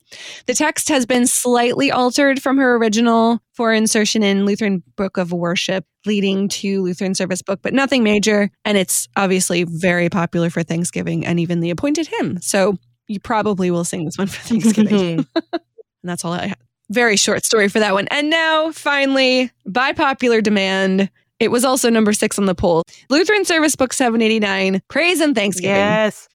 The 0.48 0.56
text 0.56 0.90
has 0.90 1.06
been 1.06 1.28
slightly 1.28 1.92
altered 1.92 2.42
from 2.42 2.58
her 2.58 2.78
original 2.78 3.42
for 3.54 3.72
insertion 3.72 4.24
in 4.24 4.48
Lutheran 4.48 4.82
Book 4.96 5.18
of 5.18 5.32
Worship, 5.32 5.86
leading 6.08 6.50
to 6.50 6.82
Lutheran 6.82 7.14
Service 7.14 7.44
Book, 7.44 7.60
but 7.62 7.76
nothing 7.76 8.04
major. 8.04 8.50
And 8.66 8.76
it's 8.76 9.08
obviously 9.16 9.66
very 9.66 10.10
popular 10.10 10.50
for 10.50 10.64
Thanksgiving 10.64 11.28
and 11.28 11.40
even 11.40 11.60
the 11.60 11.70
appointed 11.70 12.08
hymn. 12.08 12.42
So 12.42 12.80
you 13.12 13.20
probably 13.20 13.72
will 13.72 13.84
sing 13.84 14.06
this 14.06 14.18
one 14.18 14.28
for 14.28 14.42
Thanksgiving. 14.48 15.20
Mm-hmm. 15.20 15.38
and 15.54 15.62
that's 16.04 16.26
all 16.26 16.34
I 16.34 16.48
have. 16.48 16.58
Very 16.90 17.16
short 17.16 17.46
story 17.46 17.70
for 17.70 17.80
that 17.80 17.94
one. 17.94 18.08
And 18.10 18.30
now, 18.30 18.72
finally, 18.72 19.52
by 19.66 19.94
popular 19.94 20.42
demand, 20.42 21.10
it 21.40 21.50
was 21.50 21.64
also 21.64 21.90
number 21.90 22.14
six 22.14 22.38
on 22.38 22.46
the 22.46 22.56
poll. 22.56 22.84
Lutheran 23.10 23.46
Service 23.46 23.76
Book 23.76 23.94
789, 23.94 24.82
Praise 24.90 25.22
and 25.22 25.34
Thanksgiving. 25.34 25.76
Yes. 25.76 26.28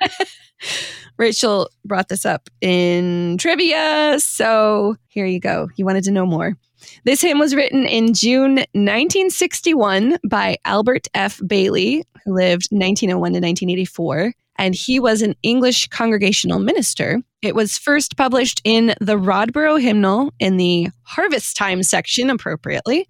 Rachel 1.18 1.70
brought 1.84 2.08
this 2.08 2.26
up 2.26 2.48
in 2.60 3.38
trivia. 3.38 4.16
So 4.18 4.96
here 5.08 5.26
you 5.26 5.40
go. 5.40 5.68
You 5.76 5.84
wanted 5.84 6.04
to 6.04 6.10
know 6.10 6.26
more. 6.26 6.56
This 7.04 7.20
hymn 7.22 7.38
was 7.38 7.54
written 7.54 7.86
in 7.86 8.12
June 8.12 8.56
1961 8.74 10.18
by 10.28 10.58
Albert 10.64 11.08
F. 11.14 11.40
Bayly, 11.46 12.04
who 12.24 12.34
lived 12.34 12.68
1901 12.70 13.32
to 13.32 13.38
1984. 13.38 14.32
And 14.56 14.74
he 14.74 15.00
was 15.00 15.22
an 15.22 15.34
English 15.42 15.88
congregational 15.88 16.58
minister. 16.58 17.20
It 17.40 17.54
was 17.54 17.78
first 17.78 18.16
published 18.16 18.60
in 18.64 18.94
the 19.00 19.16
Rodborough 19.16 19.80
Hymnal 19.80 20.32
in 20.38 20.56
the 20.56 20.88
Harvest 21.02 21.56
Time 21.56 21.82
section, 21.82 22.30
appropriately. 22.30 23.08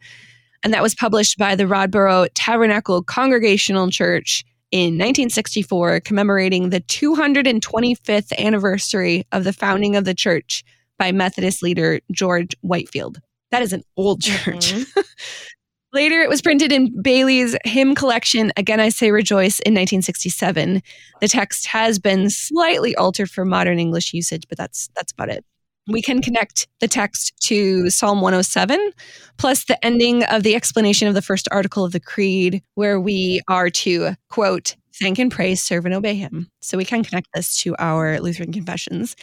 And 0.62 0.72
that 0.72 0.82
was 0.82 0.94
published 0.94 1.38
by 1.38 1.56
the 1.56 1.64
Rodborough 1.64 2.28
Tabernacle 2.34 3.02
Congregational 3.02 3.90
Church 3.90 4.44
in 4.70 4.94
1964, 4.94 6.00
commemorating 6.00 6.70
the 6.70 6.80
225th 6.80 8.32
anniversary 8.38 9.26
of 9.32 9.44
the 9.44 9.52
founding 9.52 9.96
of 9.96 10.04
the 10.04 10.14
church 10.14 10.64
by 10.98 11.12
Methodist 11.12 11.62
leader 11.62 12.00
George 12.10 12.54
Whitefield. 12.62 13.20
That 13.50 13.62
is 13.62 13.72
an 13.72 13.82
old 13.96 14.22
mm-hmm. 14.22 14.58
church. 14.58 14.86
Later, 15.94 16.22
it 16.22 16.30
was 16.30 16.40
printed 16.40 16.72
in 16.72 17.02
Bayly's 17.02 17.54
hymn 17.64 17.94
collection, 17.94 18.50
Again 18.56 18.80
I 18.80 18.88
Say 18.88 19.10
Rejoice, 19.10 19.60
in 19.60 19.74
1967. 19.74 20.82
The 21.20 21.28
text 21.28 21.66
has 21.66 21.98
been 21.98 22.30
slightly 22.30 22.96
altered 22.96 23.30
for 23.30 23.44
modern 23.44 23.78
English 23.78 24.14
usage, 24.14 24.44
but 24.48 24.56
that's 24.56 24.88
that's 24.96 25.12
about 25.12 25.28
it. 25.28 25.44
We 25.88 26.00
can 26.00 26.22
connect 26.22 26.66
the 26.80 26.88
text 26.88 27.34
to 27.42 27.90
Psalm 27.90 28.22
107, 28.22 28.92
plus 29.36 29.64
the 29.64 29.84
ending 29.84 30.24
of 30.24 30.44
the 30.44 30.54
explanation 30.54 31.08
of 31.08 31.14
the 31.14 31.20
first 31.20 31.46
article 31.50 31.84
of 31.84 31.92
the 31.92 32.00
Creed, 32.00 32.62
where 32.74 32.98
we 32.98 33.42
are 33.48 33.68
to 33.68 34.14
quote, 34.30 34.76
thank 34.98 35.18
and 35.18 35.30
praise, 35.30 35.62
serve 35.62 35.84
and 35.84 35.94
obey 35.94 36.14
him. 36.14 36.48
So 36.60 36.78
we 36.78 36.84
can 36.86 37.04
connect 37.04 37.28
this 37.34 37.58
to 37.58 37.74
our 37.78 38.18
Lutheran 38.20 38.52
confessions 38.52 39.14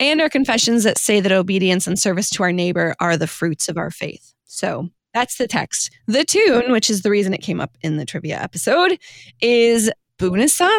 and 0.00 0.20
our 0.20 0.28
confessions 0.28 0.82
that 0.84 0.98
say 0.98 1.20
that 1.20 1.32
obedience 1.32 1.86
and 1.86 1.98
service 1.98 2.30
to 2.30 2.42
our 2.42 2.52
neighbor 2.52 2.96
are 2.98 3.16
the 3.16 3.26
fruits 3.26 3.68
of 3.68 3.76
our 3.76 3.90
faith. 3.90 4.32
So 4.44 4.90
that's 5.16 5.38
the 5.38 5.48
text. 5.48 5.90
The 6.06 6.24
tune, 6.24 6.70
which 6.70 6.90
is 6.90 7.00
the 7.00 7.08
reason 7.08 7.32
it 7.32 7.40
came 7.40 7.58
up 7.58 7.74
in 7.80 7.96
the 7.96 8.04
trivia 8.04 8.38
episode, 8.38 8.98
is 9.40 9.90
Bunessan, 10.18 10.78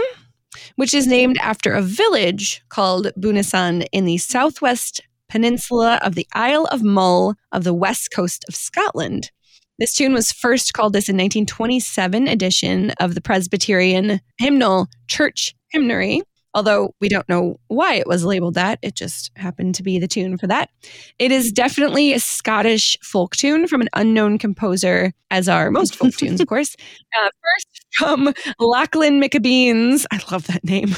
which 0.75 0.93
is 0.93 1.07
named 1.07 1.39
after 1.39 1.73
a 1.73 1.81
village 1.81 2.61
called 2.69 3.11
Bunessan 3.19 3.81
in 3.91 4.05
the 4.05 4.19
southwest 4.19 5.01
peninsula 5.27 5.99
of 6.03 6.13
the 6.13 6.27
Isle 6.35 6.65
of 6.65 6.83
Mull 6.83 7.33
of 7.51 7.63
the 7.63 7.73
west 7.73 8.11
coast 8.11 8.45
of 8.47 8.55
Scotland. 8.55 9.31
This 9.79 9.95
tune 9.95 10.13
was 10.13 10.31
first 10.31 10.71
called 10.73 10.93
this 10.93 11.09
in 11.09 11.15
1927 11.15 12.27
edition 12.27 12.91
of 12.99 13.15
the 13.15 13.21
Presbyterian 13.21 14.21
hymnal 14.37 14.87
Church 15.07 15.55
Hymnary, 15.69 16.21
although 16.57 16.91
we 16.99 17.07
don't 17.07 17.29
know 17.29 17.59
why 17.67 17.93
it 17.93 18.07
was 18.07 18.25
labeled 18.25 18.55
that. 18.55 18.79
It 18.81 18.95
just 18.95 19.31
happened 19.35 19.75
to 19.75 19.83
be 19.83 19.99
the 19.99 20.07
tune 20.07 20.39
for 20.39 20.47
that. 20.47 20.71
It 21.19 21.31
is 21.31 21.51
definitely 21.51 22.13
a 22.13 22.19
Scottish 22.19 22.97
folk 23.03 23.35
tune 23.35 23.67
from 23.67 23.79
an 23.81 23.89
unknown 23.93 24.39
composer, 24.39 25.13
as 25.29 25.47
are 25.47 25.69
most 25.69 25.95
folk 25.95 26.13
tunes, 26.17 26.41
of 26.41 26.47
course. 26.47 26.75
Uh, 27.15 27.29
first 27.29 27.85
from 27.91 28.33
Lachlan 28.59 29.19
Macbean's. 29.19 30.07
I 30.09 30.19
love 30.31 30.47
that 30.47 30.63
name. 30.63 30.95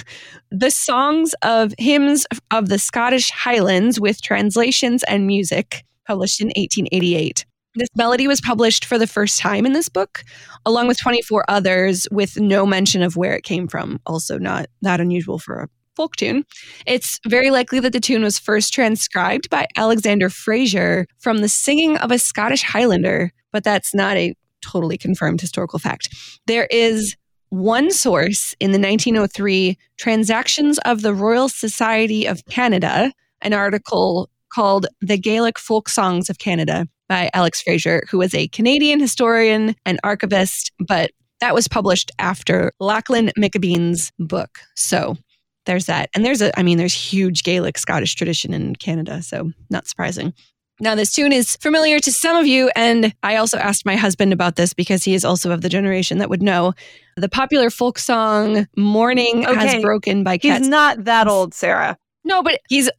The 0.50 0.72
songs 0.72 1.36
of 1.42 1.74
hymns 1.78 2.26
of 2.52 2.70
the 2.70 2.80
Scottish 2.80 3.30
Highlands 3.30 4.00
with 4.00 4.22
translations 4.22 5.04
and 5.10 5.28
music, 5.28 5.84
published 6.08 6.40
in 6.40 6.48
1888. 6.56 7.46
This 7.76 7.90
melody 7.96 8.28
was 8.28 8.42
published 8.42 8.84
for 8.84 8.98
the 8.98 9.08
first 9.08 9.40
time 9.40 9.66
in 9.66 9.74
this 9.74 9.90
book, 9.90 10.24
along 10.66 10.88
with 10.88 11.00
24 11.00 11.46
others, 11.48 12.08
with 12.12 12.40
no 12.40 12.66
mention 12.66 13.04
of 13.04 13.16
where 13.16 13.36
it 13.36 13.44
came 13.44 13.68
from. 13.68 14.00
Also, 14.06 14.40
not 14.40 14.68
that 14.82 15.00
unusual 15.00 15.38
for 15.38 15.62
a 15.62 15.70
folk 15.96 16.16
tune. 16.16 16.46
It's 16.88 17.20
very 17.28 17.52
likely 17.52 17.80
that 17.82 17.94
the 17.94 18.00
tune 18.00 18.24
was 18.24 18.40
first 18.40 18.74
transcribed 18.74 19.50
by 19.50 19.68
Alexander 19.76 20.30
Fraser 20.30 21.06
from 21.20 21.40
the 21.40 21.50
singing 21.50 21.98
of 21.98 22.12
a 22.12 22.18
Scottish 22.18 22.64
Highlander, 22.64 23.32
but 23.52 23.64
that's 23.64 23.94
not 23.94 24.18
a 24.18 24.34
totally 24.62 24.98
confirmed 24.98 25.42
historical 25.42 25.78
fact. 25.78 26.10
There 26.48 26.68
is 26.72 27.16
one 27.50 27.92
source 27.92 28.56
in 28.60 28.72
the 28.72 28.80
1903 28.80 29.78
Transactions 29.98 30.80
of 30.86 31.02
the 31.02 31.14
Royal 31.14 31.50
Society 31.50 32.26
of 32.26 32.46
Canada, 32.46 33.12
an 33.42 33.54
article 33.54 34.30
called 34.54 34.88
The 35.02 35.18
Gaelic 35.18 35.60
Folk 35.60 35.90
Songs 35.90 36.30
of 36.30 36.40
Canada 36.40 36.88
by 37.10 37.30
Alex 37.34 37.62
Fraser, 37.62 38.04
who 38.10 38.20
was 38.20 38.34
a 38.34 38.48
Canadian 38.50 39.00
historian 39.02 39.76
and 39.86 40.00
archivist, 40.04 40.72
but 40.80 41.12
that 41.42 41.54
was 41.54 41.68
published 41.68 42.12
after 42.20 42.72
Lachlan 42.80 43.32
Macbean's 43.38 44.12
book. 44.20 44.60
So 44.76 45.18
there's 45.66 45.86
that. 45.88 46.10
And 46.16 46.24
there's 46.24 46.42
a, 46.42 46.58
I 46.58 46.64
mean, 46.64 46.78
there's 46.78 46.94
huge 46.94 47.44
Gaelic 47.44 47.78
Scottish 47.78 48.16
tradition 48.16 48.54
in 48.54 48.76
Canada, 48.76 49.22
so 49.22 49.52
not 49.70 49.88
surprising. 49.88 50.34
Now, 50.82 50.96
this 50.96 51.14
tune 51.14 51.34
is 51.34 51.58
familiar 51.58 52.00
to 52.00 52.12
some 52.12 52.38
of 52.38 52.48
you, 52.48 52.72
and 52.74 53.14
I 53.22 53.36
also 53.36 53.58
asked 53.58 53.86
my 53.86 53.98
husband 53.98 54.32
about 54.32 54.56
this 54.56 54.74
because 54.74 55.04
he 55.04 55.14
is 55.14 55.26
also 55.26 55.52
of 55.52 55.60
the 55.60 55.68
generation 55.68 56.20
that 56.20 56.30
would 56.30 56.42
know. 56.42 56.74
The 57.18 57.28
popular 57.28 57.70
folk 57.70 58.00
song 58.00 58.66
"Morning 58.78 59.46
Okay. 59.46 59.60
Has 59.60 59.82
Broken" 59.82 60.24
by 60.24 60.40
He's 60.42 60.70
not 60.70 61.04
that 61.04 61.28
old, 61.28 61.54
Sarah. 61.54 61.98
no, 62.24 62.42
but 62.42 62.62
he's 62.70 62.90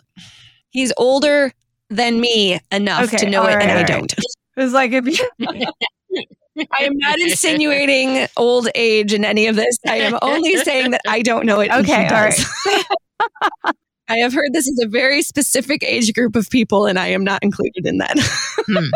he's 0.68 0.92
older 0.98 1.52
than 1.90 2.20
me 2.20 2.60
enough 2.72 3.04
Okay, 3.04 3.18
to 3.18 3.30
know 3.30 3.44
it, 3.44 3.54
right, 3.56 3.68
and 3.68 3.78
I 3.78 3.82
don't. 3.82 4.12
It's 4.56 4.74
like 4.74 4.90
if 4.92 5.06
you 5.06 5.26
I 6.72 6.82
am 6.82 6.98
not 6.98 7.18
insinuating 7.20 8.26
old 8.36 8.68
age 8.74 9.14
in 9.14 9.24
any 9.24 9.46
of 9.46 9.56
this. 9.56 9.78
I 9.86 9.98
am 9.98 10.18
only 10.20 10.56
saying 10.56 10.90
that 10.90 11.00
I 11.08 11.22
don't 11.22 11.46
know 11.46 11.60
it. 11.60 11.70
Okay, 11.70 12.04
all 12.04 12.10
does. 12.10 12.44
I 14.08 14.16
have 14.16 14.34
heard 14.34 14.52
this 14.52 14.66
is 14.66 14.82
a 14.84 14.88
very 14.88 15.22
specific 15.22 15.82
age 15.84 16.12
group 16.12 16.36
of 16.36 16.50
people, 16.50 16.86
and 16.86 16.98
I 16.98 17.06
am 17.06 17.24
not 17.24 17.42
included 17.42 17.86
in 17.86 17.98
that. 17.98 18.18
Hmm. 18.66 18.90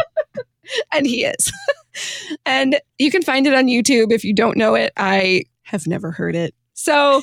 and 0.93 1.07
he 1.07 1.25
is. 1.25 1.53
and 2.45 2.79
you 2.99 3.11
can 3.11 3.23
find 3.23 3.47
it 3.47 3.55
on 3.55 3.67
YouTube 3.67 4.13
if 4.13 4.25
you 4.25 4.35
don't 4.35 4.59
know 4.59 4.75
it. 4.75 4.93
I 4.97 5.45
have 5.63 5.87
never 5.87 6.11
heard 6.11 6.35
it. 6.35 6.55
So 6.75 7.23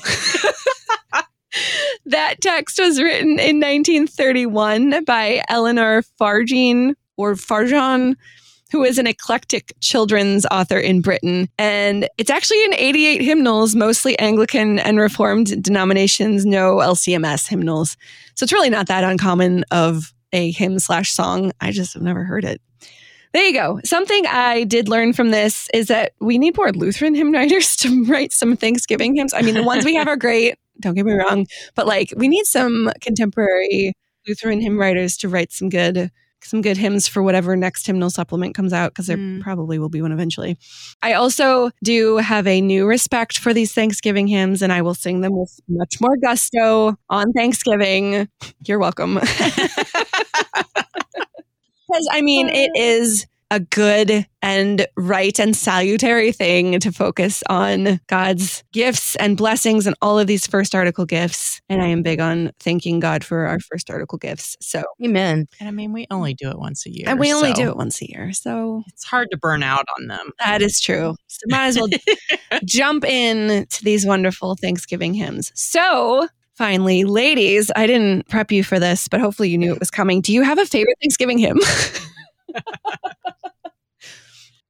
that 2.06 2.42
text 2.42 2.80
was 2.80 3.02
written 3.02 3.40
in 3.40 3.60
1931 3.60 5.04
by 5.06 5.44
Eleanor 5.50 6.04
Farjeon 6.20 6.94
or 7.18 7.36
Farjan, 7.36 8.16
who 8.72 8.84
is 8.84 8.98
an 8.98 9.08
eclectic 9.08 9.74
children's 9.82 10.46
author 10.50 10.78
in 10.78 11.02
Britain. 11.02 11.50
And 11.58 12.08
it's 12.18 12.30
actually 12.30 12.64
in 12.64 12.74
88 12.74 13.22
hymnals, 13.22 13.76
mostly 13.76 14.18
Anglican 14.18 14.80
and 14.80 14.98
Reformed 14.98 15.62
denominations, 15.62 16.46
no 16.46 16.78
LCMS 16.78 17.50
hymnals. 17.50 17.98
So 18.36 18.44
it's 18.44 18.54
really 18.54 18.70
not 18.70 18.88
that 18.88 19.04
uncommon 19.04 19.66
of 19.72 20.14
a 20.32 20.52
hymn 20.52 20.80
slash 20.80 21.12
song. 21.12 21.52
I 21.60 21.72
just 21.72 21.94
have 21.94 22.04
never 22.04 22.24
heard 22.24 22.46
it. 22.46 22.62
There 23.34 23.46
you 23.46 23.54
go. 23.54 23.80
Something 23.86 24.26
I 24.28 24.66
did 24.66 24.90
learn 24.90 25.14
from 25.14 25.32
this 25.32 25.70
is 25.74 25.88
that 25.88 26.14
we 26.20 26.38
need 26.38 26.58
more 26.58 26.72
Lutheran 26.72 27.16
hymn 27.16 27.32
writers 27.32 27.76
to 27.78 28.04
write 28.06 28.34
some 28.34 28.58
Thanksgiving 28.58 29.16
hymns. 29.16 29.34
I 29.34 29.42
mean, 29.42 29.56
the 29.56 29.64
ones 29.64 29.86
we 29.86 29.96
have 29.96 30.08
are 30.08 30.18
great. 30.18 30.56
Don't 30.82 30.96
get 30.96 31.06
me 31.06 31.14
wrong, 31.14 31.48
but 31.76 31.88
like 31.88 32.14
we 32.18 32.28
need 32.28 32.46
some 32.46 32.92
contemporary 33.02 33.94
Lutheran 34.28 34.62
hymn 34.62 34.78
writers 34.78 35.18
to 35.18 35.30
write 35.30 35.52
some 35.52 35.70
good 35.70 36.12
some 36.44 36.64
good 36.64 36.76
hymns 36.78 37.08
for 37.08 37.22
whatever 37.22 37.56
next 37.56 37.86
hymnal 37.86 38.10
supplement 38.10 38.56
comes 38.56 38.74
out 38.74 38.92
because 38.92 39.06
there 39.06 39.16
Mm. 39.18 39.42
probably 39.42 39.78
will 39.78 39.90
be 39.90 40.02
one 40.02 40.12
eventually. 40.12 40.58
I 41.04 41.14
also 41.14 41.70
do 41.84 42.18
have 42.18 42.48
a 42.48 42.62
new 42.62 42.88
respect 42.88 43.38
for 43.38 43.54
these 43.54 43.74
Thanksgiving 43.74 44.26
hymns 44.26 44.64
and 44.64 44.74
I 44.74 44.82
will 44.82 44.96
sing 44.96 45.22
them 45.22 45.34
with 45.38 45.60
much 45.70 46.02
more 46.02 46.18
gusto 46.18 46.96
on 47.12 47.32
Thanksgiving. 47.34 48.28
You're 48.66 48.80
welcome. 48.80 49.20
Because 51.88 52.08
I 52.12 52.22
mean, 52.22 52.48
it 52.48 52.72
is 52.76 53.28
a 53.52 53.60
good 53.60 54.26
and 54.42 54.88
right 54.96 55.38
and 55.40 55.56
salutary 55.56 56.32
thing 56.32 56.80
to 56.80 56.92
focus 56.92 57.44
on 57.50 58.00
God's 58.08 58.64
gifts 58.72 59.16
and 59.18 59.36
blessings 59.38 59.86
and 59.86 59.96
all 60.02 60.18
of 60.18 60.26
these 60.26 60.48
first 60.48 60.74
article 60.74 61.06
gifts. 61.06 61.62
And 61.70 61.82
I 61.82 61.88
am 61.88 62.02
big 62.02 62.20
on 62.22 62.52
thanking 62.62 63.00
God 63.02 63.24
for 63.24 63.46
our 63.46 63.60
first 63.60 63.90
article 63.92 64.18
gifts. 64.18 64.56
So, 64.62 64.84
Amen. 65.04 65.48
And 65.60 65.68
I 65.68 65.72
mean, 65.72 65.92
we 65.92 66.08
only 66.10 66.34
do 66.34 66.50
it 66.50 66.58
once 66.58 66.86
a 66.86 66.90
year. 66.92 67.06
and 67.08 67.20
we 67.20 67.34
only 67.34 67.50
so 67.50 67.56
do 67.56 67.70
it 67.70 67.76
once 67.78 68.02
a 68.02 68.10
year. 68.10 68.32
So 68.32 68.84
It's 68.88 69.04
hard 69.04 69.28
to 69.32 69.38
burn 69.38 69.62
out 69.64 69.86
on 70.00 70.08
them. 70.08 70.32
that 70.40 70.62
is 70.62 70.80
true. 70.80 71.16
So 71.28 71.42
might 71.50 71.68
as 71.68 71.78
well 71.78 71.90
jump 72.66 73.04
in 73.06 73.68
to 73.68 73.84
these 73.84 74.06
wonderful 74.06 74.56
Thanksgiving 74.56 75.14
hymns. 75.14 75.52
So, 75.56 76.28
finally, 76.56 77.04
ladies, 77.04 77.70
I 77.76 77.86
didn't 77.86 78.30
prep 78.30 78.52
you 78.52 78.64
for 78.64 78.80
this, 78.80 79.08
but 79.10 79.20
hopefully 79.20 79.50
you 79.50 79.58
knew 79.58 79.74
it 79.74 79.80
was 79.80 79.92
coming. 79.92 80.22
Do 80.22 80.32
you 80.34 80.42
have 80.44 80.58
a 80.58 80.66
favorite 80.66 80.96
Thanksgiving 81.02 81.38
hymn? 81.38 81.60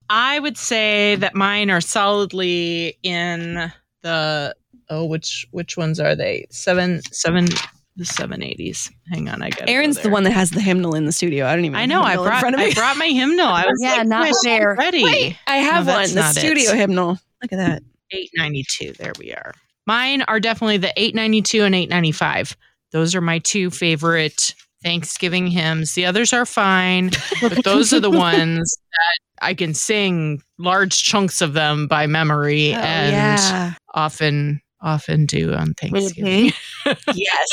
I 0.10 0.40
would 0.40 0.58
say 0.58 1.16
that 1.16 1.36
mine 1.36 1.72
are 1.72 1.82
solidly 1.82 2.98
in 3.02 3.72
the 4.02 4.56
oh, 4.90 5.06
which 5.06 5.46
which 5.52 5.78
ones 5.78 6.00
are 6.00 6.16
they? 6.16 6.48
Seven 6.50 7.02
seven 7.12 7.48
the 7.96 8.06
seven 8.06 8.44
eighties. 8.44 8.92
Hang 9.10 9.30
on, 9.30 9.42
I 9.42 9.50
got 9.52 9.70
Erin's 9.70 10.00
the 10.00 10.10
one 10.10 10.24
that 10.24 10.32
has 10.32 10.52
the 10.52 10.60
hymnal 10.60 10.96
in 10.96 11.06
the 11.06 11.12
studio. 11.14 11.46
I 11.48 11.56
don't 11.56 11.64
even. 11.66 11.78
I 11.78 11.86
know. 11.86 12.02
a 12.02 12.04
I 12.04 12.10
hymnal 12.12 12.24
in 12.26 12.30
brought 12.30 12.40
front 12.42 12.56
of 12.56 12.60
me. 12.60 12.68
I 12.68 12.74
brought 12.74 12.98
my 12.98 13.06
hymnal. 13.08 13.48
I 13.48 13.66
was 13.68 13.80
Yeah, 13.82 13.96
like, 13.98 14.08
not 14.08 14.22
"Where's 14.24 14.40
it 14.44 14.50
fair." 14.50 14.76
Ready. 14.78 15.04
Wait, 15.04 15.38
I 15.48 15.58
have 15.58 15.86
No, 15.86 15.94
one. 15.94 16.10
The 16.10 16.16
not 16.16 16.36
it. 16.36 16.40
studio 16.40 16.74
hymnal. 16.74 17.18
Look 17.42 17.54
at 17.54 17.58
that. 17.58 17.84
892. 18.12 18.94
There 19.02 19.14
we 19.18 19.32
are. 19.34 19.54
Mine 19.88 20.22
are 20.24 20.40
definitely 20.42 20.78
the 20.78 20.92
892 20.98 21.64
and 21.64 21.74
895. 21.74 22.58
Those 22.92 23.16
are 23.16 23.22
my 23.22 23.40
two 23.40 23.70
favorite 23.72 24.54
Thanksgiving 24.84 25.48
hymns. 25.48 25.94
The 25.94 26.06
others 26.06 26.34
are 26.34 26.46
fine, 26.46 27.12
but 27.42 27.64
those 27.64 27.94
are 27.94 28.00
the 28.00 28.12
ones 28.12 28.78
that 28.92 29.46
I 29.46 29.54
can 29.54 29.74
sing 29.74 30.42
large 30.58 31.04
chunks 31.04 31.42
of 31.42 31.54
them 31.54 31.88
by 31.88 32.08
memory 32.08 32.74
Oh, 32.74 32.80
and 32.80 33.12
yeah. 33.14 33.74
often 33.94 34.62
often 34.82 35.26
do 35.26 35.54
on 35.54 35.74
Thanksgiving. 35.76 36.52
yes, 37.14 37.48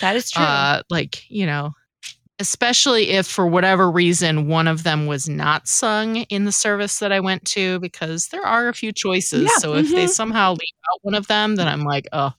that 0.00 0.16
is 0.16 0.30
true. 0.30 0.42
Uh 0.44 0.82
like, 0.90 1.28
you 1.30 1.46
know, 1.46 1.72
especially 2.38 3.10
if 3.10 3.26
for 3.26 3.46
whatever 3.46 3.90
reason 3.90 4.48
one 4.48 4.66
of 4.66 4.82
them 4.82 5.06
was 5.06 5.28
not 5.28 5.68
sung 5.68 6.16
in 6.16 6.44
the 6.44 6.52
service 6.52 6.98
that 6.98 7.12
I 7.12 7.20
went 7.20 7.44
to 7.46 7.78
because 7.80 8.28
there 8.28 8.44
are 8.44 8.68
a 8.68 8.74
few 8.74 8.92
choices. 8.92 9.42
Yeah, 9.42 9.58
so 9.58 9.74
if 9.74 9.90
they 9.90 10.06
mhm. 10.06 10.10
somehow 10.10 10.52
leave 10.52 10.74
out 10.92 10.98
one 11.02 11.14
of 11.14 11.26
them, 11.26 11.56
then 11.56 11.68
I'm 11.68 11.84
like, 11.84 12.08
oh, 12.12 12.32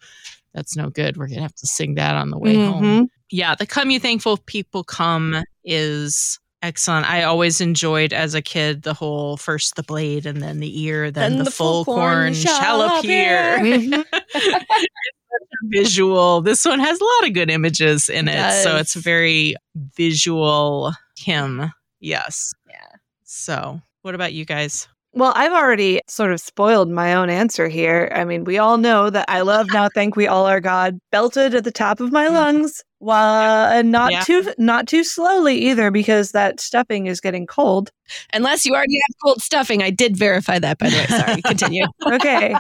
that's 0.54 0.76
no 0.76 0.90
good. 0.90 1.18
We're 1.18 1.28
gonna 1.28 1.42
have 1.42 1.56
to 1.56 1.68
sing 1.68 1.96
that 1.96 2.16
on 2.16 2.30
the 2.30 2.40
way 2.40 2.56
home. 2.56 3.10
Yeah, 3.32 3.56
the 3.56 3.66
Come 3.66 3.90
You 3.90 4.00
Thankful 4.00 4.38
People 4.46 4.84
Come 4.84 5.44
is 5.64 6.40
excellent. 6.62 7.10
I 7.10 7.24
always 7.24 7.62
enjoyed 7.62 8.14
as 8.14 8.34
a 8.34 8.42
kid 8.42 8.84
the 8.84 8.94
whole 8.94 9.38
first 9.38 9.76
the 9.76 9.84
blade 9.84 10.26
and 10.26 10.42
then 10.42 10.60
the 10.60 10.82
ear, 10.84 11.12
then, 11.12 11.40
the, 11.40 11.52
full 11.52 11.86
corn, 11.86 12.34
shall 12.34 12.82
appear. 12.82 13.62
Visual. 15.64 16.42
This 16.42 16.66
one 16.66 16.80
has 16.80 17.00
a 17.00 17.04
lot 17.04 17.28
of 17.28 17.34
good 17.34 17.50
images 17.50 18.10
in 18.10 18.28
it. 18.28 18.36
It 18.36 18.64
So 18.64 18.78
it's 18.78 18.96
a 18.96 19.00
very 19.00 19.56
visual 19.96 20.94
hymn. 21.18 21.72
Yes. 22.00 22.54
Yeah. 22.70 22.98
So 23.24 23.82
what 24.02 24.16
about 24.16 24.34
you 24.34 24.46
guys? 24.46 24.88
Well, 25.18 25.32
I've 25.34 25.54
already 25.54 26.02
sort 26.10 26.34
of 26.34 26.42
spoiled 26.42 26.90
my 26.90 27.14
own 27.14 27.30
answer 27.30 27.70
here. 27.70 28.12
I 28.14 28.26
mean, 28.26 28.44
we 28.44 28.58
all 28.58 28.78
know 28.78 29.10
that 29.10 29.24
I 29.30 29.42
love 29.42 29.72
now 29.72 29.88
thank 29.96 30.18
we 30.18 30.28
all 30.28 30.46
our 30.46 30.60
God 30.60 31.00
belted 31.10 31.56
at 31.56 31.64
the 31.64 31.72
top 31.72 32.02
of 32.02 32.12
my 32.12 32.28
Mhm. 32.28 32.34
lungs 32.34 32.84
while 33.00 33.72
and 33.72 33.92
not 33.92 34.12
Yeah. 34.12 34.22
too 34.24 34.54
not 34.58 34.88
too 34.88 35.06
slowly 35.06 35.58
either 35.58 35.90
because 35.90 36.32
that 36.32 36.60
stuffing 36.60 37.08
is 37.08 37.22
getting 37.22 37.48
cold. 37.48 37.92
Unless 38.34 38.66
you 38.66 38.74
already 38.74 39.00
have 39.08 39.16
cold 39.24 39.42
stuffing. 39.42 39.82
I 39.82 39.90
did 39.90 40.18
verify 40.18 40.60
that, 40.60 40.80
by 40.80 40.90
the 40.90 40.98
way. 40.98 41.08
Sorry, 41.08 41.42
continue. 41.42 41.86
Okay. 42.12 42.54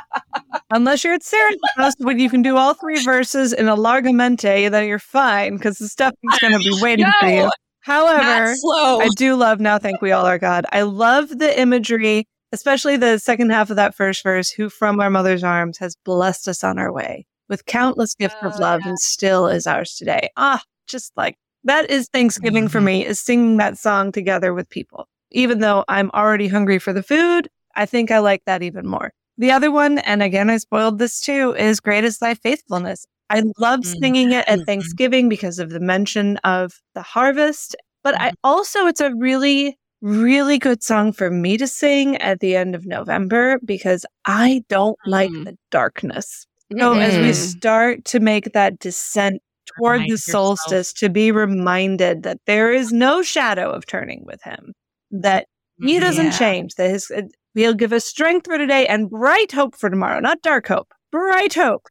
Unless 0.72 1.04
you're 1.04 1.14
at 1.14 1.24
Sarah's 1.24 1.58
house 1.76 1.94
when 2.00 2.20
you 2.20 2.30
can 2.30 2.42
do 2.42 2.56
all 2.58 2.74
three 2.74 3.04
verses 3.04 3.52
in 3.54 3.68
a 3.68 3.76
largamente, 3.76 4.70
then 4.72 4.88
you're 4.88 4.98
fine 4.98 5.58
because 5.58 5.78
the 5.78 5.88
stuffing's 5.90 6.40
going 6.40 6.54
to 6.54 6.60
be 6.60 6.72
waiting 6.82 7.12
for 7.20 7.28
you. 7.28 7.50
However, 7.82 8.56
slow. 8.56 9.00
I 9.02 9.10
do 9.10 9.36
love 9.36 9.60
Now 9.60 9.78
Thank 9.78 10.02
We 10.02 10.12
All 10.12 10.26
Our 10.26 10.40
God. 10.40 10.66
I 10.72 10.82
love 10.84 11.30
the 11.38 11.60
imagery, 11.60 12.28
especially 12.52 12.98
the 12.98 13.18
second 13.20 13.52
half 13.52 13.70
of 13.70 13.76
that 13.78 13.96
first 13.96 14.24
verse, 14.24 14.50
who 14.52 14.70
from 14.70 15.00
our 15.00 15.10
mother's 15.10 15.44
arms 15.44 15.78
has 15.80 15.96
blessed 16.06 16.48
us 16.48 16.64
on 16.64 16.80
our 16.80 16.92
way 16.92 17.26
with 17.50 17.66
countless 17.66 18.16
gifts 18.16 18.38
of 18.44 18.56
Oh, 18.58 18.62
love 18.62 18.82
and 18.86 19.00
still 19.00 19.48
is 19.48 19.68
ours 19.68 19.96
today. 19.96 20.30
Ah, 20.38 20.62
just 20.88 21.12
like 21.18 21.38
that 21.64 21.90
is 21.90 22.08
Thanksgiving 22.14 22.68
for 22.68 22.80
Mhm. 22.80 22.86
me, 22.86 23.06
is 23.06 23.20
singing 23.20 23.58
that 23.58 23.78
song 23.78 24.12
together 24.12 24.54
with 24.54 24.70
people. 24.70 25.08
Even 25.32 25.60
though 25.60 25.84
I'm 25.88 26.12
already 26.12 26.48
hungry 26.48 26.80
for 26.80 26.94
the 26.94 27.04
food, 27.04 27.48
I 27.76 27.86
think 27.86 28.12
I 28.12 28.20
like 28.20 28.44
that 28.46 28.64
even 28.64 28.88
more. 28.88 29.12
The 29.38 29.52
other 29.52 29.72
one, 29.72 29.98
and 30.00 30.24
again, 30.24 30.50
I 30.50 30.58
spoiled 30.58 30.98
this 31.00 31.20
too, 31.20 31.56
is 31.58 31.80
Great 31.82 32.04
is 32.06 32.20
Thy 32.20 32.36
Faithfulness. 32.36 33.06
I 33.30 33.44
love 33.58 33.86
singing 33.86 34.32
it 34.32 34.46
at 34.48 34.60
Mhm. 34.60 34.66
Thanksgiving 34.66 35.28
because 35.30 35.60
of 35.60 35.72
the 35.72 35.80
mention 35.80 36.38
of 36.38 36.74
the 36.94 37.02
harvest. 37.02 37.76
But 38.04 38.20
I 38.22 38.32
Mhm. 38.32 38.36
also, 38.44 38.86
it's 38.88 39.02
a 39.02 39.14
really, 39.16 39.78
really 40.06 40.60
good 40.60 40.84
song 40.84 41.12
for 41.12 41.32
me 41.32 41.58
to 41.58 41.66
sing 41.66 42.16
at 42.18 42.40
the 42.40 42.56
end 42.56 42.76
of 42.76 42.86
November 42.86 43.60
because 43.66 44.06
I 44.26 44.64
don't 44.70 44.98
like 45.08 45.32
Mhm. 45.32 45.46
the 45.46 45.58
darkness. 45.72 46.46
So 46.78 46.94
as 46.94 47.18
we 47.18 47.30
Mhm. 47.30 47.34
start 47.34 48.06
to 48.06 48.20
make 48.20 48.54
that 48.54 48.78
descent 48.80 49.42
toward 49.66 49.94
Remind 49.94 50.10
the 50.10 50.14
yourself. 50.14 50.60
solstice, 50.60 50.94
to 50.94 51.10
be 51.10 51.32
reminded 51.32 52.22
that 52.24 52.40
there 52.46 52.72
is 52.72 52.92
no 52.94 53.24
shadow 53.24 53.72
of 53.72 53.86
turning 53.88 54.24
with 54.26 54.42
him, 54.44 54.74
that 55.10 55.48
he 55.80 56.00
doesn't 56.00 56.26
Yeah. 56.32 56.38
change, 56.38 56.76
that 56.76 56.90
his, 56.92 57.10
uh, 57.10 57.24
he'll 57.56 57.74
give 57.74 57.92
us 57.94 58.06
strength 58.06 58.46
for 58.46 58.58
today 58.60 58.86
and 58.86 59.10
bright 59.10 59.52
hope 59.52 59.76
for 59.76 59.90
tomorrow, 59.90 60.20
not 60.20 60.42
dark 60.44 60.68
hope, 60.68 60.94
bright 61.12 61.56
hope. 61.56 61.88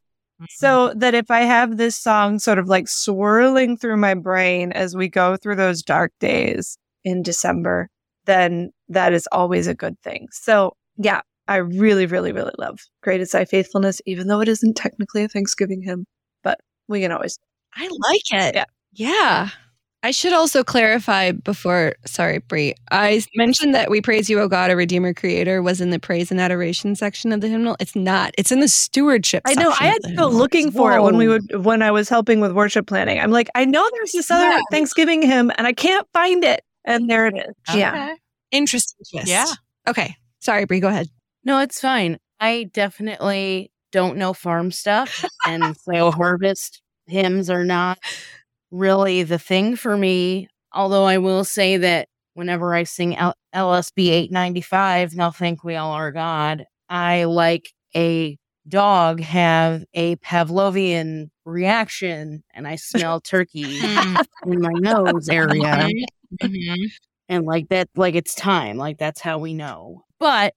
So 0.51 0.93
that 0.95 1.15
if 1.15 1.31
I 1.33 1.41
have 1.41 1.79
this 1.79 1.97
song 1.97 2.39
sort 2.39 2.59
of 2.61 2.69
like 2.69 2.87
swirling 2.87 3.77
through 3.77 3.97
my 3.97 4.15
brain 4.15 4.71
as 4.73 4.95
we 4.95 5.09
go 5.09 5.37
through 5.37 5.57
those 5.57 5.83
dark 5.83 6.13
days 6.21 6.79
in 7.05 7.23
December, 7.23 7.89
then 8.27 8.71
that 8.89 9.13
is 9.13 9.29
always 9.33 9.67
a 9.67 9.75
good 9.75 9.99
thing. 10.03 10.29
So 10.33 10.77
yeah, 10.97 11.23
I 11.49 11.57
really, 11.57 12.07
really, 12.07 12.33
really 12.33 12.53
love 12.59 12.81
Great 13.03 13.21
is 13.21 13.31
Thy 13.31 13.45
Faithfulness, 13.45 14.01
even 14.07 14.29
though 14.29 14.41
it 14.41 14.49
isn't 14.49 14.77
technically 14.77 15.25
a 15.25 15.29
Thanksgiving 15.29 15.83
hymn, 15.83 16.07
but 16.43 16.61
we 16.89 17.01
can 17.01 17.13
always. 17.13 17.39
I 17.75 17.89
like 18.09 18.45
it. 18.47 18.55
Yeah. 18.55 18.65
Yeah. 18.93 19.49
I 20.05 20.11
should 20.11 20.35
also 20.35 20.63
clarify 20.63 21.33
before, 21.33 21.95
sorry, 22.05 22.39
Bri. 22.39 22.75
I 22.91 23.23
mentioned 23.37 23.75
that 23.75 23.91
we 23.91 24.03
praise 24.03 24.29
you, 24.29 24.39
O 24.39 24.49
God, 24.49 24.71
a 24.71 24.77
Redeemer, 24.77 25.15
Creator, 25.15 25.63
was 25.63 25.81
in 25.81 25.89
the 25.89 25.99
praise 25.99 26.31
and 26.31 26.39
adoration 26.39 26.95
section 26.95 27.33
of 27.33 27.41
the 27.41 27.49
hymnal. 27.49 27.75
It's 27.81 27.97
not. 27.97 28.35
It's 28.37 28.53
in 28.53 28.61
the 28.61 28.69
stewardship. 28.69 29.43
I 29.47 29.55
know. 29.55 29.71
I 29.81 29.87
had 29.87 30.03
to 30.03 30.15
go 30.15 30.29
looking 30.29 30.71
for 30.71 30.93
it 30.95 31.03
when 31.03 31.17
we 31.17 31.27
Whoa. 31.27 31.39
would 31.51 31.65
when 31.65 31.81
I 31.81 31.91
was 31.91 32.11
helping 32.11 32.41
with 32.41 32.53
worship 32.53 32.87
planning. 32.87 33.19
I'm 33.19 33.31
like, 33.31 33.49
I 33.55 33.65
know 33.65 33.89
there's 33.95 34.13
this 34.13 34.31
other 34.31 34.45
Yeah. 34.45 34.61
Thanksgiving 34.71 35.23
hymn, 35.23 35.51
and 35.57 35.67
I 35.67 35.73
can't 35.73 36.07
find 36.13 36.45
it. 36.45 36.63
And 36.85 37.09
there 37.09 37.27
it 37.27 37.35
is. 37.37 37.55
Yeah. 37.75 38.15
Interesting 38.51 39.05
twist. 39.11 39.29
Yeah. 39.29 39.47
Okay. 39.89 40.17
Sorry, 40.41 40.65
Bri. 40.65 40.81
Go 40.81 40.89
ahead. 40.89 41.09
No, 41.45 41.61
it's 41.61 41.81
fine. 41.81 42.19
I 42.41 42.65
definitely 42.73 43.71
don't 43.93 44.17
know 44.19 44.33
farm 44.33 44.71
stuff, 44.71 45.25
and 45.47 45.77
so 45.83 46.11
harvest 46.11 46.83
hymns 47.07 47.49
are 47.49 47.65
not 47.65 47.99
really 48.71 49.23
the 49.23 49.39
thing 49.39 49.77
for 49.77 49.97
me. 49.97 50.49
Although 50.73 51.05
I 51.05 51.19
will 51.19 51.45
say 51.45 51.77
that 51.77 52.09
whenever 52.35 52.75
I 52.75 52.83
sing 52.83 53.17
L- 53.17 53.35
LSB 53.55 54.09
895, 54.09 55.15
Now 55.15 55.31
Thank 55.31 55.65
We 55.65 55.77
All 55.77 55.93
Our 55.93 56.11
God, 56.13 56.65
I 56.89 57.25
like 57.25 57.71
a 57.95 58.37
dog 58.69 59.21
have 59.21 59.85
a 59.95 60.17
Pavlovian 60.17 61.31
reaction 61.45 62.43
and 62.55 62.67
I 62.67 62.77
smell 62.91 63.21
turkey 63.21 63.65
Mm. 63.81 64.25
in 64.47 64.61
my 64.61 64.73
nose 64.75 65.29
area 65.29 65.89
Mhm. 66.43 66.77
and 67.29 67.45
like 67.45 67.69
that 67.69 67.89
like 67.95 68.15
it's 68.15 68.35
time 68.35 68.77
like 68.77 68.99
that's 68.99 69.21
how 69.21 69.39
we 69.39 69.55
know 69.55 70.05
but 70.19 70.55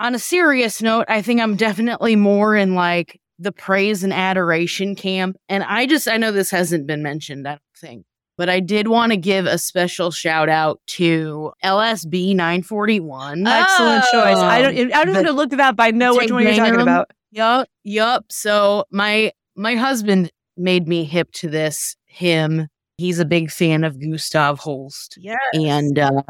on 0.00 0.14
a 0.14 0.18
serious 0.18 0.82
note 0.82 1.04
i 1.08 1.22
think 1.22 1.40
i'm 1.40 1.54
definitely 1.54 2.16
more 2.16 2.56
in 2.56 2.74
like 2.74 3.20
the 3.38 3.52
praise 3.52 4.02
and 4.02 4.12
adoration 4.12 4.94
camp 4.96 5.36
and 5.48 5.62
i 5.64 5.86
just 5.86 6.08
i 6.08 6.16
know 6.16 6.32
this 6.32 6.50
hasn't 6.50 6.86
been 6.88 7.02
mentioned 7.04 7.46
i 7.46 7.52
don't 7.52 7.60
think 7.76 8.04
but 8.36 8.48
i 8.48 8.58
did 8.58 8.88
want 8.88 9.12
to 9.12 9.16
give 9.16 9.46
a 9.46 9.58
special 9.58 10.10
shout 10.10 10.48
out 10.48 10.80
to 10.88 11.52
lsb 11.64 12.34
941 12.34 13.46
Excellent 13.46 14.02
choice. 14.10 14.36
I 14.38 14.60
don't. 14.62 14.92
I 14.92 15.04
don't 15.04 15.12
The- 15.12 15.18
have 15.20 15.26
to 15.26 15.32
look 15.32 15.52
it 15.52 15.60
up. 15.60 15.76
I 15.78 15.90
know 15.92 16.16
which 16.16 16.32
one 16.32 16.42
you're 16.42 16.54
talking 16.54 16.80
about. 16.80 17.10
Yup, 17.32 17.68
yup. 17.82 18.26
So 18.30 18.84
my 18.92 19.32
my 19.56 19.74
husband 19.74 20.30
made 20.56 20.86
me 20.86 21.04
hip 21.04 21.32
to 21.32 21.48
this 21.48 21.96
hymn. 22.06 22.68
He's 22.98 23.18
a 23.18 23.24
big 23.24 23.50
fan 23.50 23.84
of 23.84 23.98
Gustav 24.00 24.58
Holst. 24.58 25.16
Yeah. 25.18 25.36
And 25.54 25.98
uh, 25.98 26.22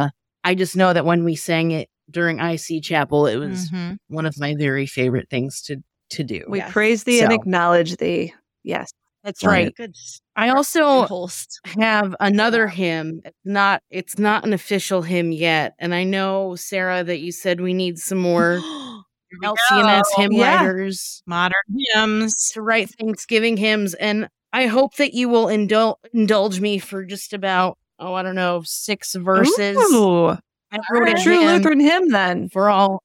I 0.45 0.55
just 0.55 0.77
know 0.77 0.93
that 0.93 1.05
when 1.05 1.25
we 1.25 1.35
sang 1.37 1.73
it 1.73 1.89
during 2.11 2.39
IC 2.39 2.83
Chapel, 2.83 3.27
it 3.27 3.37
was 3.37 3.69
Mhm. 3.71 3.97
one 4.09 4.27
of 4.27 4.39
my 4.39 4.55
very 4.57 4.87
favorite 4.87 5.29
things 5.29 5.61
to 5.63 5.77
to 6.11 6.23
do. 6.23 6.45
We 6.49 6.59
Yes. 6.59 6.73
praise 6.73 7.05
thee 7.05 7.21
and 7.21 7.33
acknowledge 7.33 7.97
thee. 7.97 8.33
Yes. 8.63 8.91
That's 9.25 9.43
Right. 9.45 9.65
right. 9.67 9.75
Good. 9.77 9.95
I 10.37 10.51
also 10.51 11.03
Holst. 11.07 11.61
have 11.79 12.15
another 12.21 12.69
hymn. 12.69 13.23
It's 13.25 13.37
not 13.45 13.83
it's 13.91 14.19
not 14.19 14.45
an 14.45 14.53
official 14.53 15.03
hymn 15.03 15.33
yet. 15.33 15.75
And 15.81 15.95
I 15.95 16.05
know, 16.05 16.55
Sarah, 16.57 17.03
that 17.05 17.21
you 17.21 17.33
said 17.33 17.61
we 17.61 17.73
need 17.75 17.99
some 17.99 18.19
more 18.19 18.61
LCMS 19.43 20.05
hymn 20.17 20.33
Yeah. 20.33 20.57
writers. 20.65 21.23
Modern 21.27 21.53
hymns. 21.95 22.51
to 22.55 22.63
write 22.63 22.91
Thanksgiving 22.99 23.57
hymns, 23.57 23.95
and 23.95 24.29
I 24.53 24.67
hope 24.67 24.97
that 24.97 25.15
you 25.15 25.29
will 25.29 25.47
indul- 25.47 25.97
indulge 26.13 26.61
me 26.61 26.79
for 26.79 27.05
just 27.05 27.33
about 27.33 27.79
oh 27.99 28.15
I 28.15 28.23
don't 28.23 28.35
know 28.35 28.63
six 28.65 29.15
verses. 29.15 29.77
Ooh, 29.93 30.29
I 30.29 30.79
wrote 30.91 31.09
a 31.09 31.23
true 31.23 31.45
Lutheran 31.45 31.81
hymn 31.81 32.09
then. 32.11 32.49
for 32.49 32.69
all. 32.69 33.03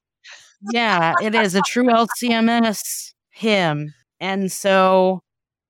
Yeah, 0.72 1.14
it 1.22 1.36
is 1.36 1.54
a 1.56 1.62
true 1.62 1.86
LCMS 1.88 3.14
hymn, 3.30 3.94
and 4.20 4.52
so 4.52 5.22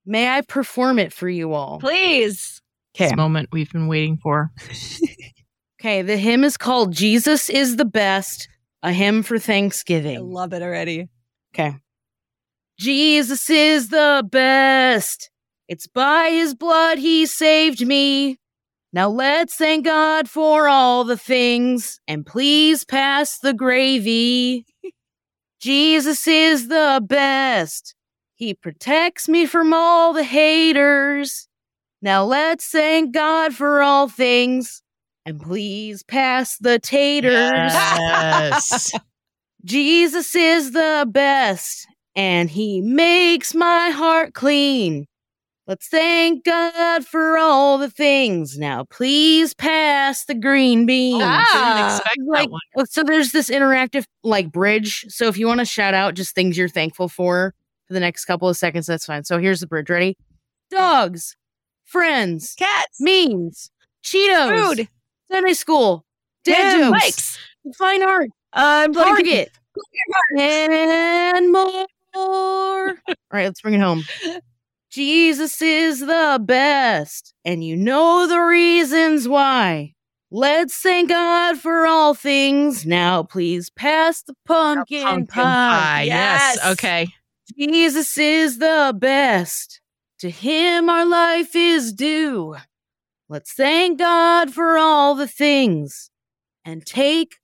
may 0.06 0.30
I 0.30 0.42
perform 0.42 0.98
it 1.00 1.12
for 1.14 1.28
you 1.30 1.54
all? 1.54 1.80
Please. 1.80 2.62
Okay, 2.96 3.10
This 3.10 3.16
moment 3.16 3.50
we've 3.52 3.72
been 3.72 3.88
waiting 3.88 4.18
for. 4.18 4.50
okay. 5.80 6.02
The 6.02 6.18
hymn 6.18 6.44
is 6.44 6.58
called 6.58 6.94
"Jesus 6.94 7.50
is 7.50 7.76
the 7.76 7.86
Best," 7.86 8.48
a 8.88 8.94
hymn 8.94 9.22
for 9.22 9.38
Thanksgiving. 9.38 10.18
I 10.18 10.22
love 10.22 10.54
it 10.54 10.62
already. 10.62 11.10
Okay. 11.54 11.76
Jesus 12.80 13.50
is 13.50 13.90
the 13.90 14.26
best. 14.30 15.30
It's 15.68 15.88
by 15.88 16.30
his 16.30 16.56
blood 16.56 16.98
he 16.98 17.26
saved 17.26 17.86
me. 17.86 18.38
Now 18.94 19.10
let's 19.10 19.56
thank 19.56 19.84
God 19.84 20.30
for 20.30 20.70
all 20.70 21.04
the 21.04 21.18
things 21.18 22.00
and 22.08 22.26
please 22.26 22.86
pass 22.86 23.40
the 23.40 23.54
gravy. 23.54 24.66
Jesus 25.60 26.26
is 26.26 26.70
the 26.70 27.04
best. 27.06 27.94
He 28.36 28.54
protects 28.54 29.28
me 29.28 29.46
from 29.46 29.74
all 29.74 30.14
the 30.14 30.24
haters. 30.24 31.50
Now 32.02 32.24
let's 32.24 32.68
thank 32.70 33.14
God 33.14 33.54
for 33.54 33.82
all 33.82 34.08
things 34.08 34.82
and 35.28 35.42
please 35.42 36.04
pass 36.04 36.58
the 36.58 36.80
taters. 36.80 37.34
Yes. 37.74 38.92
Jesus 39.66 40.34
is 40.36 40.72
the 40.72 41.06
best, 41.10 41.86
and 42.16 42.50
he 42.50 42.80
makes 42.82 43.54
my 43.54 43.90
heart 43.90 44.34
clean. 44.34 45.06
Let's 45.68 45.90
thank 45.90 46.46
God 46.46 47.06
for 47.06 47.38
all 47.38 47.78
the 47.78 47.90
things. 47.90 48.58
Now, 48.58 48.86
please 48.90 49.54
pass 49.54 50.24
the 50.24 50.34
green 50.36 50.86
beans. 50.86 51.20
Didn't 51.20 51.34
Ah, 51.52 51.96
expect 51.98 52.16
that 52.20 52.32
like, 52.32 52.50
one. 52.50 52.86
so 52.86 53.04
there's 53.04 53.34
this 53.34 53.50
interactive 53.50 54.06
like 54.24 54.50
bridge. 54.50 55.06
So 55.10 55.28
if 55.28 55.38
you 55.38 55.46
want 55.46 55.60
to 55.60 55.66
shout 55.66 55.94
out 55.94 56.14
just 56.14 56.34
things 56.36 56.58
you're 56.58 56.70
thankful 56.70 57.10
for 57.10 57.54
for 57.88 57.94
the 57.94 58.00
next 58.00 58.24
couple 58.24 58.48
of 58.48 58.56
seconds, 58.56 58.88
that's 58.88 59.06
fine. 59.06 59.26
So 59.26 59.40
here's 59.40 59.60
the 59.60 59.68
bridge. 59.68 59.90
Ready? 59.90 60.16
Dogs, 60.72 61.36
friends, 61.84 62.54
cats. 62.58 63.02
memes, 63.02 63.70
Cheetos, 64.06 64.76
Food. 64.78 64.88
Sunday 65.32 65.54
school, 65.54 66.06
dad 66.44 66.78
jokes, 66.80 67.04
Bikes. 67.04 67.40
fine 67.78 68.04
art, 68.04 68.30
I'm 68.54 68.94
Target. 68.94 69.52
And 70.38 71.52
more. 71.52 71.86
All 72.16 72.94
right, 73.32 73.46
let's 73.46 73.62
bring 73.62 73.76
it 73.76 73.82
home. 73.82 74.04
Jesus 74.90 75.62
is 75.62 76.00
the 76.00 76.40
best, 76.44 77.34
and 77.46 77.64
you 77.64 77.76
know 77.76 78.26
the 78.28 78.40
reasons 78.40 79.28
why. 79.28 79.94
Let's 80.32 80.76
thank 80.76 81.10
God 81.10 81.58
for 81.58 81.86
all 81.86 82.14
things. 82.14 82.86
Now, 82.86 83.24
please 83.24 83.70
pass 83.70 84.24
the 84.24 84.34
pumpkin, 84.46 85.04
Pumpkin 85.04 85.28
pie. 85.28 85.44
pie. 85.44 86.04
Yes. 86.04 86.56
Yes. 86.58 86.72
Okay. 86.74 87.08
Jesus 87.58 88.18
is 88.18 88.58
the 88.58 88.94
best. 88.98 89.80
To 90.20 90.30
him 90.30 90.90
our 90.90 91.06
life 91.06 91.56
is 91.56 91.94
due. 91.94 92.56
Let's 93.30 93.54
thank 93.54 94.00
God 94.00 94.54
for 94.54 94.78
all 94.78 95.14
the 95.16 95.28
things 95.28 96.10
and 96.64 96.86
take 96.86 97.36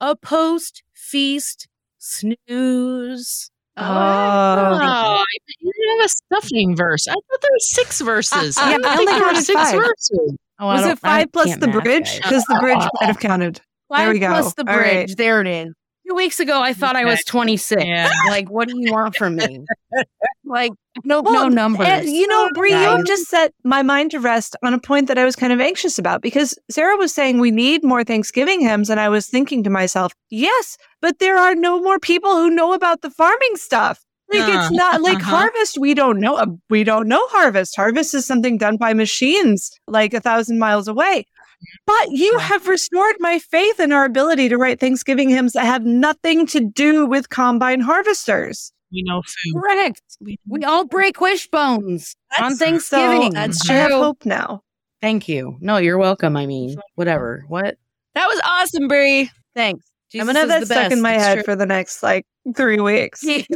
a 0.00 0.16
post 0.16 0.82
feast 0.94 1.68
snooze. 1.98 3.50
Oh. 3.76 3.84
Oh, 3.84 5.24
you 5.60 5.72
didn't 5.72 5.98
have 6.00 6.06
a 6.06 6.08
stuffing 6.08 6.76
verse. 6.76 7.06
I 7.08 7.12
thought 7.12 7.40
there 7.40 7.50
were 7.52 7.58
six 7.60 8.00
verses. 8.00 8.58
I 8.58 8.72
Yeah, 8.72 8.76
don't 8.78 8.86
I 8.86 8.96
think 8.96 9.10
only 9.10 9.20
there 9.20 9.28
were 9.32 9.40
six 9.40 9.60
five. 9.60 9.74
verses. 9.80 10.36
Oh, 10.58 10.66
Was 10.66 10.80
don't- 10.82 10.90
it 10.92 10.98
I 11.04 11.20
five 11.20 11.32
plus 11.32 11.56
the 11.56 11.68
bridge? 11.68 12.16
Because 12.16 12.44
the 12.44 12.58
bridge 12.60 12.78
oh. 12.80 12.88
might 13.00 13.06
have 13.06 13.18
counted. 13.20 13.60
Five 13.88 13.98
There 13.98 14.10
we 14.12 14.18
go. 14.18 14.28
plus 14.28 14.54
the 14.54 14.64
bridge. 14.64 14.76
right. 15.10 15.16
There 15.16 15.40
it 15.40 15.46
is. 15.46 15.74
Two 16.10 16.16
weeks 16.16 16.40
ago, 16.40 16.60
I 16.60 16.72
thought 16.72 16.96
I 16.96 17.04
was 17.04 17.22
26. 17.24 17.84
Yeah. 17.84 18.10
Like, 18.26 18.50
what 18.50 18.66
do 18.66 18.74
you 18.76 18.92
want 18.92 19.14
from 19.14 19.36
me? 19.36 19.64
like, 20.44 20.72
no, 21.04 21.20
no 21.20 21.30
Well, 21.30 21.50
numbers. 21.50 21.86
And, 21.86 22.08
you 22.08 22.26
know, 22.26 22.48
Bri, 22.52 22.70
you 22.70 22.76
have 22.76 23.04
just 23.04 23.28
set 23.28 23.54
my 23.62 23.82
mind 23.82 24.10
to 24.10 24.18
rest 24.18 24.56
on 24.64 24.74
a 24.74 24.80
point 24.80 25.06
that 25.06 25.18
I 25.18 25.24
was 25.24 25.36
kind 25.36 25.52
of 25.52 25.60
anxious 25.60 26.00
about 26.00 26.20
because 26.20 26.58
Sarah 26.68 26.96
was 26.96 27.14
saying 27.14 27.38
we 27.38 27.52
need 27.52 27.84
more 27.84 28.02
Thanksgiving 28.02 28.60
hymns. 28.60 28.90
And 28.90 28.98
I 28.98 29.08
was 29.08 29.28
thinking 29.28 29.62
to 29.62 29.70
myself, 29.70 30.12
yes, 30.30 30.76
but 31.00 31.20
there 31.20 31.38
are 31.38 31.54
no 31.54 31.80
more 31.80 32.00
people 32.00 32.34
who 32.34 32.50
know 32.50 32.72
about 32.72 33.02
the 33.02 33.10
farming 33.10 33.54
stuff. 33.54 34.04
Like 34.32 34.48
Uh, 34.48 34.58
it's 34.58 34.72
not 34.72 35.02
like 35.02 35.18
uh-huh. 35.18 35.36
harvest. 35.36 35.78
We 35.78 35.94
don't 35.94 36.18
know. 36.18 36.34
uh, 36.36 36.46
We 36.68 36.82
don't 36.82 37.06
know 37.06 37.24
harvest. 37.28 37.76
Harvest 37.76 38.14
is 38.14 38.26
something 38.26 38.58
done 38.58 38.78
by 38.78 38.94
machines 38.94 39.70
like 39.86 40.12
a 40.12 40.20
thousand 40.20 40.58
miles 40.58 40.88
away. 40.88 41.26
But 41.86 42.10
you 42.10 42.34
Right. 42.36 42.42
have 42.46 42.66
restored 42.68 43.16
my 43.20 43.38
faith 43.38 43.80
in 43.80 43.92
our 43.92 44.04
ability 44.04 44.48
to 44.48 44.56
write 44.56 44.80
Thanksgiving 44.80 45.28
hymns 45.28 45.52
that 45.52 45.64
have 45.64 45.84
nothing 45.84 46.46
to 46.48 46.60
do 46.60 47.06
with 47.06 47.28
combine 47.28 47.80
harvesters. 47.80 48.72
We 48.92 49.02
know 49.02 49.22
food. 49.22 49.60
correct. 49.62 50.00
We 50.48 50.64
all 50.64 50.84
break 50.84 51.20
wishbones 51.20 52.16
on 52.38 52.52
That's- 52.52 52.58
Thanksgiving. 52.58 53.32
that's 53.34 53.64
true. 53.64 53.74
I 53.76 53.78
have 53.78 53.92
hope 53.92 54.24
now. 54.24 54.62
Thank 55.00 55.28
you. 55.28 55.56
No, 55.60 55.76
you're 55.76 55.96
welcome. 55.98 56.36
I 56.36 56.46
mean, 56.46 56.76
whatever. 56.96 57.44
What? 57.48 57.76
That 58.14 58.26
was 58.26 58.40
awesome, 58.44 58.88
Bri. 58.88 59.30
Thanks. 59.54 59.86
Jesus 60.10 60.22
I'm 60.22 60.26
gonna 60.34 60.40
have 60.40 60.48
that 60.48 60.60
the 60.60 60.66
stuck 60.66 60.90
in 60.92 61.00
my 61.00 61.14
It's 61.14 61.22
head 61.24 61.34
true. 61.36 61.42
for 61.44 61.54
the 61.56 61.66
next 61.66 62.02
like 62.02 62.26
three 62.56 62.80
weeks. 62.80 63.22
Yup. 63.24 63.46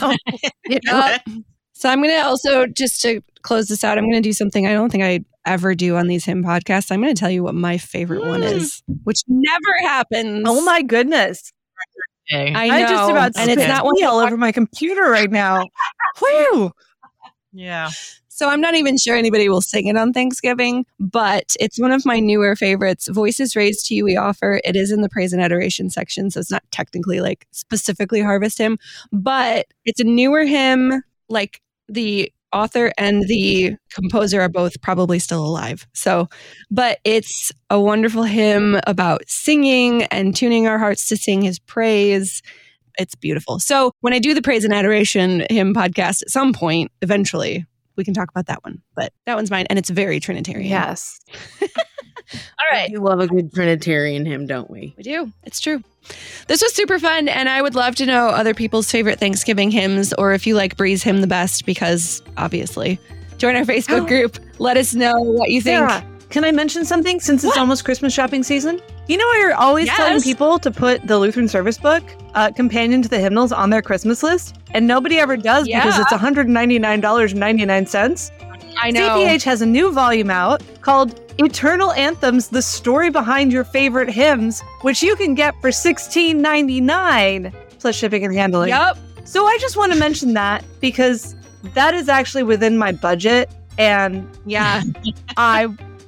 So 1.78 1.90
I'm 1.90 1.98
going 2.02 2.08
to 2.14 2.24
also, 2.24 2.66
just 2.66 3.02
to 3.02 3.20
close 3.42 3.66
this 3.68 3.84
out, 3.84 3.98
I'm 3.98 4.04
going 4.04 4.14
to 4.22 4.26
do 4.26 4.32
something 4.32 4.66
I 4.66 4.72
don't 4.72 4.88
think 4.90 5.04
I 5.04 5.20
ever 5.44 5.74
do 5.74 5.96
on 5.96 6.06
these 6.06 6.24
hymn 6.24 6.42
podcasts. 6.42 6.90
I'm 6.90 7.02
going 7.02 7.14
to 7.14 7.20
tell 7.20 7.30
you 7.30 7.42
what 7.42 7.54
my 7.54 7.76
favorite 7.76 8.24
one 8.24 8.40
Mm. 8.40 8.52
is, 8.52 8.82
which 9.04 9.20
never 9.28 9.74
happens. 9.82 10.44
Oh 10.46 10.64
my 10.64 10.80
goodness! 10.80 11.52
Okay. 12.32 12.54
I 12.54 12.66
know. 12.68 12.74
I'm 12.74 12.88
just 12.88 13.10
about 13.10 13.32
and 13.36 13.50
it's 13.50 13.68
not 13.68 13.84
one 13.84 13.94
tea 13.96 14.04
all 14.04 14.20
over 14.20 14.38
my 14.38 14.52
computer 14.52 15.02
right 15.02 15.30
now. 15.30 15.66
Whew! 16.18 16.72
Yeah. 17.52 17.90
So 18.28 18.48
I'm 18.48 18.60
not 18.62 18.74
even 18.74 18.96
sure 18.96 19.14
anybody 19.14 19.48
will 19.50 19.60
sing 19.60 19.86
it 19.86 19.96
on 19.98 20.12
Thanksgiving, 20.14 20.86
but 20.98 21.54
it's 21.60 21.78
one 21.78 21.92
of 21.92 22.04
my 22.06 22.20
newer 22.20 22.56
favorites. 22.56 23.06
Voices 23.08 23.54
Raised 23.54 23.86
to 23.86 23.94
You, 23.94 24.04
we 24.04 24.16
offer. 24.16 24.60
It 24.64 24.76
is 24.76 24.90
in 24.90 25.02
the 25.02 25.08
praise 25.10 25.32
and 25.34 25.42
adoration 25.42 25.90
section, 25.90 26.30
so 26.30 26.40
it's 26.40 26.50
not 26.50 26.64
technically 26.70 27.20
like 27.20 27.46
specifically 27.52 28.22
Harvest 28.22 28.56
Hymn, 28.58 28.78
but 29.12 29.66
it's 29.84 30.00
a 30.00 30.04
newer 30.04 30.44
hymn. 30.44 31.02
Like 31.28 31.60
the 31.88 32.32
author 32.52 32.92
and 32.96 33.24
the 33.28 33.76
composer 33.92 34.40
are 34.40 34.48
both 34.48 34.80
probably 34.80 35.18
still 35.18 35.44
alive. 35.44 35.86
So, 35.94 36.28
but 36.70 36.98
it's 37.04 37.52
a 37.70 37.80
wonderful 37.80 38.22
hymn 38.22 38.80
about 38.86 39.22
singing 39.26 40.04
and 40.04 40.34
tuning 40.34 40.66
our 40.66 40.78
hearts 40.78 41.08
to 41.08 41.16
sing 41.16 41.42
his 41.42 41.58
praise. 41.58 42.42
It's 42.98 43.14
beautiful. 43.14 43.58
So, 43.58 43.92
when 44.00 44.14
I 44.14 44.18
do 44.18 44.32
the 44.32 44.42
praise 44.42 44.64
and 44.64 44.72
adoration 44.72 45.44
hymn 45.50 45.74
podcast 45.74 46.22
at 46.22 46.30
some 46.30 46.52
point, 46.52 46.90
eventually, 47.02 47.66
we 47.96 48.04
can 48.04 48.14
talk 48.14 48.30
about 48.30 48.46
that 48.46 48.62
one. 48.64 48.80
But 48.94 49.12
that 49.24 49.34
one's 49.36 49.50
mine 49.50 49.66
and 49.70 49.78
it's 49.78 49.90
very 49.90 50.20
Trinitarian. 50.20 50.68
Yes. 50.70 51.20
All 51.62 52.70
right. 52.72 52.90
We 52.90 52.98
love 52.98 53.20
a 53.20 53.26
good 53.26 53.52
Trinitarian 53.52 54.26
hymn, 54.26 54.46
don't 54.46 54.68
we? 54.70 54.94
We 54.96 55.02
do. 55.04 55.32
It's 55.44 55.60
true. 55.60 55.82
This 56.48 56.60
was 56.62 56.72
super 56.74 56.98
fun, 56.98 57.28
and 57.28 57.48
I 57.48 57.62
would 57.62 57.74
love 57.74 57.94
to 57.96 58.06
know 58.06 58.28
other 58.28 58.54
people's 58.54 58.90
favorite 58.90 59.18
Thanksgiving 59.20 59.70
hymns, 59.70 60.12
or 60.14 60.32
if 60.34 60.46
you 60.46 60.54
like 60.54 60.76
Bri's 60.76 61.02
hymn 61.02 61.20
the 61.20 61.26
best, 61.26 61.66
because 61.66 62.22
obviously, 62.36 62.98
join 63.38 63.54
our 63.56 63.64
Facebook 63.64 64.02
Oh. 64.02 64.06
group. 64.06 64.38
Let 64.58 64.76
us 64.76 64.94
know 64.94 65.14
what 65.20 65.50
you 65.50 65.60
think. 65.60 65.88
Sarah, 65.90 66.04
can 66.30 66.44
I 66.44 66.52
mention 66.52 66.84
something 66.84 67.18
since 67.20 67.42
it's 67.44 67.50
What? 67.52 67.58
almost 67.58 67.84
Christmas 67.84 68.12
shopping 68.12 68.42
season? 68.44 68.80
You 69.08 69.16
know, 69.16 69.32
you're 69.34 69.54
always 69.54 69.88
telling 69.88 70.20
people 70.20 70.58
to 70.58 70.70
put 70.70 71.06
the 71.06 71.18
Lutheran 71.18 71.48
Service 71.48 71.78
Book, 71.78 72.02
uh, 72.34 72.50
companion 72.50 73.00
to 73.02 73.08
the 73.08 73.18
hymnals, 73.20 73.52
on 73.52 73.70
their 73.70 73.82
Christmas 73.82 74.22
list, 74.22 74.56
and 74.72 74.86
nobody 74.86 75.18
ever 75.18 75.36
does 75.36 75.66
because 75.66 75.98
it's 75.98 76.12
$199.99. 76.12 78.30
I 78.78 78.90
know. 78.90 79.08
CPH 79.08 79.42
has 79.44 79.62
a 79.62 79.66
new 79.66 79.90
volume 79.92 80.30
out 80.30 80.62
called 80.80 81.20
Eternal 81.38 81.92
Anthems: 81.92 82.48
The 82.48 82.62
Story 82.62 83.10
Behind 83.10 83.52
Your 83.52 83.64
Favorite 83.64 84.10
Hymns, 84.10 84.62
which 84.82 85.02
you 85.02 85.16
can 85.16 85.34
get 85.34 85.54
for 85.60 85.70
$16.99 85.70 87.52
plus 87.78 87.94
shipping 87.94 88.24
and 88.24 88.34
handling. 88.34 88.70
Yep. 88.70 88.96
So 89.24 89.46
I 89.46 89.58
just 89.60 89.76
want 89.76 89.92
to 89.92 89.98
mention 89.98 90.32
that 90.34 90.64
because 90.80 91.36
that 91.74 91.94
is 91.94 92.08
actually 92.08 92.42
within 92.42 92.76
my 92.78 92.92
budget 92.92 93.50
and 93.78 94.28
Yeah. 94.46 94.82
I 95.36 95.66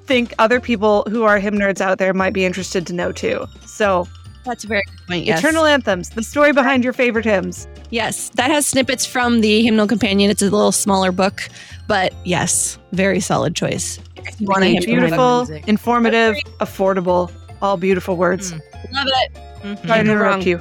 think 0.08 0.34
other 0.40 0.58
people 0.60 1.04
who 1.08 1.22
are 1.22 1.38
hymn 1.38 1.54
nerds 1.54 1.80
out 1.80 1.98
there 1.98 2.12
might 2.14 2.32
be 2.32 2.44
interested 2.44 2.86
to 2.88 2.92
know 2.92 3.12
too. 3.12 3.46
So, 3.66 4.08
That's 4.44 4.64
a 4.64 4.66
very 4.66 4.82
good 4.90 5.06
point. 5.06 5.24
Yes. 5.26 5.38
Eternal 5.40 5.66
Anthems, 5.66 6.10
the 6.10 6.22
story 6.22 6.52
behind 6.52 6.82
your 6.82 6.92
favorite 6.94 7.24
hymns. 7.26 7.68
Yes. 7.90 8.30
That 8.34 8.50
has 8.50 8.66
snippets 8.66 9.04
from 9.06 9.40
the 9.42 9.62
hymnal 9.62 9.86
companion. 9.86 10.30
It's 10.30 10.42
a 10.42 10.46
little 10.46 10.72
smaller 10.72 11.12
book, 11.12 11.42
but 11.86 12.12
yes, 12.24 12.78
very 12.92 13.20
solid 13.20 13.54
choice. 13.54 13.98
If 14.16 14.40
you 14.40 14.46
want 14.48 14.64
a 14.64 14.72
Very 14.72 14.74
hymn 14.74 14.82
behind 15.04 15.12
the 15.12 15.46
Beautiful, 15.46 15.68
informative, 15.68 16.36
affordable, 16.60 17.30
all 17.62 17.76
beautiful 17.76 18.16
words. 18.16 18.52
Mm. 18.52 18.60
Love 18.92 19.06
it. 19.06 19.34
Mhm. 19.62 19.86
Sorry 19.86 20.04
to 20.04 20.10
interrupt 20.10 20.36
wrong. 20.36 20.42
you. 20.42 20.60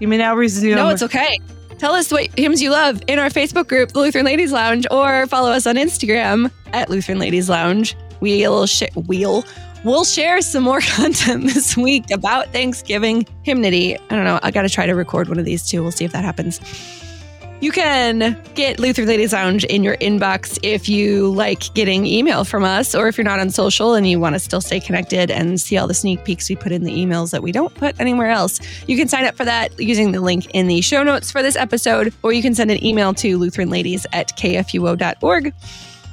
You 0.00 0.08
may 0.08 0.16
now 0.18 0.34
resume. 0.34 0.74
No, 0.74 0.88
it's 0.88 1.02
okay. 1.02 1.38
Tell 1.78 1.92
us 1.94 2.10
what 2.12 2.26
hymns 2.38 2.60
you 2.60 2.70
love 2.70 3.00
in 3.06 3.18
our 3.18 3.28
Facebook 3.30 3.66
group, 3.68 3.92
the 3.92 4.00
Lutheran 4.00 4.26
Ladies 4.26 4.52
Lounge, 4.52 4.86
or 4.90 5.26
follow 5.28 5.50
us 5.50 5.66
on 5.66 5.76
Instagram 5.76 6.50
at 6.72 6.90
Lutheran 6.90 7.18
Ladies 7.18 7.48
Lounge. 7.48 7.96
We'll 8.20 8.66
sh- 8.66 8.82
we'll 8.94 9.44
we'll 9.84 10.04
share 10.04 10.40
some 10.40 10.64
more 10.64 10.80
content 10.96 11.44
this 11.44 11.76
week 11.76 12.10
about 12.10 12.52
Thanksgiving 12.52 13.26
hymnody. 13.42 13.96
I 13.96 14.16
don't 14.16 14.24
know. 14.24 14.40
I 14.42 14.50
got 14.50 14.62
to 14.62 14.68
try 14.68 14.86
to 14.86 14.94
record 14.94 15.28
one 15.28 15.38
of 15.38 15.44
these 15.44 15.66
too. 15.68 15.82
We'll 15.82 15.92
see 15.92 16.04
if 16.04 16.12
that 16.12 16.24
happens. 16.24 16.60
You 17.60 17.72
can 17.72 18.40
get 18.54 18.78
Lutheran 18.80 19.06
Ladies 19.06 19.34
Lounge 19.34 19.64
in 19.64 19.84
your 19.84 19.98
inbox 19.98 20.58
if 20.62 20.88
you 20.88 21.30
like 21.34 21.74
getting 21.74 22.06
email 22.06 22.44
from 22.44 22.64
us, 22.64 22.94
or 22.94 23.06
if 23.06 23.18
you're 23.18 23.24
not 23.24 23.38
on 23.38 23.50
social 23.50 23.92
and 23.92 24.08
you 24.08 24.18
want 24.18 24.34
to 24.34 24.38
still 24.38 24.62
stay 24.62 24.80
connected 24.80 25.30
and 25.30 25.60
see 25.60 25.76
all 25.76 25.86
the 25.86 25.92
sneak 25.92 26.24
peeks 26.24 26.48
we 26.48 26.56
put 26.56 26.72
in 26.72 26.84
the 26.84 26.92
emails 26.92 27.32
that 27.32 27.42
we 27.42 27.52
don't 27.52 27.74
put 27.74 28.00
anywhere 28.00 28.30
else. 28.30 28.60
You 28.88 28.96
can 28.96 29.08
sign 29.08 29.26
up 29.26 29.36
for 29.36 29.44
that 29.44 29.78
using 29.78 30.12
the 30.12 30.22
link 30.22 30.46
in 30.54 30.68
the 30.68 30.80
show 30.80 31.02
notes 31.02 31.30
for 31.30 31.42
this 31.42 31.54
episode, 31.54 32.14
or 32.22 32.32
you 32.32 32.40
can 32.40 32.54
send 32.54 32.70
an 32.70 32.82
email 32.82 33.12
to 33.14 33.38
lutheranladies 33.38 34.06
at 34.14 34.34
kfuo.org. 34.38 35.52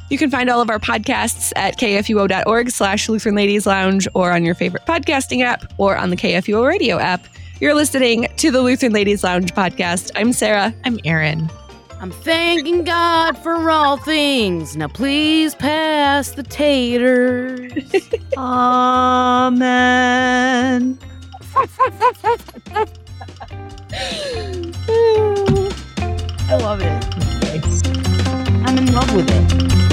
You 0.10 0.18
can 0.18 0.32
find 0.32 0.50
all 0.50 0.62
of 0.62 0.70
our 0.70 0.80
podcasts 0.80 1.52
at 1.58 1.78
kfuo.org 1.78 2.70
slash 2.70 3.10
Lutheran 3.10 3.36
Ladies 3.36 3.68
Lounge 3.68 4.08
or 4.14 4.32
on 4.32 4.46
your 4.46 4.56
favorite 4.56 4.86
podcasting 4.86 5.44
app 5.44 5.74
or 5.78 5.98
on 5.98 6.12
the 6.12 6.16
KFUO 6.16 6.66
radio 6.66 6.98
app. 6.98 7.28
You're 7.60 7.74
listening 7.74 8.28
to 8.38 8.52
the 8.52 8.62
Lutheran 8.62 8.94
Ladies 8.94 9.24
Lounge 9.24 9.54
podcast. 9.54 10.12
I'm 10.16 10.32
Sarah. 10.32 10.74
I'm 10.86 11.00
Erin. 11.04 11.50
I'm 12.00 12.12
thanking 12.12 12.84
God 12.84 13.38
for 13.40 13.70
all 13.70 13.98
things. 13.98 14.78
Now 14.78 14.88
please 14.88 15.56
pass 15.56 16.32
the 16.32 16.44
taters. 16.44 17.74
Amen. 18.38 19.68
I 26.50 26.56
love 26.62 26.82
it. 26.82 27.04
I'm 28.66 28.78
in 28.78 28.94
love 28.94 29.14
with 29.16 29.30
it. 29.30 29.87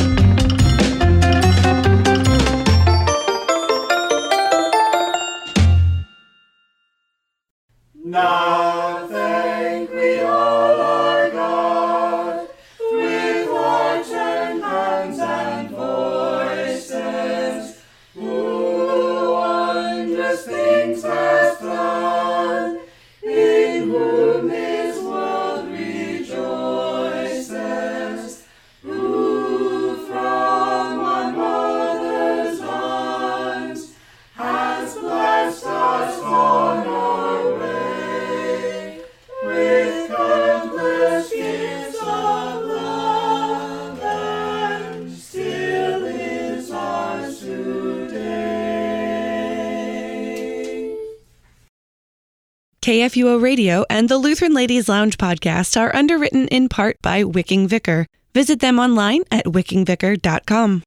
KFUO 53.04 53.38
Radio 53.38 53.84
and 53.90 54.08
the 54.08 54.16
Lutheran 54.16 54.54
Ladies 54.54 54.88
Lounge 54.88 55.18
podcast 55.18 55.78
are 55.78 55.94
underwritten 55.94 56.48
in 56.48 56.70
part 56.70 56.96
by 57.02 57.22
Wicking 57.22 57.68
Vicar. 57.68 58.06
Visit 58.32 58.60
them 58.60 58.78
online 58.78 59.24
at 59.30 59.44
wickingvicar.com. 59.44 60.82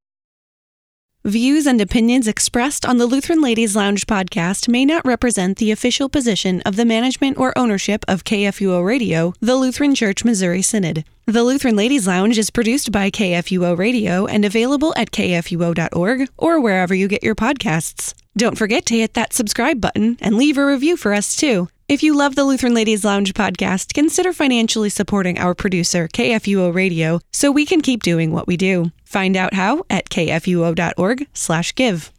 Views 1.24 1.68
and 1.68 1.80
opinions 1.80 2.28
expressed 2.28 2.88
on 2.88 2.97
the 2.97 3.05
Lutheran 3.05 3.39
Ladies 3.39 3.76
Lounge 3.76 4.07
podcast 4.07 4.68
may 4.68 4.84
not 4.84 5.05
represent 5.05 5.59
the 5.59 5.70
official 5.70 6.09
position 6.09 6.61
of 6.61 6.76
the 6.76 6.86
management 6.86 7.38
or 7.38 7.55
ownership 7.55 8.03
of 8.07 8.24
KFUO 8.24 8.84
Radio, 8.84 9.36
the 9.39 9.55
Lutheran 9.55 9.93
Church 9.93 10.26
Missouri 10.26 10.63
Synod. 10.63 11.05
The 11.28 11.43
Lutheran 11.43 11.76
Ladies 11.76 12.07
Lounge 12.07 12.39
is 12.39 12.49
produced 12.49 12.91
by 12.91 13.11
KFUO 13.11 13.78
Radio 13.78 14.26
and 14.26 14.43
available 14.43 14.91
at 14.97 15.11
kfuo.org 15.11 16.30
or 16.36 16.59
wherever 16.59 16.95
you 16.95 17.07
get 17.07 17.22
your 17.22 17.36
podcasts. 17.36 18.15
Don't 18.36 18.57
forget 18.57 18.88
to 18.88 18.97
hit 18.97 19.13
that 19.13 19.34
subscribe 19.34 19.80
button 19.80 20.18
and 20.20 20.36
leave 20.36 20.57
a 20.57 20.65
review 20.65 20.97
for 20.97 21.13
us 21.13 21.36
too. 21.36 21.70
If 21.88 22.03
you 22.03 22.17
love 22.17 22.35
the 22.35 22.43
Lutheran 22.43 22.73
Ladies 22.73 23.05
Lounge 23.05 23.33
podcast, 23.33 23.93
consider 23.93 24.33
financially 24.33 24.89
supporting 24.89 25.39
our 25.39 25.55
producer, 25.55 26.09
KFUO 26.09 26.75
Radio, 26.75 27.21
so 27.31 27.49
we 27.49 27.65
can 27.65 27.79
keep 27.79 28.03
doing 28.03 28.33
what 28.33 28.45
we 28.45 28.57
do. 28.57 28.91
Find 29.05 29.38
out 29.38 29.53
how 29.53 29.85
at 29.89 30.09
kfuo.org/give. 30.09 32.11